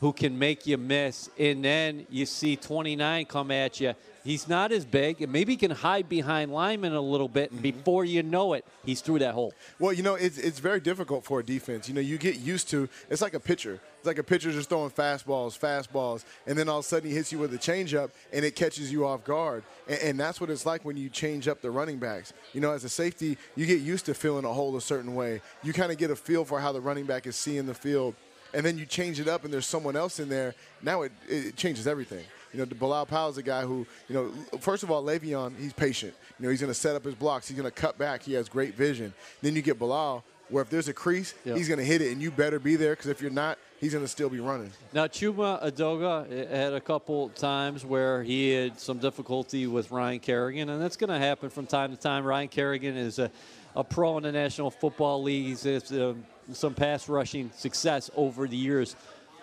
who 0.00 0.12
can 0.12 0.38
make 0.38 0.66
you 0.66 0.78
miss, 0.78 1.28
and 1.38 1.64
then 1.64 2.06
you 2.08 2.26
see 2.26 2.56
29 2.56 3.26
come 3.26 3.50
at 3.50 3.80
you 3.80 3.94
He's 4.30 4.46
not 4.46 4.70
as 4.70 4.84
big, 4.84 5.22
and 5.22 5.32
maybe 5.32 5.54
he 5.54 5.56
can 5.56 5.72
hide 5.72 6.08
behind 6.08 6.52
Lyman 6.52 6.94
a 6.94 7.00
little 7.00 7.26
bit, 7.26 7.50
and 7.50 7.60
mm-hmm. 7.60 7.78
before 7.78 8.04
you 8.04 8.22
know 8.22 8.52
it, 8.52 8.64
he's 8.84 9.00
through 9.00 9.18
that 9.18 9.34
hole. 9.34 9.52
Well, 9.80 9.92
you 9.92 10.04
know, 10.04 10.14
it's, 10.14 10.38
it's 10.38 10.60
very 10.60 10.78
difficult 10.78 11.24
for 11.24 11.40
a 11.40 11.44
defense. 11.44 11.88
You 11.88 11.94
know, 11.94 12.00
you 12.00 12.16
get 12.16 12.38
used 12.38 12.68
to 12.68 12.88
it's 13.08 13.22
like 13.22 13.34
a 13.34 13.40
pitcher. 13.40 13.80
It's 13.98 14.06
like 14.06 14.18
a 14.18 14.22
pitcher 14.22 14.52
just 14.52 14.68
throwing 14.68 14.90
fastballs, 14.90 15.58
fastballs, 15.58 16.24
and 16.46 16.56
then 16.56 16.68
all 16.68 16.78
of 16.78 16.84
a 16.84 16.88
sudden 16.88 17.08
he 17.10 17.16
hits 17.16 17.32
you 17.32 17.40
with 17.40 17.52
a 17.54 17.58
changeup, 17.58 18.12
and 18.32 18.44
it 18.44 18.54
catches 18.54 18.92
you 18.92 19.04
off 19.04 19.24
guard. 19.24 19.64
And, 19.88 19.98
and 20.00 20.20
that's 20.20 20.40
what 20.40 20.48
it's 20.48 20.64
like 20.64 20.84
when 20.84 20.96
you 20.96 21.08
change 21.08 21.48
up 21.48 21.60
the 21.60 21.72
running 21.72 21.98
backs. 21.98 22.32
You 22.52 22.60
know, 22.60 22.70
as 22.70 22.84
a 22.84 22.88
safety, 22.88 23.36
you 23.56 23.66
get 23.66 23.80
used 23.80 24.06
to 24.06 24.14
feeling 24.14 24.44
a 24.44 24.52
hole 24.52 24.76
a 24.76 24.80
certain 24.80 25.16
way. 25.16 25.42
You 25.64 25.72
kind 25.72 25.90
of 25.90 25.98
get 25.98 26.12
a 26.12 26.16
feel 26.16 26.44
for 26.44 26.60
how 26.60 26.70
the 26.70 26.80
running 26.80 27.04
back 27.04 27.26
is 27.26 27.34
seeing 27.34 27.66
the 27.66 27.74
field 27.74 28.14
and 28.52 28.66
then 28.66 28.78
you 28.78 28.86
change 28.86 29.20
it 29.20 29.28
up 29.28 29.44
and 29.44 29.52
there's 29.52 29.66
someone 29.66 29.94
else 29.94 30.18
in 30.18 30.28
there, 30.28 30.54
now 30.82 31.02
it, 31.02 31.12
it 31.28 31.56
changes 31.56 31.86
everything. 31.86 32.24
You 32.52 32.58
know, 32.60 32.64
the 32.64 32.74
Bilal 32.74 33.06
Powell 33.06 33.30
is 33.30 33.38
a 33.38 33.42
guy 33.42 33.62
who, 33.62 33.86
you 34.08 34.14
know, 34.14 34.58
first 34.58 34.82
of 34.82 34.90
all, 34.90 35.02
Le'Veon, 35.04 35.56
he's 35.58 35.72
patient. 35.72 36.14
You 36.38 36.44
know, 36.44 36.50
he's 36.50 36.60
going 36.60 36.72
to 36.72 36.78
set 36.78 36.96
up 36.96 37.04
his 37.04 37.14
blocks. 37.14 37.46
He's 37.48 37.56
going 37.56 37.70
to 37.70 37.74
cut 37.74 37.96
back. 37.98 38.22
He 38.22 38.32
has 38.34 38.48
great 38.48 38.74
vision. 38.74 39.12
Then 39.42 39.54
you 39.54 39.62
get 39.62 39.78
Bilal, 39.78 40.24
where 40.48 40.62
if 40.62 40.70
there's 40.70 40.88
a 40.88 40.92
crease, 40.92 41.34
Yep. 41.44 41.56
he's 41.56 41.68
going 41.68 41.78
to 41.78 41.84
hit 41.84 42.02
it, 42.02 42.10
and 42.12 42.20
you 42.20 42.30
better 42.32 42.58
be 42.58 42.74
there 42.76 42.92
because 42.92 43.06
if 43.06 43.20
you're 43.22 43.30
not, 43.30 43.56
he's 43.78 43.92
going 43.92 44.04
to 44.04 44.08
still 44.08 44.28
be 44.28 44.40
running. 44.40 44.70
Now, 44.92 45.06
Chuma 45.06 45.62
Edoga 45.64 46.48
had 46.50 46.72
a 46.72 46.80
couple 46.80 47.28
times 47.30 47.84
where 47.84 48.22
he 48.24 48.50
had 48.52 48.80
some 48.80 48.98
difficulty 48.98 49.68
with 49.68 49.92
Ryan 49.92 50.18
Kerrigan, 50.18 50.68
and 50.70 50.82
that's 50.82 50.96
going 50.96 51.10
to 51.10 51.18
happen 51.18 51.50
from 51.50 51.66
time 51.66 51.94
to 51.94 51.96
time. 51.96 52.24
Ryan 52.24 52.48
Kerrigan 52.48 52.96
is 52.96 53.20
a, 53.20 53.30
a 53.76 53.84
pro 53.84 54.16
in 54.16 54.24
the 54.24 54.32
National 54.32 54.72
Football 54.72 55.22
League. 55.22 55.46
He's 55.46 55.62
had 55.62 55.84
um, 55.92 56.24
some 56.52 56.74
pass 56.74 57.08
rushing 57.08 57.52
success 57.54 58.10
over 58.16 58.48
the 58.48 58.56
years. 58.56 58.96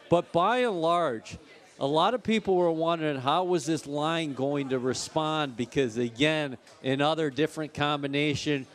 But 0.10 0.32
by 0.34 0.60
and 0.60 0.82
large, 0.82 1.38
a 1.80 1.86
lot 1.86 2.14
of 2.14 2.24
people 2.24 2.56
were 2.56 2.72
wondering 2.72 3.18
how 3.18 3.44
was 3.44 3.66
this 3.66 3.86
line 3.86 4.34
going 4.34 4.70
to 4.70 4.80
respond 4.80 5.56
because, 5.56 5.98
again, 5.98 6.58
another 6.84 7.30
different 7.30 7.74
combination. 7.74 8.66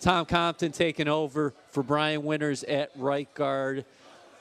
Tom 0.00 0.26
Compton 0.26 0.72
taking 0.72 1.08
over 1.08 1.54
for 1.70 1.82
Brian 1.82 2.24
Winters 2.24 2.62
at 2.64 2.90
right 2.96 3.32
guard 3.34 3.84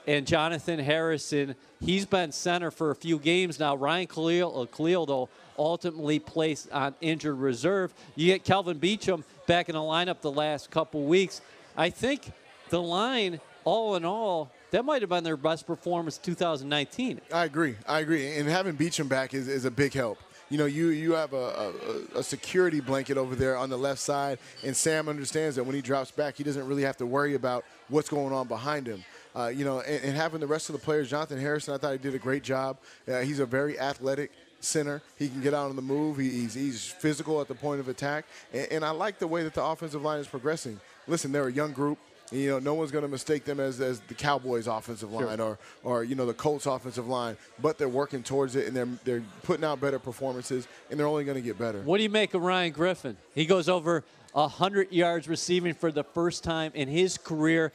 and 0.08 0.26
Jonathan 0.26 0.80
Harrison. 0.80 1.56
He's 1.80 2.06
been 2.06 2.32
center 2.32 2.72
for 2.72 2.92
a 2.92 2.96
few 2.96 3.18
games 3.18 3.60
now. 3.60 3.76
Ryan 3.76 4.08
Kalil, 4.08 4.62
uh, 4.62 4.66
Kalil 4.66 5.06
though, 5.06 5.30
ultimately 5.58 6.20
placed 6.20 6.72
on 6.72 6.96
injured 7.02 7.38
reserve. 7.38 7.94
You 8.16 8.28
get 8.28 8.44
Kelvin 8.44 8.80
Beachum 8.80 9.24
back 9.48 9.70
in 9.70 9.74
the 9.74 9.82
lineup 9.82 10.22
the 10.22 10.32
last 10.32 10.70
couple 10.72 11.04
weeks. 11.04 11.42
I 11.76 11.90
think 11.90 12.32
the 12.70 12.82
line, 12.82 13.40
all 13.64 13.96
in 13.96 14.06
all, 14.06 14.52
that 14.72 14.86
might 14.86 15.02
have 15.02 15.10
been 15.10 15.24
their 15.24 15.38
best 15.38 15.68
performance 15.68 16.18
2019. 16.18 17.22
I 17.32 17.46
agree. 17.46 17.76
I 17.88 18.00
agree. 18.00 18.38
And 18.38 18.50
having 18.50 18.76
Beachum 18.76 19.08
back 19.08 19.34
is, 19.34 19.48
is 19.48 19.66
a 19.66 19.72
big 19.72 19.94
help. 19.94 20.18
You 20.50 20.58
know, 20.58 20.66
you 20.66 20.90
you 20.90 21.14
have 21.14 21.32
a, 21.32 21.72
a, 22.16 22.20
a 22.20 22.24
security 22.24 22.82
blanket 22.82 23.18
over 23.18 23.36
there 23.36 23.56
on 23.56 23.70
the 23.70 23.78
left 23.78 24.00
side, 24.00 24.38
and 24.66 24.76
Sam 24.76 25.08
understands 25.08 25.56
that 25.56 25.64
when 25.64 25.76
he 25.76 25.82
drops 25.82 26.12
back, 26.12 26.36
he 26.36 26.44
doesn't 26.44 26.68
really 26.68 26.84
have 26.84 26.98
to 26.98 27.06
worry 27.06 27.36
about 27.36 27.64
what's 27.88 28.10
going 28.10 28.34
on 28.34 28.50
behind 28.50 28.86
him. 28.86 29.06
Uh, 29.34 29.48
you 29.48 29.64
know, 29.64 29.80
and, 29.80 30.04
and 30.04 30.18
having 30.18 30.42
the 30.42 30.48
rest 30.48 30.68
of 30.68 30.74
the 30.74 30.82
players, 30.82 31.10
Jonathan 31.10 31.40
Harrison, 31.40 31.74
I 31.74 31.78
thought 31.78 31.94
he 31.94 32.00
did 32.00 32.16
a 32.16 32.20
great 32.20 32.44
job. 32.44 32.80
Uh, 33.08 33.20
he's 33.22 33.40
a 33.40 33.46
very 33.46 33.80
athletic 33.80 34.32
center. 34.60 35.02
He 35.18 35.30
can 35.30 35.42
get 35.42 35.54
out 35.54 35.70
on 35.70 35.78
the 35.78 35.82
move. 35.82 36.18
He, 36.18 36.30
he's, 36.30 36.54
he's 36.54 36.86
physical 36.86 37.40
at 37.40 37.48
the 37.48 37.56
point 37.56 37.80
of 37.80 37.88
attack, 37.88 38.26
and, 38.52 38.68
and 38.72 38.86
I 38.86 38.90
like 38.90 39.20
the 39.20 39.28
way 39.28 39.44
that 39.44 39.54
the 39.54 39.64
offensive 39.64 40.02
line 40.02 40.20
is 40.20 40.28
progressing. 40.28 40.82
Listen, 41.08 41.32
they're 41.32 41.48
a 41.48 41.52
young 41.52 41.72
group. 41.72 41.98
You 42.32 42.52
know, 42.52 42.60
no 42.60 42.74
one's 42.74 42.92
going 42.92 43.04
to 43.04 43.10
mistake 43.10 43.44
them 43.44 43.60
as, 43.60 43.82
as 43.82 44.00
the 44.02 44.14
Cowboys' 44.14 44.68
offensive 44.68 45.12
line 45.12 45.40
or, 45.40 45.60
or 45.84 46.04
you 46.04 46.16
know 46.16 46.26
the 46.26 46.34
Colts' 46.34 46.66
offensive 46.66 47.08
line, 47.08 47.36
but 47.62 47.78
they're 47.78 47.90
working 47.90 48.24
towards 48.24 48.56
it 48.56 48.68
and 48.68 48.76
they're 48.76 48.88
they're 49.04 49.24
putting 49.44 49.66
out 49.66 49.82
better 49.82 50.00
performances 50.00 50.68
and 50.90 51.00
they're 51.00 51.08
only 51.08 51.26
going 51.26 51.36
to 51.36 51.42
get 51.42 51.60
better. 51.60 51.82
What 51.82 51.98
do 51.98 52.04
you 52.04 52.10
make 52.10 52.34
of 52.34 52.42
Ryan 52.42 52.72
Griffin? 52.72 53.18
He 53.36 53.46
goes 53.46 53.68
over 53.68 54.04
100 54.34 54.92
yards 54.92 55.28
receiving 55.28 55.74
for 55.74 55.92
the 55.92 56.04
first 56.04 56.44
time 56.44 56.72
in 56.74 56.88
his 56.88 57.18
career. 57.18 57.72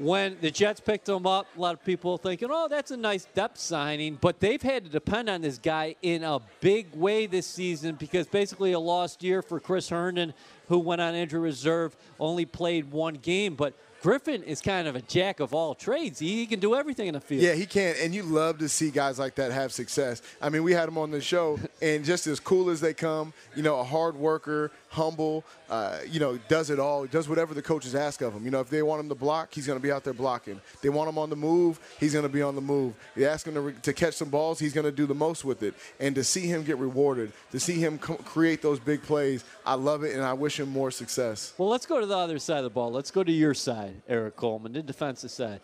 When 0.00 0.38
the 0.40 0.50
Jets 0.50 0.80
picked 0.80 1.06
him 1.06 1.26
up, 1.26 1.46
a 1.54 1.60
lot 1.60 1.74
of 1.74 1.84
people 1.84 2.16
thinking, 2.16 2.48
oh, 2.50 2.68
that's 2.68 2.90
a 2.90 2.96
nice 2.96 3.26
depth 3.34 3.58
signing. 3.58 4.16
But 4.18 4.40
they've 4.40 4.62
had 4.62 4.84
to 4.84 4.90
depend 4.90 5.28
on 5.28 5.42
this 5.42 5.58
guy 5.58 5.94
in 6.00 6.24
a 6.24 6.40
big 6.60 6.94
way 6.94 7.26
this 7.26 7.46
season 7.46 7.96
because 7.96 8.26
basically 8.26 8.72
a 8.72 8.80
lost 8.80 9.22
year 9.22 9.42
for 9.42 9.60
Chris 9.60 9.90
Herndon, 9.90 10.32
who 10.68 10.78
went 10.78 11.02
on 11.02 11.14
injury 11.14 11.40
reserve, 11.40 11.94
only 12.18 12.46
played 12.46 12.90
one 12.90 13.14
game. 13.14 13.56
But 13.56 13.74
Griffin 14.02 14.42
is 14.44 14.62
kind 14.62 14.88
of 14.88 14.96
a 14.96 15.02
jack 15.02 15.40
of 15.40 15.52
all 15.52 15.74
trades. 15.74 16.18
He, 16.18 16.46
can 16.46 16.60
do 16.60 16.74
everything 16.74 17.08
in 17.08 17.14
the 17.14 17.20
field. 17.20 17.42
Yeah, 17.42 17.52
he 17.52 17.66
can, 17.66 17.94
and 18.00 18.14
you 18.14 18.22
love 18.22 18.58
to 18.58 18.68
see 18.68 18.90
guys 18.90 19.18
like 19.18 19.34
that 19.34 19.52
have 19.52 19.72
success. 19.72 20.22
I 20.40 20.48
mean, 20.48 20.62
we 20.62 20.72
had 20.72 20.88
him 20.88 20.96
on 20.96 21.10
the 21.10 21.20
show, 21.20 21.58
and 21.82 22.02
just 22.02 22.26
as 22.26 22.40
cool 22.40 22.70
as 22.70 22.80
they 22.80 22.94
come, 22.94 23.34
you 23.54 23.62
know, 23.62 23.78
a 23.78 23.84
hard 23.84 24.16
worker, 24.16 24.70
humble, 24.90 25.44
uh, 25.70 25.98
you 26.08 26.18
know, 26.18 26.36
does 26.48 26.68
it 26.68 26.80
all, 26.80 27.06
does 27.06 27.28
whatever 27.28 27.54
the 27.54 27.62
coaches 27.62 27.94
ask 27.94 28.20
of 28.22 28.34
him. 28.34 28.44
You 28.44 28.50
know, 28.50 28.60
if 28.60 28.68
they 28.68 28.82
want 28.82 29.00
him 29.00 29.08
to 29.08 29.14
block, 29.14 29.54
he's 29.54 29.66
going 29.66 29.78
to 29.78 29.82
be 29.82 29.92
out 29.92 30.02
there 30.02 30.12
blocking. 30.12 30.60
They 30.82 30.88
want 30.88 31.08
him 31.08 31.16
on 31.16 31.30
the 31.30 31.36
move, 31.36 31.78
he's 32.00 32.12
going 32.12 32.24
to 32.24 32.28
be 32.28 32.42
on 32.42 32.56
the 32.56 32.60
move. 32.60 32.94
They 33.14 33.24
ask 33.24 33.46
him 33.46 33.54
to, 33.54 33.60
re- 33.60 33.74
to 33.82 33.92
catch 33.92 34.14
some 34.14 34.30
balls, 34.30 34.58
he's 34.58 34.72
going 34.72 34.84
to 34.84 34.92
do 34.92 35.06
the 35.06 35.14
most 35.14 35.44
with 35.44 35.62
it. 35.62 35.74
And 36.00 36.14
to 36.16 36.24
see 36.24 36.46
him 36.46 36.64
get 36.64 36.76
rewarded, 36.78 37.32
to 37.52 37.60
see 37.60 37.74
him 37.74 37.98
co- 37.98 38.16
create 38.16 38.62
those 38.62 38.80
big 38.80 39.02
plays, 39.02 39.44
I 39.64 39.74
love 39.74 40.02
it, 40.02 40.14
and 40.14 40.24
I 40.24 40.32
wish 40.32 40.58
him 40.58 40.68
more 40.68 40.90
success. 40.90 41.54
Well, 41.56 41.68
let's 41.68 41.86
go 41.86 42.00
to 42.00 42.06
the 42.06 42.18
other 42.18 42.40
side 42.40 42.58
of 42.58 42.64
the 42.64 42.70
ball. 42.70 42.90
Let's 42.90 43.12
go 43.12 43.22
to 43.22 43.32
your 43.32 43.54
side, 43.54 44.02
Erik 44.08 44.34
Coleman, 44.34 44.72
the 44.72 44.82
defensive 44.82 45.30
side. 45.30 45.60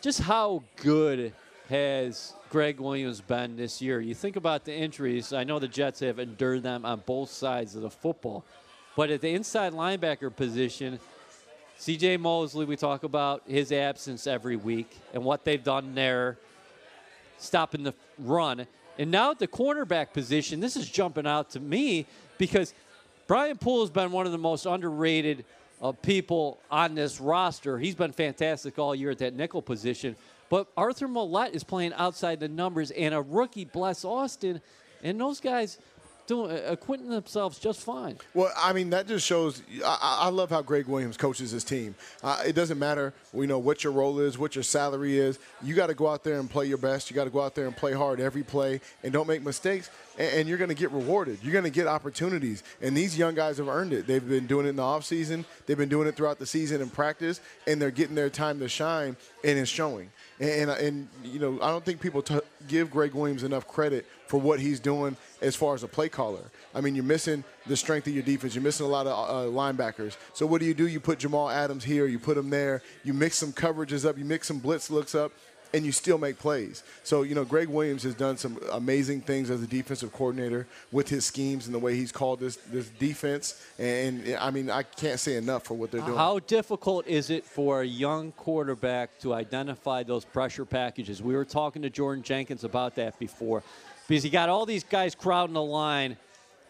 Just 0.00 0.20
how 0.20 0.62
good 0.76 1.32
has 1.68 2.34
Gregg 2.50 2.80
Williams 2.80 3.20
been 3.20 3.56
this 3.56 3.80
year? 3.80 4.00
You 4.00 4.14
think 4.14 4.36
about 4.36 4.64
the 4.64 4.74
injuries. 4.74 5.32
I 5.32 5.44
know 5.44 5.58
the 5.58 5.68
Jets 5.68 6.00
have 6.00 6.18
endured 6.18 6.62
them 6.62 6.84
on 6.84 7.02
both 7.06 7.30
sides 7.30 7.74
of 7.74 7.82
the 7.82 7.90
football. 7.90 8.44
But 8.96 9.10
at 9.10 9.20
the 9.20 9.30
inside 9.30 9.72
linebacker 9.72 10.34
position, 10.34 11.00
CJ 11.78 12.20
Mosley, 12.20 12.64
we 12.64 12.76
talk 12.76 13.04
about 13.04 13.42
his 13.46 13.72
absence 13.72 14.26
every 14.26 14.56
week 14.56 14.98
and 15.14 15.24
what 15.24 15.44
they've 15.44 15.62
done 15.62 15.94
there, 15.94 16.38
stopping 17.38 17.82
the 17.82 17.94
run. 18.18 18.66
And 18.98 19.10
now 19.10 19.30
at 19.30 19.38
the 19.38 19.48
cornerback 19.48 20.12
position, 20.12 20.60
this 20.60 20.76
is 20.76 20.88
jumping 20.88 21.26
out 21.26 21.50
to 21.50 21.60
me 21.60 22.06
because 22.38 22.74
Brian 23.26 23.56
Poole 23.56 23.80
has 23.80 23.90
been 23.90 24.12
one 24.12 24.26
of 24.26 24.32
the 24.32 24.38
most 24.38 24.66
underrated 24.66 25.44
uh, 25.80 25.92
people 25.92 26.60
on 26.70 26.94
this 26.94 27.20
roster. 27.20 27.78
He's 27.78 27.94
been 27.94 28.12
fantastic 28.12 28.78
all 28.78 28.94
year 28.94 29.10
at 29.10 29.18
that 29.18 29.34
nickel 29.34 29.62
position. 29.62 30.16
But 30.52 30.68
Arthur 30.76 31.08
Maulet 31.08 31.54
is 31.54 31.64
playing 31.64 31.94
outside 31.94 32.38
the 32.38 32.46
numbers, 32.46 32.90
and 32.90 33.14
a 33.14 33.22
rookie, 33.22 33.64
Bless 33.64 34.04
Austin, 34.04 34.60
and 35.02 35.18
those 35.18 35.40
guys 35.40 35.78
doing 36.26 36.50
uh, 36.50 36.62
acquitting 36.66 37.08
themselves 37.08 37.58
just 37.58 37.80
fine. 37.80 38.18
Well, 38.34 38.52
I 38.56 38.72
mean, 38.72 38.90
that 38.90 39.06
just 39.06 39.26
shows. 39.26 39.62
I, 39.84 40.18
I 40.22 40.28
love 40.28 40.50
how 40.50 40.62
Gregg 40.62 40.86
Williams 40.86 41.16
coaches 41.16 41.50
his 41.50 41.64
team. 41.64 41.94
Uh, 42.22 42.42
it 42.46 42.54
doesn't 42.54 42.78
matter, 42.78 43.12
you 43.34 43.46
know, 43.46 43.58
what 43.58 43.84
your 43.84 43.92
role 43.92 44.20
is, 44.20 44.38
what 44.38 44.54
your 44.54 44.62
salary 44.62 45.18
is. 45.18 45.38
You 45.62 45.74
got 45.74 45.88
to 45.88 45.94
go 45.94 46.08
out 46.08 46.24
there 46.24 46.38
and 46.38 46.50
play 46.50 46.66
your 46.66 46.78
best. 46.78 47.10
You 47.10 47.14
got 47.14 47.24
to 47.24 47.30
go 47.30 47.40
out 47.40 47.54
there 47.54 47.66
and 47.66 47.76
play 47.76 47.92
hard 47.92 48.20
every 48.20 48.42
play, 48.42 48.80
and 49.02 49.12
don't 49.12 49.26
make 49.26 49.42
mistakes. 49.42 49.90
And, 50.18 50.32
and 50.32 50.48
you're 50.48 50.58
going 50.58 50.68
to 50.68 50.74
get 50.74 50.90
rewarded. 50.92 51.38
You're 51.42 51.52
going 51.52 51.64
to 51.64 51.70
get 51.70 51.86
opportunities. 51.86 52.62
And 52.80 52.96
these 52.96 53.16
young 53.16 53.34
guys 53.34 53.58
have 53.58 53.68
earned 53.68 53.92
it. 53.92 54.06
They've 54.06 54.26
been 54.26 54.46
doing 54.46 54.66
it 54.66 54.70
in 54.70 54.76
the 54.76 54.82
off 54.82 55.04
season. 55.04 55.44
They've 55.66 55.78
been 55.78 55.88
doing 55.88 56.08
it 56.08 56.16
throughout 56.16 56.38
the 56.38 56.46
season 56.46 56.80
in 56.80 56.90
practice, 56.90 57.40
and 57.66 57.80
they're 57.80 57.90
getting 57.90 58.14
their 58.14 58.30
time 58.30 58.58
to 58.60 58.68
shine, 58.68 59.16
and 59.44 59.58
it's 59.58 59.70
showing. 59.70 60.10
And, 60.40 60.50
and, 60.50 60.70
and 60.70 61.08
you 61.24 61.38
know, 61.38 61.58
I 61.62 61.70
don't 61.70 61.84
think 61.84 62.00
people 62.00 62.22
t- 62.22 62.40
give 62.68 62.90
Gregg 62.90 63.14
Williams 63.14 63.42
enough 63.42 63.66
credit 63.68 64.06
for 64.26 64.40
what 64.40 64.60
he's 64.60 64.80
doing 64.80 65.16
as 65.42 65.56
far 65.56 65.74
as 65.74 65.82
a 65.82 65.88
play 65.88 66.08
caller. 66.08 66.44
I 66.74 66.80
mean, 66.80 66.94
you're 66.94 67.04
missing 67.04 67.44
the 67.66 67.76
strength 67.76 68.06
of 68.06 68.14
your 68.14 68.22
defense. 68.22 68.54
You're 68.54 68.64
missing 68.64 68.86
a 68.86 68.88
lot 68.88 69.06
of 69.06 69.12
uh, 69.12 69.50
linebackers. 69.50 70.16
So 70.32 70.46
what 70.46 70.60
do 70.60 70.66
you 70.66 70.74
do? 70.74 70.88
You 70.88 71.00
put 71.00 71.18
Jamal 71.18 71.50
Adams 71.50 71.84
here. 71.84 72.06
You 72.06 72.18
put 72.18 72.36
him 72.36 72.48
there. 72.48 72.82
You 73.04 73.12
mix 73.12 73.36
some 73.36 73.52
coverages 73.52 74.08
up. 74.08 74.16
You 74.16 74.24
mix 74.24 74.48
some 74.48 74.58
blitz 74.58 74.90
looks 74.90 75.14
up. 75.14 75.32
And 75.74 75.86
you 75.86 75.92
still 75.92 76.18
make 76.18 76.38
plays. 76.38 76.82
So, 77.02 77.22
you 77.22 77.34
know, 77.34 77.46
Gregg 77.46 77.68
Williams 77.68 78.02
has 78.02 78.14
done 78.14 78.36
some 78.36 78.58
amazing 78.72 79.22
things 79.22 79.48
as 79.48 79.62
a 79.62 79.66
defensive 79.66 80.12
coordinator 80.12 80.66
with 80.90 81.08
his 81.08 81.24
schemes 81.24 81.64
and 81.64 81.74
the 81.74 81.78
way 81.78 81.96
he's 81.96 82.12
called 82.12 82.40
this 82.40 82.56
this 82.70 82.90
defense. 82.90 83.58
And, 83.78 84.36
I 84.38 84.50
mean, 84.50 84.68
I 84.68 84.82
can't 84.82 85.18
say 85.18 85.36
enough 85.36 85.64
for 85.64 85.72
what 85.72 85.90
they're 85.90 86.02
doing. 86.02 86.18
How 86.18 86.40
difficult 86.40 87.06
is 87.06 87.30
it 87.30 87.46
for 87.46 87.80
a 87.80 87.86
young 87.86 88.32
quarterback 88.32 89.18
to 89.20 89.32
identify 89.32 90.02
those 90.02 90.26
pressure 90.26 90.66
packages? 90.66 91.22
We 91.22 91.34
were 91.34 91.46
talking 91.46 91.80
to 91.80 91.88
Jordan 91.88 92.22
Jenkins 92.22 92.64
about 92.64 92.94
that 92.96 93.18
before 93.18 93.62
because 94.12 94.26
you 94.26 94.30
got 94.30 94.50
all 94.50 94.66
these 94.66 94.84
guys 94.84 95.14
crowding 95.14 95.54
the 95.54 95.62
line. 95.62 96.18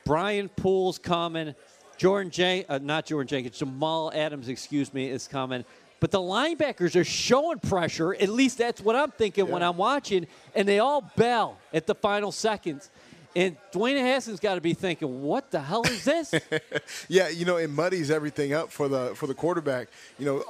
Brian 0.05 0.49
Poole's 0.49 0.97
coming. 0.97 1.57
Jordan 1.97 2.31
Jen- 2.31 2.65
uh, 2.69 2.79
not 2.79 3.05
Jordan 3.07 3.27
Jenkins, 3.27 3.59
Jamal 3.59 4.13
Adams, 4.15 4.47
excuse 4.47 4.95
me, 4.95 5.11
is 5.11 5.27
coming. 5.27 5.65
But 5.99 6.13
the 6.13 6.21
linebackers 6.21 6.95
are 6.95 7.03
showing 7.03 7.59
pressure. 7.59 8.15
At 8.15 8.29
least 8.29 8.59
that's 8.59 8.81
what 8.81 8.95
I'm 8.95 9.11
thinking 9.11 9.49
when 9.49 9.65
I'm 9.65 9.77
watching. 9.77 10.29
And 10.55 10.69
they 10.69 10.79
all 10.79 11.11
bell 11.17 11.59
at 11.75 11.89
the 11.89 11.97
final 11.97 12.31
seconds. 12.31 12.91
And 13.35 13.57
Dwayne 13.73 13.99
Haskins 13.99 14.39
got 14.39 14.55
to 14.55 14.61
be 14.61 14.75
thinking, 14.75 15.23
what 15.23 15.51
the 15.51 15.59
hell 15.59 15.83
is 15.83 16.05
this? 16.05 16.33
Yeah, 17.09 17.29
you 17.29 17.45
know, 17.45 17.57
it 17.57 17.71
muddies 17.71 18.13
everything 18.13 18.53
up 18.53 18.71
for 18.71 18.87
the 18.87 19.17
for 19.17 19.27
the 19.27 19.35
quarterback. 19.35 19.89
You 20.17 20.27
know, 20.27 20.45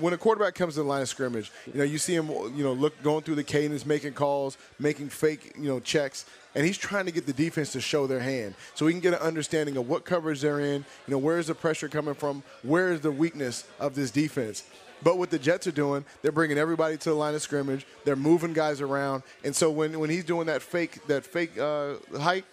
when 0.00 0.12
a 0.12 0.18
quarterback 0.18 0.54
comes 0.54 0.74
to 0.74 0.82
the 0.82 0.88
line 0.88 1.02
of 1.02 1.08
scrimmage, 1.08 1.52
you 1.66 1.78
know, 1.78 1.84
you 1.84 1.98
see 1.98 2.14
him, 2.14 2.28
you 2.28 2.64
know, 2.64 2.72
look 2.72 3.00
going 3.02 3.22
through 3.22 3.36
the 3.36 3.44
cadence, 3.44 3.86
making 3.86 4.12
calls, 4.12 4.58
making 4.78 5.08
fake, 5.08 5.52
you 5.56 5.68
know, 5.68 5.80
checks, 5.80 6.26
and 6.54 6.64
he's 6.66 6.78
trying 6.78 7.06
to 7.06 7.12
get 7.12 7.26
the 7.26 7.32
defense 7.32 7.72
to 7.72 7.80
show 7.80 8.06
their 8.06 8.20
hand, 8.20 8.54
so 8.74 8.86
he 8.86 8.92
can 8.92 9.00
get 9.00 9.14
an 9.14 9.20
understanding 9.20 9.76
of 9.76 9.88
what 9.88 10.04
coverage 10.04 10.40
they're 10.40 10.60
in. 10.60 10.84
You 11.06 11.12
know, 11.12 11.18
where 11.18 11.38
is 11.38 11.48
the 11.48 11.54
pressure 11.54 11.88
coming 11.88 12.14
from? 12.14 12.42
Where 12.62 12.92
is 12.92 13.00
the 13.00 13.12
weakness 13.12 13.66
of 13.80 13.94
this 13.94 14.10
defense? 14.10 14.64
But 15.02 15.18
what 15.18 15.30
the 15.30 15.38
Jets 15.38 15.66
are 15.66 15.72
doing, 15.72 16.04
they're 16.22 16.32
bringing 16.32 16.56
everybody 16.56 16.96
to 16.96 17.10
the 17.10 17.14
line 17.14 17.34
of 17.34 17.42
scrimmage. 17.42 17.86
They're 18.04 18.16
moving 18.16 18.52
guys 18.52 18.80
around, 18.80 19.22
and 19.42 19.54
so 19.54 19.70
when, 19.70 19.98
when 20.00 20.10
he's 20.10 20.24
doing 20.24 20.46
that 20.46 20.62
fake 20.62 21.06
that 21.08 21.24
fake 21.24 21.58
uh, 21.58 21.94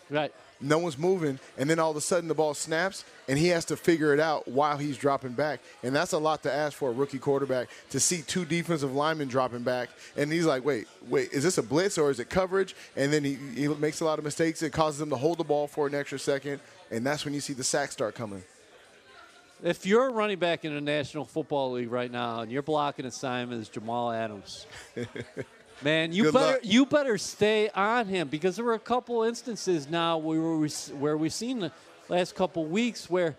right. 0.09 0.33
No 0.61 0.77
one's 0.77 0.97
moving, 0.97 1.39
and 1.57 1.69
then 1.69 1.79
all 1.79 1.91
of 1.91 1.97
a 1.97 2.01
sudden 2.01 2.27
the 2.27 2.35
ball 2.35 2.53
snaps, 2.53 3.03
and 3.27 3.37
he 3.37 3.47
has 3.47 3.65
to 3.65 3.77
figure 3.77 4.13
it 4.13 4.19
out 4.19 4.47
while 4.47 4.77
he's 4.77 4.97
dropping 4.97 5.33
back. 5.33 5.59
And 5.83 5.95
that's 5.95 6.13
a 6.13 6.17
lot 6.17 6.43
to 6.43 6.51
ask 6.51 6.77
for 6.77 6.89
a 6.89 6.93
rookie 6.93 7.19
quarterback 7.19 7.69
to 7.89 7.99
see 7.99 8.21
two 8.21 8.45
defensive 8.45 8.93
linemen 8.93 9.27
dropping 9.27 9.63
back, 9.63 9.89
and 10.15 10.31
he's 10.31 10.45
like, 10.45 10.63
wait, 10.65 10.87
wait, 11.07 11.31
is 11.31 11.43
this 11.43 11.57
a 11.57 11.63
blitz 11.63 11.97
or 11.97 12.11
is 12.11 12.19
it 12.19 12.29
coverage? 12.29 12.75
And 12.95 13.11
then 13.11 13.23
he, 13.23 13.37
he 13.55 13.67
makes 13.67 14.01
a 14.01 14.05
lot 14.05 14.19
of 14.19 14.25
mistakes. 14.25 14.61
It 14.61 14.71
causes 14.71 15.01
him 15.01 15.09
to 15.09 15.17
hold 15.17 15.37
the 15.37 15.43
ball 15.43 15.67
for 15.67 15.87
an 15.87 15.95
extra 15.95 16.19
second, 16.19 16.59
and 16.89 17.05
that's 17.05 17.25
when 17.25 17.33
you 17.33 17.39
see 17.39 17.53
the 17.53 17.63
sacks 17.63 17.93
start 17.93 18.15
coming. 18.15 18.43
If 19.63 19.85
you're 19.85 20.07
a 20.07 20.11
running 20.11 20.39
back 20.39 20.65
in 20.65 20.73
the 20.73 20.81
National 20.81 21.23
Football 21.23 21.73
League 21.73 21.91
right 21.91 22.11
now 22.11 22.39
and 22.39 22.51
you're 22.51 22.63
blocking 22.63 23.05
is 23.05 23.69
Jamal 23.69 24.11
Adams, 24.11 24.65
man, 25.83 26.11
you 26.13 26.23
Good 26.23 26.33
better 26.33 26.51
luck. 26.53 26.59
you 26.63 26.85
better 26.85 27.17
stay 27.17 27.69
on 27.69 28.07
him 28.07 28.27
because 28.27 28.55
there 28.55 28.65
were 28.65 28.73
a 28.73 28.79
couple 28.79 29.23
instances 29.23 29.89
now 29.89 30.17
where 30.17 30.39
we 30.41 30.69
where 30.97 31.17
we've 31.17 31.33
seen 31.33 31.59
the 31.59 31.71
last 32.09 32.35
couple 32.35 32.65
weeks 32.65 33.09
where 33.09 33.35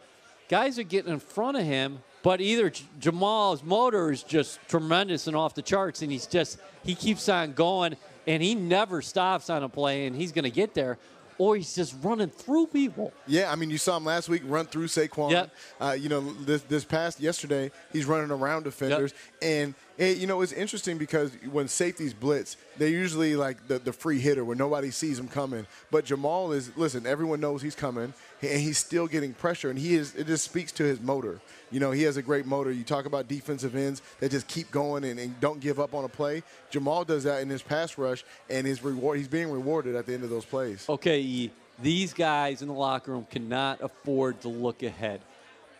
guys 0.49 0.79
are 0.79 0.83
getting 0.85 1.13
in 1.13 1.21
front 1.21 1.57
of 1.57 1.65
him, 1.65 2.01
but 2.23 2.41
either 2.41 2.71
J- 2.71 2.85
Jamal's 3.01 3.63
motor 3.63 4.11
is 4.11 4.23
just 4.23 4.59
tremendous 4.69 5.27
and 5.27 5.37
off 5.37 5.55
the 5.55 5.63
charts, 5.63 6.03
and 6.03 6.11
he's 6.13 6.27
just 6.27 6.59
he 6.85 6.95
keeps 6.95 7.29
on 7.29 7.53
going 7.53 7.97
and 8.27 8.43
he 8.43 8.55
never 8.55 9.03
stops 9.03 9.51
on 9.51 9.63
a 9.63 9.69
play, 9.69 10.07
and 10.07 10.15
he's 10.15 10.31
going 10.31 10.45
to 10.45 10.51
get 10.51 10.75
there, 10.75 10.97
or 11.39 11.57
he's 11.57 11.75
just 11.75 11.93
running 12.03 12.29
through 12.29 12.69
people. 12.69 13.13
Yeah, 13.27 13.51
I 13.51 13.57
mean, 13.57 13.69
you 13.69 13.79
saw 13.79 13.97
him 13.97 14.05
last 14.05 14.29
week 14.29 14.43
run 14.45 14.67
through 14.67 14.87
Saquon. 14.87 15.33
Yep. 15.33 15.51
Uh, 15.81 15.97
you 15.99 16.09
know, 16.09 16.21
this 16.21 16.63
this 16.63 16.85
past 16.85 17.19
yesterday, 17.19 17.73
he's 17.93 18.05
running 18.07 18.31
around 18.31 18.63
defenders, 18.63 19.13
and 19.41 19.75
you 19.99 20.27
know 20.27 20.41
it's 20.41 20.53
interesting 20.53 20.99
because 20.99 21.33
when 21.51 21.69
safeties 21.69 22.15
blitz, 22.15 22.57
they're 22.79 22.89
usually 22.89 23.37
like 23.37 23.69
the, 23.69 23.79
the 23.79 23.93
free 23.93 24.19
hitter 24.19 24.45
where 24.45 24.57
nobody 24.57 24.91
sees 24.91 25.19
him 25.19 25.29
coming. 25.29 25.67
But 25.91 26.05
Jamal 26.05 26.53
is 26.53 26.75
listen, 26.77 27.07
everyone 27.07 27.41
knows 27.41 27.63
he's 27.63 27.75
coming, 27.75 28.15
and 28.41 28.61
he's 28.61 28.79
still 28.79 29.07
getting 29.07 29.35
pressure, 29.35 29.71
and 29.71 29.79
he 29.79 29.95
is. 29.95 30.15
It 30.15 30.27
just 30.27 30.45
speaks 30.45 30.73
to 30.73 30.85
his 30.85 31.01
motor. 31.01 31.41
You 31.71 31.81
know, 31.81 31.91
he 31.91 32.03
has 32.05 32.17
a 32.17 32.23
great 32.23 32.47
motor. 32.47 32.71
You 32.71 32.85
talk 32.85 33.07
about 33.07 33.29
defensive 33.29 33.75
ends 33.75 34.03
that 34.21 34.31
just 34.31 34.49
keep 34.49 34.71
going 34.71 35.05
and, 35.05 35.19
and 35.19 35.39
don't 35.41 35.61
give 35.61 35.79
up 35.79 35.95
on 35.95 36.05
a 36.05 36.09
play. 36.09 36.43
Jamal 36.71 37.05
does 37.05 37.25
that 37.25 37.43
in 37.43 37.51
his 37.51 37.63
pass 37.63 37.99
rush, 37.99 38.25
and 38.49 38.67
his 38.67 38.83
reward. 38.83 39.19
He's 39.19 39.29
being 39.29 39.51
rewarded 39.51 39.95
at 39.95 40.07
the 40.07 40.15
end 40.15 40.25
of 40.25 40.31
those 40.31 40.45
plays. 40.45 40.87
okay, 40.89 41.51
these 41.81 42.13
guys 42.13 42.63
in 42.63 42.69
the 42.69 42.75
locker 42.75 43.13
room 43.13 43.27
cannot 43.31 43.81
afford 43.81 44.41
to 44.43 44.49
look 44.49 44.83
ahead. 44.83 45.21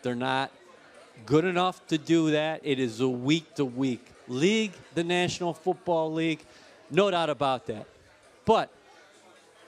They're 0.01 0.15
not 0.15 0.51
good 1.25 1.45
enough 1.45 1.85
to 1.87 1.97
do 1.97 2.31
that. 2.31 2.61
It 2.63 2.79
is 2.79 2.99
a 2.99 3.09
week 3.09 3.55
to 3.55 3.65
week 3.65 4.05
league, 4.27 4.71
the 4.95 5.03
National 5.03 5.53
Football 5.53 6.13
League. 6.13 6.43
No 6.89 7.11
doubt 7.11 7.29
about 7.29 7.65
that. 7.67 7.87
But 8.45 8.69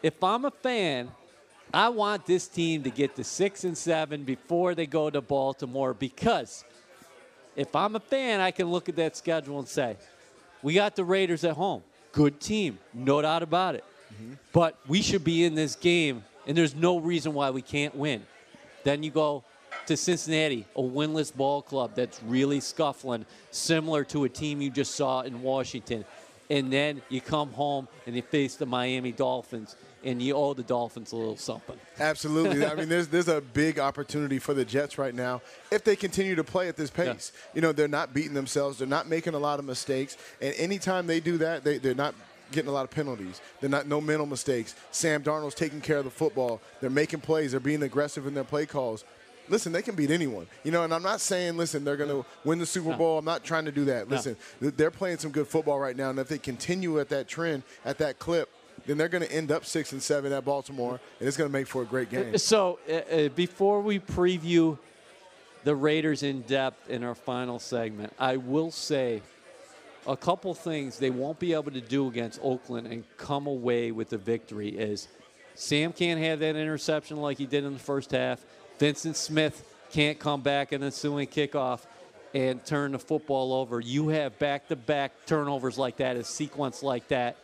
if 0.02 0.24
I'm 0.24 0.46
a 0.46 0.52
fan, 0.52 1.12
I 1.74 1.90
want 1.90 2.26
this 2.26 2.48
team 2.48 2.84
to 2.84 2.90
get 2.90 3.16
to 3.16 3.24
six 3.24 3.64
and 3.64 3.78
seven 3.78 4.24
before 4.24 4.76
they 4.76 4.86
go 4.86 5.10
to 5.10 5.22
Baltimore 5.22 5.94
because 5.94 6.64
if 7.56 7.76
I'm 7.76 7.96
a 7.96 8.00
fan, 8.00 8.40
I 8.40 8.52
can 8.52 8.68
look 8.68 8.90
at 8.90 8.96
that 8.98 9.16
schedule 9.18 9.60
and 9.60 9.68
say, 9.68 9.98
we 10.62 10.74
got 10.74 10.96
the 10.96 11.04
Raiders 11.04 11.44
at 11.44 11.54
home. 11.54 11.84
Good 12.12 12.40
team, 12.40 12.80
no 12.94 13.22
doubt 13.22 13.44
about 13.44 13.76
it. 13.76 13.84
Mm-hmm. 14.14 14.34
But 14.54 14.78
we 14.88 15.02
should 15.02 15.24
be 15.24 15.44
in 15.44 15.56
this 15.56 15.76
game, 15.76 16.24
and 16.48 16.58
there's 16.58 16.76
no 16.76 16.98
reason 16.98 17.34
why 17.34 17.50
we 17.50 17.62
can't 17.62 17.96
win. 17.96 18.26
Then 18.84 19.04
you 19.04 19.12
go 19.12 19.44
to 19.88 19.98
Cincinnati, 19.98 20.66
a 20.76 20.82
winless 20.82 21.36
ball 21.36 21.62
club 21.62 21.92
that's 21.96 22.22
really 22.24 22.60
scuffling, 22.60 23.26
similar 23.52 24.04
to 24.06 24.24
a 24.24 24.30
team 24.30 24.62
you 24.62 24.70
just 24.70 24.96
saw 24.96 25.22
in 25.22 25.42
Washington. 25.42 26.06
And 26.50 26.72
then 26.72 27.02
you 27.10 27.22
come 27.22 27.52
home 27.54 27.88
and 28.06 28.16
you 28.16 28.22
face 28.22 28.56
the 28.56 28.68
Miami 28.68 29.12
Dolphins, 29.12 29.76
and 30.04 30.22
you 30.22 30.36
owe 30.36 30.54
the 30.54 30.62
Dolphins 30.62 31.12
a 31.12 31.16
little 31.16 31.38
something. 31.38 31.76
Absolutely. 32.00 32.64
I 32.64 32.76
mean, 32.76 32.88
there's 32.88 33.08
there's 33.08 33.28
a 33.28 33.42
big 33.42 33.80
opportunity 33.80 34.38
for 34.38 34.54
the 34.54 34.64
Jets 34.64 35.00
right 35.00 35.16
now 35.16 35.42
if 35.72 35.84
they 35.84 35.96
continue 35.96 36.36
to 36.36 36.44
play 36.44 36.68
at 36.68 36.78
this 36.78 36.92
pace. 36.92 37.32
You 37.56 37.62
know, 37.62 37.72
they're 37.72 37.88
not 37.88 38.14
beating 38.14 38.36
themselves. 38.36 38.78
They're 38.78 38.88
not 38.88 39.08
making 39.08 39.34
a 39.34 39.40
lot 39.40 39.58
of 39.58 39.66
mistakes. 39.66 40.18
And 40.40 40.54
anytime 40.56 41.08
they 41.08 41.20
do 41.20 41.40
that, 41.40 41.64
they, 41.64 41.80
they're 41.80 41.96
not 41.96 42.14
getting 42.52 42.70
a 42.70 42.74
lot 42.74 42.84
of 42.84 42.92
penalties. 42.92 43.42
They're 43.60 43.70
not 43.70 43.88
no 43.88 44.00
mental 44.00 44.28
mistakes. 44.28 44.76
Sam 44.92 45.24
Darnold's 45.24 45.56
taking 45.56 45.82
care 45.82 45.98
of 45.98 46.06
the 46.06 46.12
football. 46.12 46.62
They're 46.80 46.92
making 46.92 47.22
plays. 47.22 47.52
They're 47.52 47.60
being 47.60 47.82
aggressive 47.82 48.28
in 48.28 48.36
their 48.36 48.44
play 48.44 48.68
calls. 48.68 49.04
Listen, 49.50 49.72
they 49.72 49.82
can 49.82 49.96
beat 49.96 50.12
anyone. 50.12 50.48
You 50.64 50.72
know, 50.72 50.84
and 50.84 50.94
I'm 50.94 51.04
not 51.04 51.22
saying, 51.22 51.58
listen, 51.58 51.84
they're 51.84 51.98
going 51.98 52.10
to 52.10 52.26
win 52.44 52.60
the 52.60 52.66
Super 52.66 52.96
Bowl. 52.96 53.18
I'm 53.20 53.26
not 53.26 53.44
trying 53.44 53.66
to 53.66 53.72
do 53.72 53.86
that. 53.86 54.10
Listen, 54.10 54.36
th- 54.60 54.76
they're 54.76 54.92
playing 54.92 55.18
some 55.18 55.32
good 55.32 55.48
football 55.48 55.80
right 55.80 55.96
now. 55.96 56.10
And 56.10 56.20
if 56.20 56.28
they 56.28 56.38
continue 56.38 57.00
at 57.00 57.10
that 57.10 57.28
trend, 57.28 57.64
at 57.84 57.98
that 58.00 58.20
clip, 58.20 58.50
then 58.86 58.98
they're 58.98 59.10
going 59.10 59.24
to 59.24 59.32
end 59.32 59.52
up 59.52 59.66
six 59.66 59.92
and 59.92 60.02
seven 60.02 60.32
at 60.32 60.46
Baltimore, 60.46 61.00
and 61.20 61.28
it's 61.28 61.38
going 61.38 61.50
to 61.50 61.54
make 61.54 61.68
for 61.68 61.82
a 61.82 61.86
great 61.86 62.10
game. 62.10 62.38
So 62.38 62.80
uh, 62.90 62.94
uh, 62.94 63.30
before 63.30 63.82
we 63.82 64.00
preview 64.00 64.78
the 65.64 65.76
Raiders 65.76 66.24
in 66.24 66.42
depth 66.42 66.90
in 66.90 67.04
our 67.04 67.16
final 67.16 67.58
segment, 67.58 68.14
I 68.20 68.38
will 68.38 68.72
say 68.72 69.22
a 70.08 70.16
couple 70.16 70.54
things 70.54 71.00
they 71.00 71.10
won't 71.10 71.40
be 71.40 71.54
able 71.54 71.72
to 71.72 71.82
do 71.82 72.08
against 72.08 72.40
Oakland 72.44 72.88
and 72.88 73.04
come 73.18 73.48
away 73.48 73.92
with 73.92 74.10
the 74.10 74.18
victory 74.18 74.70
is 74.70 75.08
Sam 75.56 75.94
can't 75.94 76.20
have 76.20 76.40
that 76.40 76.56
interception 76.56 77.18
like 77.18 77.38
he 77.38 77.46
did 77.46 77.64
in 77.64 77.74
the 77.74 77.80
first 77.80 78.12
half. 78.12 78.46
Vyncint 78.80 79.16
Smith 79.16 79.64
can't 79.92 80.20
come 80.20 80.42
back 80.42 80.74
in 80.74 80.82
the 80.82 80.88
ensuing 80.88 81.28
kickoff 81.28 81.82
and 82.34 82.64
turn 82.66 82.92
the 82.92 83.00
football 83.00 83.54
over. 83.54 83.80
You 83.80 84.10
have 84.10 84.38
back-to-back 84.40 85.12
turnovers 85.26 85.78
like 85.78 85.98
that, 85.98 86.18
a 86.18 86.24
sequence 86.24 86.84
like 86.84 87.08
that 87.08 87.38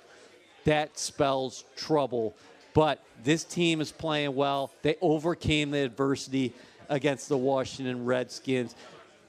that 0.65 0.97
spells 0.97 1.63
trouble. 1.75 2.35
But 2.73 3.03
this 3.23 3.43
team 3.43 3.81
is 3.81 3.91
playing 3.91 4.35
well. 4.35 4.71
They 4.81 4.95
overcame 5.01 5.71
the 5.71 5.79
adversity 5.79 6.53
against 6.89 7.29
the 7.29 7.37
Washington 7.37 8.05
Redskins. 8.05 8.75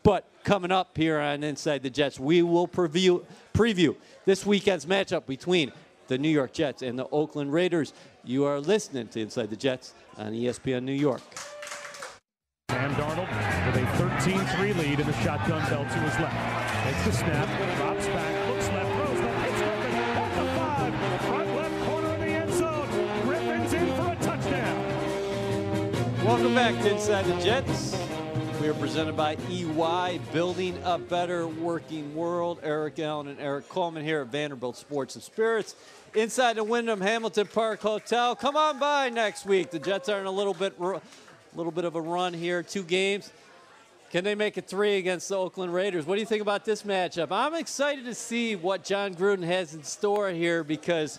But 0.03 0.25
coming 0.45 0.73
up 0.73 0.97
here 0.97 1.19
on 1.19 1.43
Inside 1.43 1.83
the 1.83 1.91
Jets, 1.91 2.19
we 2.19 2.43
will 2.43 2.69
preview 2.69 3.25
preview 3.55 3.97
this 4.25 4.45
weekend's 4.45 4.87
matchup 4.87 5.27
between 5.27 5.73
the 6.09 6.19
New 6.19 6.29
York 6.29 6.53
Jets 6.53 6.83
and 6.83 6.99
the 6.99 7.07
Oakland 7.11 7.53
Raiders. 7.53 7.93
You 8.25 8.45
are 8.45 8.61
listening 8.61 9.09
to 9.09 9.21
Inside 9.21 9.51
the 9.51 9.57
Jets 9.57 9.95
on 10.17 10.33
ESPN 10.33 10.83
New 10.83 10.93
York. 10.93 11.23
Sam 14.23 14.35
Darnold 14.35 14.43
with 14.47 14.53
a 14.55 14.55
13-3 14.73 14.79
lead 14.79 15.01
in 15.01 15.07
the 15.07 15.13
shotgun 15.15 15.69
belt 15.69 15.91
to 15.91 15.99
his 15.99 16.17
left. 16.21 16.85
Takes 16.85 17.05
the 17.05 17.13
snap, 17.13 17.49
drops 17.77 18.07
back, 18.07 18.49
looks 18.49 18.69
left, 18.69 18.95
throws 18.95 19.21
left, 19.21 19.51
hits 19.51 19.61
Griffin 19.61 19.95
at 19.95 20.37
the 20.37 20.45
five, 20.59 20.95
front 21.23 21.57
left 21.57 21.85
corner 21.87 22.09
of 22.09 22.21
the 22.21 22.27
end 22.27 22.53
zone. 22.53 22.89
Griffin's 23.25 23.73
in 23.73 23.87
for 23.97 24.13
a 24.13 24.17
touchdown. 24.17 24.77
Welcome 26.25 26.55
back 26.55 26.81
to 26.83 26.93
Inside 26.93 27.25
the 27.25 27.35
Jets. 27.41 27.97
We 28.61 28.69
are 28.69 28.75
presented 28.75 29.17
by 29.17 29.37
EY, 29.51 30.21
building 30.33 30.79
a 30.85 30.99
better 30.99 31.49
working 31.49 32.15
world. 32.15 32.61
Eric 32.63 33.01
Allen 33.01 33.27
and 33.27 33.41
Erik 33.41 33.69
Coleman 33.69 34.05
here 34.05 34.21
at 34.21 34.29
Vanderbilt 34.29 34.77
Sports 34.77 35.17
and 35.17 35.25
Spirits. 35.25 35.75
Inside 36.15 36.55
the 36.57 36.65
Wyndham 36.65 37.01
Hamilton 37.01 37.49
Park 37.49 37.81
Hotel. 37.81 38.37
Come 38.37 38.57
on 38.57 38.79
by 38.79 39.09
next 39.09 39.47
week. 39.47 39.73
The 39.73 39.81
Jets 39.81 40.09
are 40.09 40.21
in 40.21 40.27
a 40.27 40.31
little 40.31 40.55
bit, 40.55 40.79
a 40.79 41.01
little 41.57 41.73
bit 41.73 41.85
of 41.85 41.97
a 41.97 42.01
run 42.01 42.33
here. 42.33 42.63
Two 42.63 42.85
games. 42.85 43.33
Can 44.13 44.25
they 44.25 44.35
make 44.35 44.59
it 44.59 44.69
three 44.69 44.99
against 44.99 45.31
the 45.31 45.37
Oakland 45.37 45.73
Raiders? 45.73 46.05
What 46.05 46.17
do 46.17 46.21
you 46.21 46.27
think 46.27 46.43
about 46.43 46.67
this 46.67 46.83
matchup? 46.83 47.29
I'm 47.31 47.55
excited 47.55 48.05
to 48.05 48.15
see 48.15 48.57
what 48.57 48.85
Jon 48.85 49.15
Gruden 49.15 49.43
has 49.43 49.73
in 49.73 49.83
store 49.83 50.29
here 50.29 50.63
because 50.63 51.19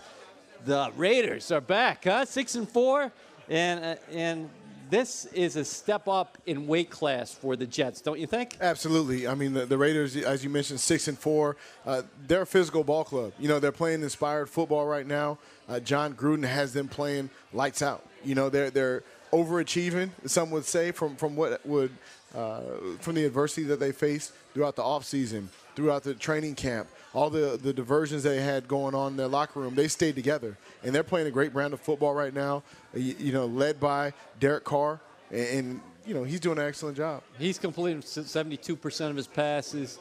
the 0.64 0.92
Raiders 0.96 1.52
are 1.52 1.60
back, 1.60 2.04
huh? 2.04 2.24
Six 2.24 2.54
and 2.54 2.70
four, 2.70 3.12
and 3.50 3.84
uh, 3.84 3.96
and 4.12 4.48
this 4.92 5.26
is 5.34 5.56
a 5.56 5.66
step 5.66 6.08
up 6.08 6.38
in 6.46 6.68
weight 6.68 6.92
class 6.92 7.34
for 7.34 7.56
the 7.56 7.66
Jets, 7.66 8.00
don't 8.00 8.20
you 8.20 8.28
think? 8.28 8.58
Absolutely. 8.62 9.28
I 9.28 9.34
mean, 9.34 9.54
the, 9.54 9.66
the 9.66 9.78
Raiders, 9.80 10.16
as 10.16 10.44
you 10.44 10.52
mentioned, 10.52 10.80
six 10.80 11.08
and 11.08 11.18
four. 11.18 11.58
Uh, 11.88 12.04
they're 12.28 12.44
a 12.44 12.46
physical 12.46 12.84
ball 12.84 13.06
club. 13.06 13.34
You 13.40 13.48
know, 13.48 13.60
they're 13.60 13.72
playing 13.72 14.04
inspired 14.04 14.52
football 14.52 14.86
right 14.86 15.08
now. 15.08 15.40
Uh, 15.68 15.80
Jon 15.80 16.14
Gruden 16.14 16.46
has 16.46 16.74
them 16.74 16.88
playing 16.88 17.32
lights 17.54 17.82
out. 17.82 18.06
You 18.24 18.36
know, 18.36 18.50
they're 18.50 18.70
they're 18.70 19.04
overachieving. 19.32 20.12
Some 20.28 20.52
would 20.52 20.66
say 20.66 20.92
from 20.92 21.16
from 21.16 21.36
what 21.36 21.66
would 21.66 21.92
uh, 22.34 22.62
from 23.00 23.16
the 23.16 23.26
adversity 23.26 23.64
that 23.64 23.80
they 23.80 23.92
faced 23.92 24.34
throughout 24.54 24.76
the 24.76 24.82
offseason, 24.82 25.48
throughout 25.76 26.04
the 26.04 26.14
training 26.14 26.56
camp, 26.56 26.88
all 27.14 27.30
the 27.30 27.60
the 27.62 27.74
diversions 27.74 28.24
they 28.24 28.42
had 28.42 28.68
going 28.68 28.96
on 28.96 29.12
in 29.12 29.18
their 29.18 29.28
locker 29.28 29.60
room. 29.60 29.76
They 29.76 29.88
stayed 29.88 30.16
together, 30.16 30.58
and 30.84 30.94
they're 30.94 31.04
playing 31.04 31.28
a 31.28 31.32
great 31.32 31.54
brand 31.54 31.74
of 31.74 31.80
football 31.80 32.14
right 32.14 32.34
now. 32.34 32.64
You, 32.94 33.16
you 33.20 33.32
know, 33.32 33.46
led 33.46 33.80
by 33.80 34.14
Derek 34.40 34.64
Carr, 34.64 35.00
and, 35.32 35.48
and 35.48 35.82
you 36.06 36.14
know 36.14 36.24
he's 36.24 36.40
doing 36.40 36.58
an 36.58 36.66
excellent 36.66 36.98
job. 36.98 37.22
He's 37.38 37.58
completing 37.58 38.02
72% 38.02 39.10
of 39.10 39.16
his 39.16 39.28
passes. 39.28 40.00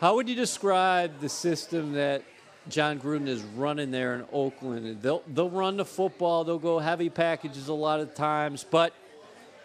How 0.00 0.14
would 0.16 0.28
you 0.28 0.34
describe 0.34 1.20
the 1.20 1.28
system 1.28 1.92
that 1.94 2.22
Jon 2.68 3.00
Gruden 3.00 3.28
is 3.28 3.42
running 3.56 3.90
there 3.90 4.14
in 4.14 4.26
Oakland? 4.30 5.00
They'll, 5.00 5.22
they'll 5.26 5.48
run 5.48 5.78
the 5.78 5.86
football, 5.86 6.44
they'll 6.44 6.58
go 6.58 6.78
heavy 6.78 7.08
packages 7.08 7.68
a 7.68 7.72
lot 7.72 8.00
of 8.00 8.14
times, 8.14 8.62
but 8.62 8.92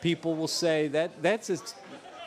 people 0.02 0.34
will 0.36 0.48
say 0.48 0.88
that 0.90 1.22
that's 1.22 1.50
a, 1.50 1.58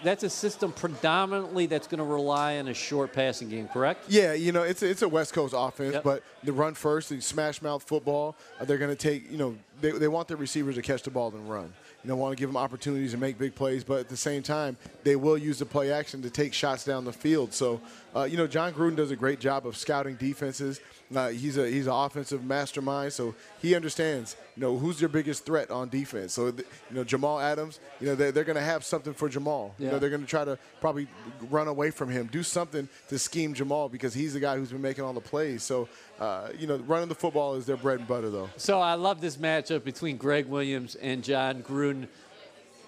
that's 0.05 0.23
a 0.23 0.31
system 0.31 0.71
predominantly 0.73 1.67
that's 1.67 1.87
going 1.87 1.99
to 1.99 2.05
rely 2.05 2.59
on 2.59 2.69
a 2.69 2.75
short 2.75 3.13
passing 3.13 3.49
game, 3.49 3.67
correct? 3.69 4.05
Yeah, 4.09 4.33
you 4.35 4.53
know, 4.53 4.63
it's 4.63 4.83
a, 4.83 4.89
it's 4.91 5.03
a 5.03 5.09
West 5.09 5.33
Coast 5.33 5.55
offense, 5.57 5.95
Yep. 5.95 6.05
but 6.05 6.23
the 6.45 6.53
run 6.53 6.75
first, 6.75 7.09
the 7.09 7.21
smash 7.21 7.61
mouth 7.63 7.83
football, 7.83 8.37
uh, 8.61 8.65
they're 8.65 8.79
going 8.79 8.91
to 8.91 8.97
take, 8.97 9.31
you 9.31 9.39
know, 9.39 9.57
they, 9.81 9.91
they 9.91 10.09
want 10.09 10.29
their 10.29 10.37
receivers 10.37 10.77
to 10.77 10.83
catch 10.83 11.03
the 11.03 11.11
ball 11.11 11.29
and 11.35 11.51
run. 11.51 11.73
You 12.05 12.09
know, 12.09 12.17
want 12.17 12.37
to 12.37 12.41
give 12.41 12.49
them 12.51 12.57
opportunities 12.57 13.13
to 13.13 13.17
make 13.17 13.39
big 13.39 13.55
plays, 13.55 13.83
but 13.83 13.99
at 13.99 14.09
the 14.09 14.17
same 14.17 14.43
time, 14.43 14.77
they 15.05 15.17
will 15.17 15.39
use 15.39 15.59
the 15.59 15.67
play 15.67 15.91
action 15.91 16.21
to 16.23 16.31
take 16.31 16.53
shots 16.53 16.85
down 16.85 17.05
the 17.05 17.13
field. 17.13 17.53
So, 17.55 17.81
uh, 18.15 18.25
you 18.25 18.37
know, 18.37 18.47
Jon 18.47 18.73
Gruden 18.73 18.97
does 18.97 19.11
a 19.11 19.17
great 19.17 19.41
job 19.41 19.67
of 19.67 19.77
scouting 19.77 20.15
defenses. 20.15 20.81
Uh, 21.15 21.29
he's 21.29 21.59
a 21.59 21.69
he's 21.69 21.87
an 21.87 21.93
offensive 21.93 22.45
mastermind, 22.45 23.13
so 23.13 23.35
he 23.61 23.75
understands. 23.75 24.37
You 24.57 24.63
know, 24.63 24.79
who's 24.79 25.01
their 25.01 25.09
biggest 25.09 25.45
threat 25.45 25.71
on 25.71 25.89
defense. 25.89 26.33
So, 26.33 26.47
you 26.47 26.65
know, 26.93 27.05
Jamal 27.05 27.41
Adams. 27.41 27.81
You 28.01 28.09
know, 28.09 28.15
they're, 28.15 28.31
they're 28.31 28.45
going 28.45 28.57
to 28.57 28.63
have 28.63 28.85
something 28.85 29.13
for 29.13 29.29
Jamal. 29.29 29.75
Yeah. 29.79 29.87
You 29.87 29.93
know, 29.93 29.99
they're 29.99 30.11
going 30.11 30.23
to 30.23 30.29
try 30.29 30.45
to 30.45 30.59
probably 30.81 31.09
run 31.51 31.67
away 31.67 31.91
from 31.91 32.09
him, 32.09 32.29
do 32.31 32.43
something 32.43 32.89
to 33.09 33.19
scheme 33.19 33.53
Jamal 33.55 33.89
because 33.89 34.15
he's 34.15 34.35
the 34.35 34.41
guy 34.41 34.57
who's 34.57 34.71
been 34.71 34.83
making 34.83 35.05
all 35.05 35.13
the 35.13 35.21
plays. 35.21 35.63
So, 35.63 35.89
uh, 36.21 36.51
you 36.57 36.67
know, 36.67 36.77
running 36.87 37.09
the 37.09 37.15
football 37.15 37.55
is 37.57 37.67
their 37.67 37.77
bread 37.77 37.99
and 37.99 38.09
butter, 38.09 38.31
though. 38.31 38.49
So 38.57 38.81
I 38.81 38.95
love 38.95 39.21
this 39.21 39.37
matchup 39.37 39.83
between 39.83 40.17
Gregg 40.17 40.47
Williams 40.47 40.95
and 40.95 41.25
Jon 41.25 41.63
Gruden. 41.63 42.07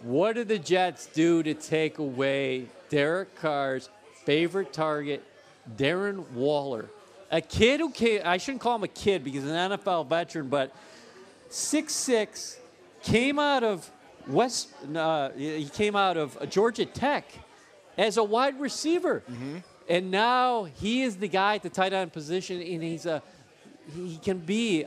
What 0.03 0.35
do 0.35 0.45
the 0.45 0.59
Jets 0.59 1.07
do 1.07 1.43
to 1.43 1.55
take 1.55 1.99
away 1.99 2.66
Derek 2.91 3.35
Carr's 3.35 3.89
favorite 4.27 4.74
target, 4.74 5.24
Darren 5.77 6.29
Waller? 6.33 6.91
A 7.31 7.41
kid 7.41 7.81
who 7.81 7.91
came, 7.91 8.20
I 8.24 8.37
shouldn't 8.37 8.61
call 8.61 8.77
him 8.77 8.85
a 8.85 8.89
kid 8.89 9.24
because 9.24 9.43
he's 9.43 9.51
an 9.51 9.72
NFL 9.72 10.07
veteran, 10.09 10.49
but 10.49 10.74
6'6, 11.51 12.59
came 13.03 13.39
out 13.39 13.64
of 13.64 13.91
West, 14.29 14.68
uh, 14.95 15.31
he 15.31 15.68
came 15.72 15.97
out 15.97 16.16
of 16.16 16.37
Georgia 16.51 16.85
Tech 16.85 17.24
as 17.97 18.16
a 18.16 18.24
wide 18.24 18.61
receiver. 18.61 19.22
And 19.89 20.11
now 20.11 20.64
he 20.64 21.03
is 21.03 21.16
the 21.16 21.29
guy 21.29 21.55
at 21.55 21.62
the 21.62 21.70
tight 21.70 21.93
end 21.93 22.12
position, 22.12 22.61
and 22.61 22.83
he's 22.83 23.07
a, 23.07 23.22
he 23.95 24.18
can 24.18 24.39
be 24.39 24.85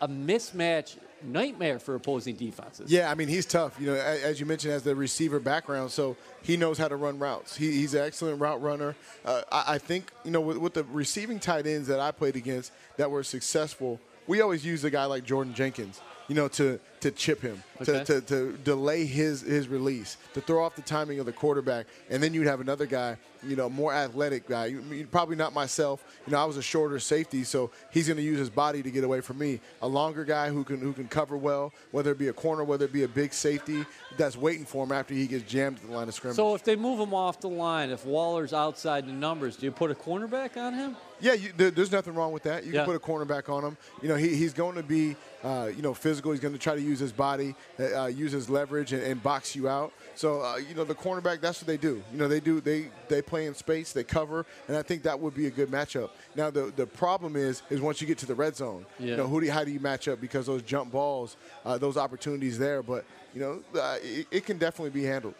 a 0.00 0.08
mismatch 0.08 0.96
nightmare 1.22 1.78
for 1.78 1.94
opposing 1.94 2.36
defenses. 2.36 2.90
Yeah, 2.90 3.10
I 3.10 3.14
mean 3.14 3.28
he's 3.28 3.46
tough. 3.46 3.78
You 3.80 3.88
know, 3.88 3.94
as 3.94 4.40
you 4.40 4.46
mentioned, 4.46 4.72
has 4.72 4.82
the 4.82 4.94
receiver 4.94 5.40
background, 5.40 5.90
so 5.90 6.16
he 6.42 6.56
knows 6.56 6.78
how 6.78 6.88
to 6.88 6.96
run 6.96 7.18
routes. 7.18 7.56
He, 7.56 7.72
he's 7.72 7.94
an 7.94 8.04
excellent 8.04 8.40
route 8.40 8.62
runner. 8.62 8.94
Uh, 9.24 9.42
I, 9.50 9.74
I 9.74 9.78
think 9.78 10.10
you 10.24 10.30
know 10.30 10.40
with, 10.40 10.58
with 10.58 10.74
the 10.74 10.84
receiving 10.84 11.38
tight 11.38 11.66
ends 11.66 11.88
that 11.88 12.00
I 12.00 12.10
played 12.10 12.36
against 12.36 12.72
that 12.96 13.10
were 13.10 13.22
successful, 13.22 14.00
we 14.26 14.40
always 14.40 14.64
use 14.64 14.84
a 14.84 14.90
guy 14.90 15.04
like 15.06 15.24
Jordan 15.24 15.54
Jenkins. 15.54 16.00
You 16.28 16.34
know, 16.34 16.48
to 16.48 16.78
to 17.00 17.10
chip 17.10 17.40
him, 17.40 17.62
Okay. 17.80 18.02
to, 18.04 18.20
to, 18.20 18.20
to 18.22 18.52
delay 18.64 19.04
his 19.06 19.40
his 19.42 19.68
release, 19.68 20.16
to 20.34 20.40
throw 20.40 20.64
off 20.64 20.74
the 20.74 20.82
timing 20.82 21.20
of 21.20 21.26
the 21.26 21.32
quarterback, 21.32 21.86
and 22.10 22.20
then 22.22 22.34
you'd 22.34 22.46
have 22.48 22.60
another 22.60 22.86
guy, 22.86 23.16
you 23.46 23.54
know, 23.54 23.68
more 23.70 23.92
athletic 23.94 24.48
guy. 24.48 24.66
You, 24.66 25.06
probably 25.10 25.36
not 25.36 25.52
myself. 25.54 26.02
You 26.26 26.32
know, 26.32 26.38
I 26.40 26.44
was 26.44 26.56
a 26.56 26.62
shorter 26.62 26.98
safety, 26.98 27.44
so 27.44 27.70
he's 27.92 28.08
going 28.08 28.16
to 28.16 28.22
use 28.22 28.38
his 28.40 28.50
body 28.50 28.82
to 28.82 28.90
get 28.90 29.04
away 29.04 29.20
from 29.20 29.38
me. 29.38 29.60
A 29.80 29.86
longer 29.86 30.24
guy 30.24 30.48
who 30.50 30.64
can 30.64 30.80
who 30.80 30.92
can 30.92 31.06
cover 31.06 31.36
well, 31.36 31.72
whether 31.92 32.10
it 32.10 32.18
be 32.18 32.28
a 32.28 32.32
corner, 32.32 32.64
whether 32.64 32.84
it 32.84 32.92
be 32.92 33.04
a 33.04 33.08
big 33.08 33.32
safety 33.32 33.84
that's 34.16 34.36
waiting 34.36 34.64
for 34.64 34.82
him 34.84 34.90
after 34.90 35.14
he 35.14 35.26
gets 35.28 35.44
jammed 35.44 35.76
at 35.78 35.86
the 35.88 35.92
line 35.94 36.08
of 36.08 36.14
scrimmage. 36.14 36.36
So 36.36 36.54
if 36.56 36.64
they 36.64 36.74
move 36.74 36.98
him 36.98 37.14
off 37.14 37.40
the 37.40 37.48
line, 37.48 37.90
if 37.90 38.04
Waller's 38.04 38.52
outside 38.52 39.06
the 39.06 39.12
numbers, 39.12 39.56
do 39.56 39.66
you 39.66 39.72
put 39.72 39.90
a 39.92 39.94
cornerback 39.94 40.56
on 40.56 40.74
him? 40.74 40.96
Yeah, 41.20 41.32
you, 41.32 41.52
there, 41.56 41.72
there's 41.72 41.90
nothing 41.90 42.14
wrong 42.14 42.30
with 42.32 42.44
that. 42.44 42.64
You 42.64 42.72
Yeah. 42.72 42.84
can 42.84 42.92
put 42.92 42.96
a 42.96 43.00
cornerback 43.00 43.48
on 43.52 43.64
him. 43.64 43.76
You 44.02 44.08
know, 44.08 44.14
he, 44.14 44.36
he's 44.36 44.52
going 44.52 44.76
to 44.76 44.84
be, 44.84 45.16
uh, 45.42 45.68
you 45.74 45.82
know, 45.82 45.92
physical. 45.92 46.30
He's 46.30 46.40
going 46.40 46.54
to 46.54 46.60
try 46.60 46.76
to 46.76 46.80
use 46.88 46.98
his 46.98 47.12
body, 47.12 47.54
uh, 47.78 48.02
uh, 48.02 48.06
use 48.06 48.32
his 48.32 48.48
leverage, 48.48 48.92
and, 48.92 49.02
and 49.02 49.22
box 49.22 49.54
you 49.54 49.68
out. 49.68 49.92
So, 50.14 50.40
uh, 50.40 50.56
you 50.56 50.74
know, 50.74 50.84
the 50.84 50.94
cornerback, 50.94 51.40
that's 51.40 51.60
what 51.60 51.66
they 51.66 51.76
do. 51.76 52.02
You 52.12 52.18
know, 52.18 52.28
they 52.28 52.40
do 52.40 52.60
they 52.60 52.88
they 53.08 53.22
play 53.22 53.46
in 53.46 53.54
space, 53.54 53.92
they 53.92 54.04
cover, 54.04 54.46
and 54.66 54.76
I 54.76 54.82
think 54.82 55.02
that 55.02 55.18
would 55.20 55.34
be 55.34 55.46
a 55.46 55.50
good 55.50 55.70
matchup. 55.70 56.10
Now, 56.34 56.50
the 56.50 56.72
the 56.74 56.86
problem 56.86 57.36
is 57.36 57.62
is 57.70 57.80
once 57.80 58.00
you 58.00 58.06
get 58.06 58.18
to 58.18 58.26
the 58.26 58.34
red 58.34 58.56
zone, 58.56 58.86
Yeah. 58.98 59.10
you 59.10 59.16
know, 59.18 59.26
who 59.28 59.40
do 59.40 59.46
you, 59.46 59.52
how 59.52 59.64
do 59.64 59.70
you 59.70 59.80
match 59.80 60.08
up 60.08 60.20
because 60.20 60.46
those 60.46 60.62
jump 60.62 60.90
balls, 60.90 61.36
uh, 61.64 61.78
those 61.78 61.96
opportunities 61.96 62.58
there, 62.58 62.82
but 62.82 63.04
you 63.34 63.40
know, 63.40 63.80
uh, 63.80 63.96
it, 64.02 64.26
it 64.30 64.44
can 64.46 64.58
definitely 64.58 64.90
be 64.90 65.04
handled. 65.04 65.34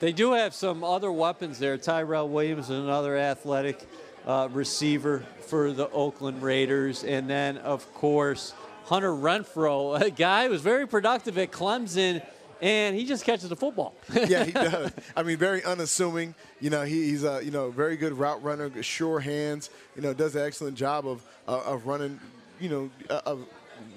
They 0.00 0.12
do 0.12 0.32
have 0.32 0.54
some 0.54 0.84
other 0.84 1.10
weapons 1.12 1.58
there. 1.58 1.76
Tyrell 1.78 2.28
Williams, 2.28 2.64
is 2.66 2.78
another 2.78 3.16
athletic 3.16 3.86
uh, 4.26 4.48
receiver 4.52 5.24
for 5.46 5.72
the 5.72 5.88
Oakland 5.90 6.42
Raiders. 6.42 7.04
And 7.04 7.28
then, 7.28 7.58
of 7.58 7.92
course, 7.94 8.54
Hunter 8.84 9.10
Renfrow, 9.10 10.00
a 10.00 10.10
guy 10.10 10.44
who 10.44 10.50
was 10.50 10.60
very 10.60 10.86
productive 10.86 11.38
at 11.38 11.50
Clemson, 11.50 12.22
and 12.60 12.96
he 12.96 13.04
just 13.04 13.24
catches 13.24 13.48
the 13.48 13.56
football. 13.56 13.94
yeah, 14.12 14.44
he 14.44 14.52
does. 14.52 14.92
I 15.16 15.22
mean, 15.22 15.36
very 15.36 15.64
unassuming. 15.64 16.34
You 16.60 16.70
know, 16.70 16.82
he, 16.82 17.10
he's 17.10 17.24
a 17.24 17.44
you 17.44 17.50
know 17.50 17.70
very 17.70 17.96
good 17.96 18.12
route 18.12 18.42
runner, 18.42 18.70
sure 18.82 19.20
hands. 19.20 19.70
You 19.96 20.02
know, 20.02 20.14
does 20.14 20.36
an 20.36 20.46
excellent 20.46 20.76
job 20.76 21.06
of 21.06 21.22
uh, 21.48 21.60
of 21.64 21.86
running. 21.86 22.20
You 22.60 22.68
know, 22.68 22.90
uh, 23.10 23.20
of 23.26 23.46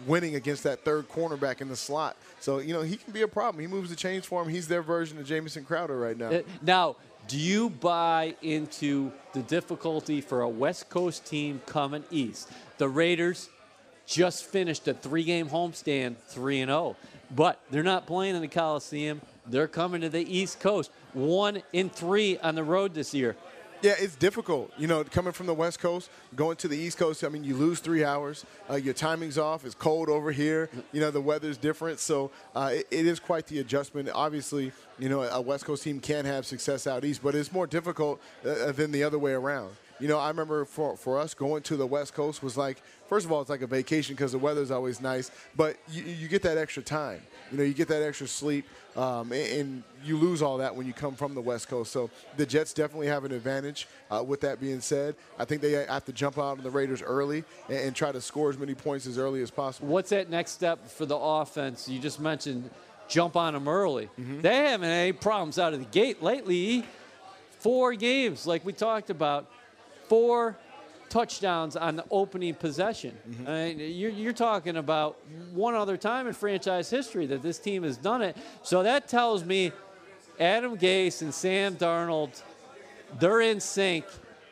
winning 0.08 0.36
against 0.36 0.64
that 0.64 0.84
third 0.84 1.08
cornerback 1.10 1.62
in 1.62 1.70
the 1.70 1.76
slot. 1.76 2.18
So 2.40 2.60
you 2.60 2.74
know, 2.74 2.82
he 2.82 2.98
can 2.98 3.14
be 3.14 3.22
a 3.22 3.28
problem. 3.28 3.62
He 3.62 3.68
moves 3.68 3.90
the 3.90 3.96
chains 3.96 4.26
for 4.26 4.42
him. 4.42 4.50
He's 4.50 4.68
their 4.68 4.82
version 4.82 5.20
of 5.20 5.26
Jamison 5.26 5.64
Crowder 5.64 5.98
right 5.98 6.18
now. 6.18 6.30
Uh, 6.30 6.42
now, 6.62 6.96
do 7.28 7.38
you 7.38 7.70
buy 7.70 8.36
into 8.42 9.12
the 9.34 9.42
difficulty 9.42 10.22
for 10.22 10.42
a 10.42 10.50
West 10.50 10.90
Coast 10.90 11.26
team 11.26 11.62
coming 11.66 12.04
east? 12.10 12.50
The 12.78 12.88
Raiders 12.88 13.50
just 14.08 14.46
finished 14.46 14.88
a 14.88 14.94
three-game 14.94 15.50
homestand, 15.50 16.16
three 16.18 16.62
and 16.62 16.70
zero, 16.70 16.96
but 17.36 17.60
they're 17.70 17.84
not 17.84 18.08
playing 18.08 18.36
in 18.36 18.42
the 18.42 18.48
Coliseum. 18.48 19.22
They're 19.46 19.68
coming 19.68 20.02
to 20.02 20.10
the 20.10 20.24
East 20.38 20.60
Coast, 20.60 20.90
one 21.14 21.62
in 21.74 21.90
three 21.90 22.38
on 22.40 22.56
the 22.56 22.64
road 22.64 22.94
this 22.94 23.14
year. 23.14 23.36
Yeah, 23.84 23.94
it's 24.00 24.16
difficult. 24.16 24.72
You 24.78 24.88
know, 24.88 25.04
coming 25.04 25.34
from 25.34 25.46
the 25.46 25.54
West 25.54 25.80
Coast, 25.80 26.10
going 26.36 26.56
to 26.58 26.68
the 26.68 26.76
East 26.76 26.98
Coast. 26.98 27.24
I 27.24 27.30
mean, 27.30 27.44
you 27.44 27.56
lose 27.56 27.80
three 27.80 28.04
hours. 28.04 28.44
Uh, 28.68 28.76
your 28.76 28.96
timing's 28.96 29.38
off. 29.38 29.66
It's 29.66 29.76
cold 29.76 30.10
over 30.10 30.32
here. 30.32 30.70
You 30.92 31.00
know, 31.00 31.12
the 31.12 31.22
weather's 31.22 31.58
different. 31.58 32.00
So 32.00 32.32
uh, 32.56 32.72
it, 32.74 32.88
it 32.90 33.06
is 33.06 33.20
quite 33.20 33.46
the 33.46 33.60
adjustment. 33.60 34.10
Obviously, 34.16 34.72
you 34.98 35.10
know, 35.10 35.22
a 35.22 35.40
West 35.40 35.66
Coast 35.66 35.84
team 35.84 36.00
can 36.00 36.26
have 36.26 36.46
success 36.48 36.88
out 36.88 37.06
east, 37.06 37.22
but 37.22 37.36
it's 37.36 37.52
more 37.52 37.68
difficult 37.68 38.20
uh, 38.44 38.72
than 38.72 38.92
the 38.92 39.04
other 39.04 39.20
way 39.20 39.34
around. 39.34 39.70
You 40.00 40.08
know, 40.08 40.20
I 40.20 40.28
remember 40.28 40.66
for, 40.66 40.96
for 40.96 41.20
us 41.20 41.34
going 41.34 41.64
to 41.64 41.76
the 41.76 41.88
West 41.88 42.14
Coast 42.14 42.44
was 42.44 42.56
like, 42.56 42.82
first 43.08 43.26
of 43.26 43.32
all, 43.32 43.42
it's 43.42 43.50
like 43.50 43.62
a 43.62 43.68
vacation 43.68 44.16
because 44.16 44.32
the 44.32 44.38
weather's 44.38 44.70
always 44.70 45.02
nice, 45.02 45.32
but 45.56 45.78
you, 45.90 46.04
you 46.04 46.28
get 46.28 46.44
that 46.44 46.58
extra 46.58 46.84
time. 46.84 47.22
You 47.52 47.58
know, 47.58 47.64
you 47.64 47.74
get 47.74 47.88
that 47.88 48.04
extra 48.04 48.28
sleep, 48.28 48.66
um, 48.96 49.32
and, 49.32 49.52
and 49.60 49.84
you 50.04 50.18
lose 50.18 50.42
all 50.42 50.58
that 50.58 50.76
when 50.76 50.86
you 50.86 50.94
come 50.94 51.16
from 51.16 51.34
the 51.34 51.42
West 51.42 51.68
Coast. 51.70 51.92
So 51.92 52.10
the 52.36 52.46
Jets 52.46 52.74
definitely 52.74 53.08
have 53.08 53.24
an 53.24 53.32
advantage. 53.32 53.88
Uh, 54.12 54.24
with 54.24 54.42
that 54.42 54.60
being 54.60 54.82
said, 54.82 55.16
I 55.40 55.46
think 55.46 55.62
they 55.62 55.72
have 55.72 56.06
to 56.06 56.14
jump 56.14 56.38
out 56.38 56.58
on 56.58 56.64
the 56.64 56.70
Raiders 56.70 57.02
early 57.02 57.44
and, 57.70 57.78
and 57.78 57.96
try 57.96 58.12
to 58.12 58.22
score 58.22 58.50
as 58.50 58.58
many 58.58 58.76
points 58.76 59.08
as 59.08 59.18
early 59.18 59.42
as 59.42 59.50
possible. 59.50 59.88
What's 59.88 60.10
that 60.10 60.30
next 60.30 60.52
step 60.52 60.88
for 60.90 61.06
the 61.06 61.18
offense? 61.18 61.88
You 61.88 62.00
just 62.00 62.20
mentioned 62.20 62.70
jump 63.08 63.36
on 63.36 63.54
them 63.54 63.68
early. 63.68 64.10
They 64.18 64.56
haven't 64.56 64.90
had 64.90 64.96
any 64.96 65.14
problems 65.14 65.58
out 65.58 65.74
of 65.74 65.80
the 65.80 65.86
gate 65.86 66.22
lately. 66.22 66.86
Four 67.60 67.94
games, 67.94 68.46
like 68.46 68.64
we 68.66 68.74
talked 68.74 69.10
about, 69.10 69.50
four 70.08 70.58
touchdowns 71.10 71.76
on 71.76 71.96
the 71.96 72.06
opening 72.12 72.54
possession. 72.54 73.18
Mm-hmm. 73.30 73.48
I 73.48 73.74
mean, 73.74 73.80
you're, 73.96 74.12
you're 74.12 74.34
talking 74.34 74.78
about 74.78 75.18
one 75.54 75.74
other 75.74 75.98
time 75.98 76.28
in 76.28 76.34
franchise 76.34 76.90
history 76.90 77.26
that 77.28 77.42
this 77.42 77.60
team 77.60 77.84
has 77.84 77.98
done 77.98 78.22
it. 78.22 78.36
So 78.62 78.84
that 78.84 79.08
tells 79.08 79.46
me 79.46 79.72
Adam 80.40 80.78
Gase 80.78 81.22
and 81.22 81.34
Sam 81.34 81.76
Darnold, 81.76 82.42
they're 83.20 83.42
in 83.42 83.60
sync, 83.60 84.06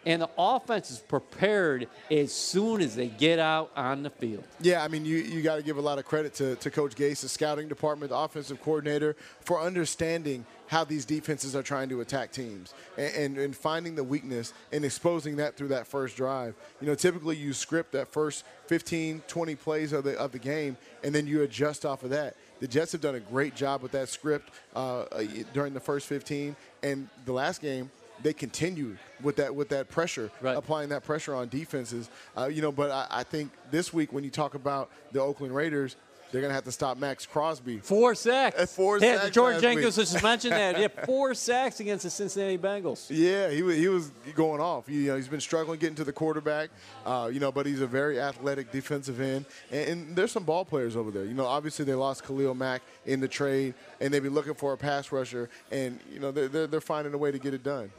and 0.05 0.21
the 0.21 0.29
offense 0.37 0.91
is 0.91 0.99
prepared 0.99 1.87
as 2.11 2.31
soon 2.31 2.81
as 2.81 2.95
they 2.95 3.07
get 3.07 3.39
out 3.39 3.71
on 3.75 4.03
the 4.03 4.09
field. 4.09 4.43
Yeah, 4.61 4.83
I 4.83 4.87
mean, 4.87 5.03
you, 5.03 5.17
you 5.17 5.41
got 5.41 5.57
to 5.57 5.63
give 5.63 5.77
a 5.77 5.81
lot 5.81 5.97
of 5.99 6.05
credit 6.05 6.33
to, 6.35 6.55
to 6.57 6.71
Coach 6.71 6.95
Gase, 6.95 7.21
the 7.21 7.29
scouting 7.29 7.67
department, 7.67 8.11
the 8.11 8.17
offensive 8.17 8.61
coordinator, 8.61 9.15
for 9.41 9.59
understanding 9.59 10.45
how 10.67 10.83
these 10.83 11.05
defenses 11.05 11.55
are 11.55 11.61
trying 11.63 11.89
to 11.89 12.01
attack 12.01 12.31
teams 12.31 12.73
and, 12.97 13.13
and, 13.15 13.37
and 13.37 13.55
finding 13.55 13.95
the 13.95 14.03
weakness 14.03 14.53
and 14.71 14.83
exposing 14.83 15.35
that 15.37 15.55
through 15.55 15.67
that 15.69 15.85
first 15.87 16.15
drive. 16.17 16.55
You 16.81 16.87
know, 16.87 16.95
typically 16.95 17.35
you 17.35 17.53
script 17.53 17.91
that 17.91 18.07
first 18.07 18.43
15, 18.67 19.21
20 19.27 19.55
plays 19.55 19.93
of 19.93 20.03
the, 20.03 20.17
of 20.17 20.31
the 20.31 20.39
game, 20.39 20.77
and 21.03 21.13
then 21.13 21.27
you 21.27 21.43
adjust 21.43 21.85
off 21.85 22.03
of 22.03 22.09
that. 22.09 22.35
The 22.59 22.67
Jets 22.67 22.93
have 22.93 23.01
done 23.01 23.15
a 23.15 23.19
great 23.19 23.53
job 23.55 23.81
with 23.83 23.91
that 23.91 24.09
script 24.09 24.49
uh, 24.75 25.01
uh, 25.01 25.23
during 25.53 25.73
the 25.73 25.79
first 25.79 26.07
15, 26.07 26.55
and 26.83 27.09
the 27.25 27.33
last 27.33 27.61
game, 27.61 27.91
they 28.23 28.31
continued 28.33 28.97
with 29.21 29.35
that 29.35 29.53
with 29.53 29.67
that 29.69 29.89
pressure, 29.89 30.31
Right. 30.39 30.55
applying 30.55 30.87
that 30.89 31.03
pressure 31.03 31.35
on 31.35 31.49
defenses. 31.49 32.09
Uh, 32.35 32.45
you 32.45 32.61
know, 32.61 32.71
but 32.71 32.89
I, 32.89 33.07
I 33.09 33.23
think 33.23 33.51
this 33.71 33.91
week 33.93 34.13
when 34.13 34.23
you 34.23 34.29
talk 34.29 34.55
about 34.55 34.89
the 35.11 35.19
Oakland 35.19 35.53
Raiders, 35.53 35.97
they're 36.35 36.41
going 36.41 36.51
to 36.51 36.55
have 36.55 36.65
to 36.65 36.71
stop 36.73 36.97
Maxx 36.97 37.25
Crosby. 37.25 37.77
Four 37.77 38.13
sacks. 38.13 38.59
Uh, 38.59 38.65
four 38.65 38.99
yeah, 38.99 39.21
sacks 39.21 39.33
Jordan 39.33 39.53
last 39.53 39.61
Jenkins 39.61 39.97
week. 39.97 40.07
just 40.07 40.21
mentioned 40.21 40.51
that. 40.51 40.77
Yeah, 40.77 40.87
four 41.05 41.33
sacks 41.33 41.79
against 41.79 42.03
the 42.03 42.09
Cincinnati 42.09 42.57
Bengals. 42.57 43.07
Yeah, 43.09 43.49
he 43.49 43.63
was, 43.63 43.77
he 43.77 43.87
was 43.87 44.11
going 44.35 44.59
off. 44.59 44.89
You 44.89 45.07
know, 45.07 45.15
he's 45.15 45.29
been 45.29 45.39
struggling 45.39 45.79
getting 45.79 45.95
to 45.95 46.03
the 46.03 46.11
quarterback. 46.11 46.71
Uh, 47.05 47.29
you 47.31 47.39
know, 47.39 47.53
but 47.53 47.65
he's 47.65 47.79
a 47.79 47.87
very 47.87 48.19
athletic 48.19 48.69
defensive 48.69 49.21
end, 49.21 49.45
and, 49.71 49.89
and 49.89 50.15
there's 50.17 50.33
some 50.33 50.43
ball 50.43 50.65
players 50.65 50.97
over 50.97 51.09
there. 51.09 51.23
You 51.23 51.35
know, 51.35 51.45
obviously 51.45 51.85
they 51.85 51.93
lost 51.93 52.25
Khalil 52.25 52.53
Mack 52.53 52.81
in 53.05 53.21
the 53.21 53.29
trade, 53.29 53.73
and 54.01 54.13
they've 54.13 54.21
been 54.21 54.33
looking 54.33 54.55
for 54.55 54.73
a 54.73 54.77
pass 54.77 55.13
rusher, 55.13 55.49
and 55.71 56.01
you 56.11 56.19
know 56.19 56.31
they're, 56.31 56.49
they're, 56.49 56.67
they're 56.67 56.81
finding 56.81 57.13
a 57.13 57.17
way 57.17 57.31
to 57.31 57.39
get 57.39 57.53
it 57.53 57.63
done. 57.63 57.89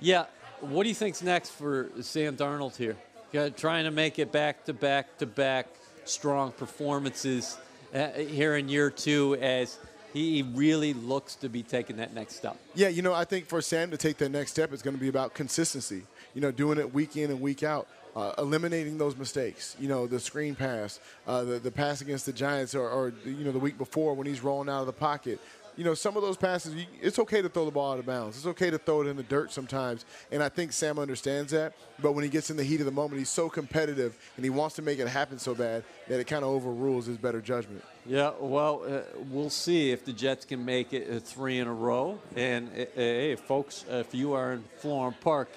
Yeah. 0.00 0.24
What 0.60 0.84
do 0.84 0.88
you 0.88 0.94
think's 0.94 1.20
next 1.20 1.50
for 1.50 1.90
Sam 2.00 2.38
Darnold 2.38 2.74
here? 2.74 2.96
Yeah, 3.32 3.50
trying 3.50 3.84
to 3.84 3.90
make 3.90 4.18
it 4.18 4.32
back 4.32 4.64
to 4.64 4.72
back 4.72 5.18
to 5.18 5.26
back 5.26 5.66
strong 6.04 6.52
performances. 6.52 7.58
Uh, 7.94 8.10
here 8.12 8.56
in 8.56 8.68
year 8.68 8.90
two 8.90 9.36
as 9.40 9.78
he 10.12 10.42
really 10.54 10.92
looks 10.92 11.36
to 11.36 11.48
be 11.48 11.62
taking 11.62 11.96
that 11.96 12.14
next 12.14 12.36
step. 12.36 12.56
Yeah, 12.74 12.88
you 12.88 13.02
know, 13.02 13.14
I 13.14 13.24
think 13.24 13.46
for 13.46 13.62
Sam 13.62 13.90
to 13.90 13.96
take 13.96 14.18
that 14.18 14.28
next 14.28 14.50
step, 14.50 14.72
it's 14.72 14.82
going 14.82 14.96
to 14.96 15.00
be 15.00 15.08
about 15.08 15.34
consistency. 15.34 16.02
You 16.34 16.40
know, 16.40 16.50
doing 16.50 16.78
it 16.78 16.92
week 16.92 17.16
in 17.16 17.30
and 17.30 17.40
week 17.40 17.62
out. 17.62 17.88
Uh, 18.14 18.34
eliminating 18.36 18.98
those 18.98 19.16
mistakes, 19.16 19.74
you 19.80 19.88
know, 19.88 20.06
the 20.06 20.20
screen 20.20 20.54
pass, 20.54 21.00
uh, 21.26 21.44
the, 21.44 21.58
the 21.58 21.70
pass 21.70 22.02
against 22.02 22.26
the 22.26 22.32
Giants, 22.32 22.74
or, 22.74 22.86
or, 22.86 23.10
you 23.24 23.42
know, 23.42 23.52
the 23.52 23.58
week 23.58 23.78
before 23.78 24.12
when 24.12 24.26
he's 24.26 24.42
rolling 24.42 24.68
out 24.68 24.80
of 24.80 24.86
the 24.86 24.92
pocket. 24.92 25.40
You 25.76 25.84
know, 25.84 25.94
some 25.94 26.16
of 26.16 26.22
those 26.22 26.36
passes, 26.36 26.74
it's 27.00 27.18
okay 27.18 27.40
to 27.40 27.48
throw 27.48 27.64
the 27.64 27.70
ball 27.70 27.92
out 27.92 27.98
of 27.98 28.06
bounds. 28.06 28.36
It's 28.36 28.46
okay 28.46 28.70
to 28.70 28.78
throw 28.78 29.02
it 29.02 29.06
in 29.06 29.16
the 29.16 29.22
dirt 29.22 29.52
sometimes. 29.52 30.04
And 30.30 30.42
I 30.42 30.48
think 30.48 30.72
Sam 30.72 30.98
understands 30.98 31.52
that. 31.52 31.74
But 32.00 32.12
when 32.12 32.24
he 32.24 32.30
gets 32.30 32.50
in 32.50 32.56
the 32.56 32.64
heat 32.64 32.80
of 32.80 32.86
the 32.86 32.92
moment, 32.92 33.18
he's 33.18 33.30
so 33.30 33.48
competitive 33.48 34.18
and 34.36 34.44
he 34.44 34.50
wants 34.50 34.76
to 34.76 34.82
make 34.82 34.98
it 34.98 35.08
happen 35.08 35.38
so 35.38 35.54
bad 35.54 35.84
that 36.08 36.20
it 36.20 36.26
kind 36.26 36.44
of 36.44 36.50
overrules 36.50 37.06
his 37.06 37.16
better 37.16 37.40
judgment. 37.40 37.82
Yeah, 38.04 38.32
well, 38.38 38.82
uh, 38.86 39.00
we'll 39.30 39.50
see 39.50 39.92
if 39.92 40.04
the 40.04 40.12
Jets 40.12 40.44
can 40.44 40.64
make 40.64 40.92
it 40.92 41.22
three 41.22 41.58
in 41.58 41.68
a 41.68 41.72
row. 41.72 42.18
And 42.36 42.68
uh, 42.68 42.84
hey, 42.94 43.36
folks, 43.36 43.84
if 43.88 44.14
you 44.14 44.34
are 44.34 44.52
in 44.52 44.64
Florham 44.82 45.14
Park, 45.20 45.48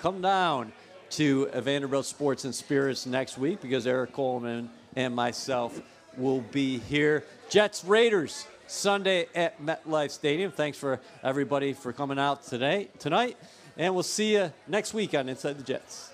come 0.00 0.20
down 0.20 0.72
to 1.10 1.46
Vanderbilt 1.46 2.06
Sports 2.06 2.44
and 2.44 2.54
Spirits 2.54 3.06
next 3.06 3.38
week 3.38 3.60
because 3.60 3.86
Erik 3.86 4.12
Coleman 4.12 4.70
and 4.94 5.14
myself 5.14 5.80
will 6.16 6.40
be 6.40 6.78
here. 6.78 7.24
Jets 7.48 7.84
Raiders 7.84 8.46
Sunday 8.68 9.26
at 9.34 9.60
MetLife 9.62 10.10
Stadium. 10.10 10.52
Thanks 10.52 10.76
for 10.76 11.00
everybody 11.22 11.72
for 11.72 11.92
coming 11.92 12.18
out 12.18 12.44
today 12.44 12.88
tonight, 12.98 13.36
and 13.76 13.94
we'll 13.94 14.02
see 14.02 14.34
you 14.34 14.52
next 14.66 14.92
week 14.92 15.14
on 15.14 15.28
Inside 15.28 15.58
the 15.58 15.62
Jets. 15.62 16.12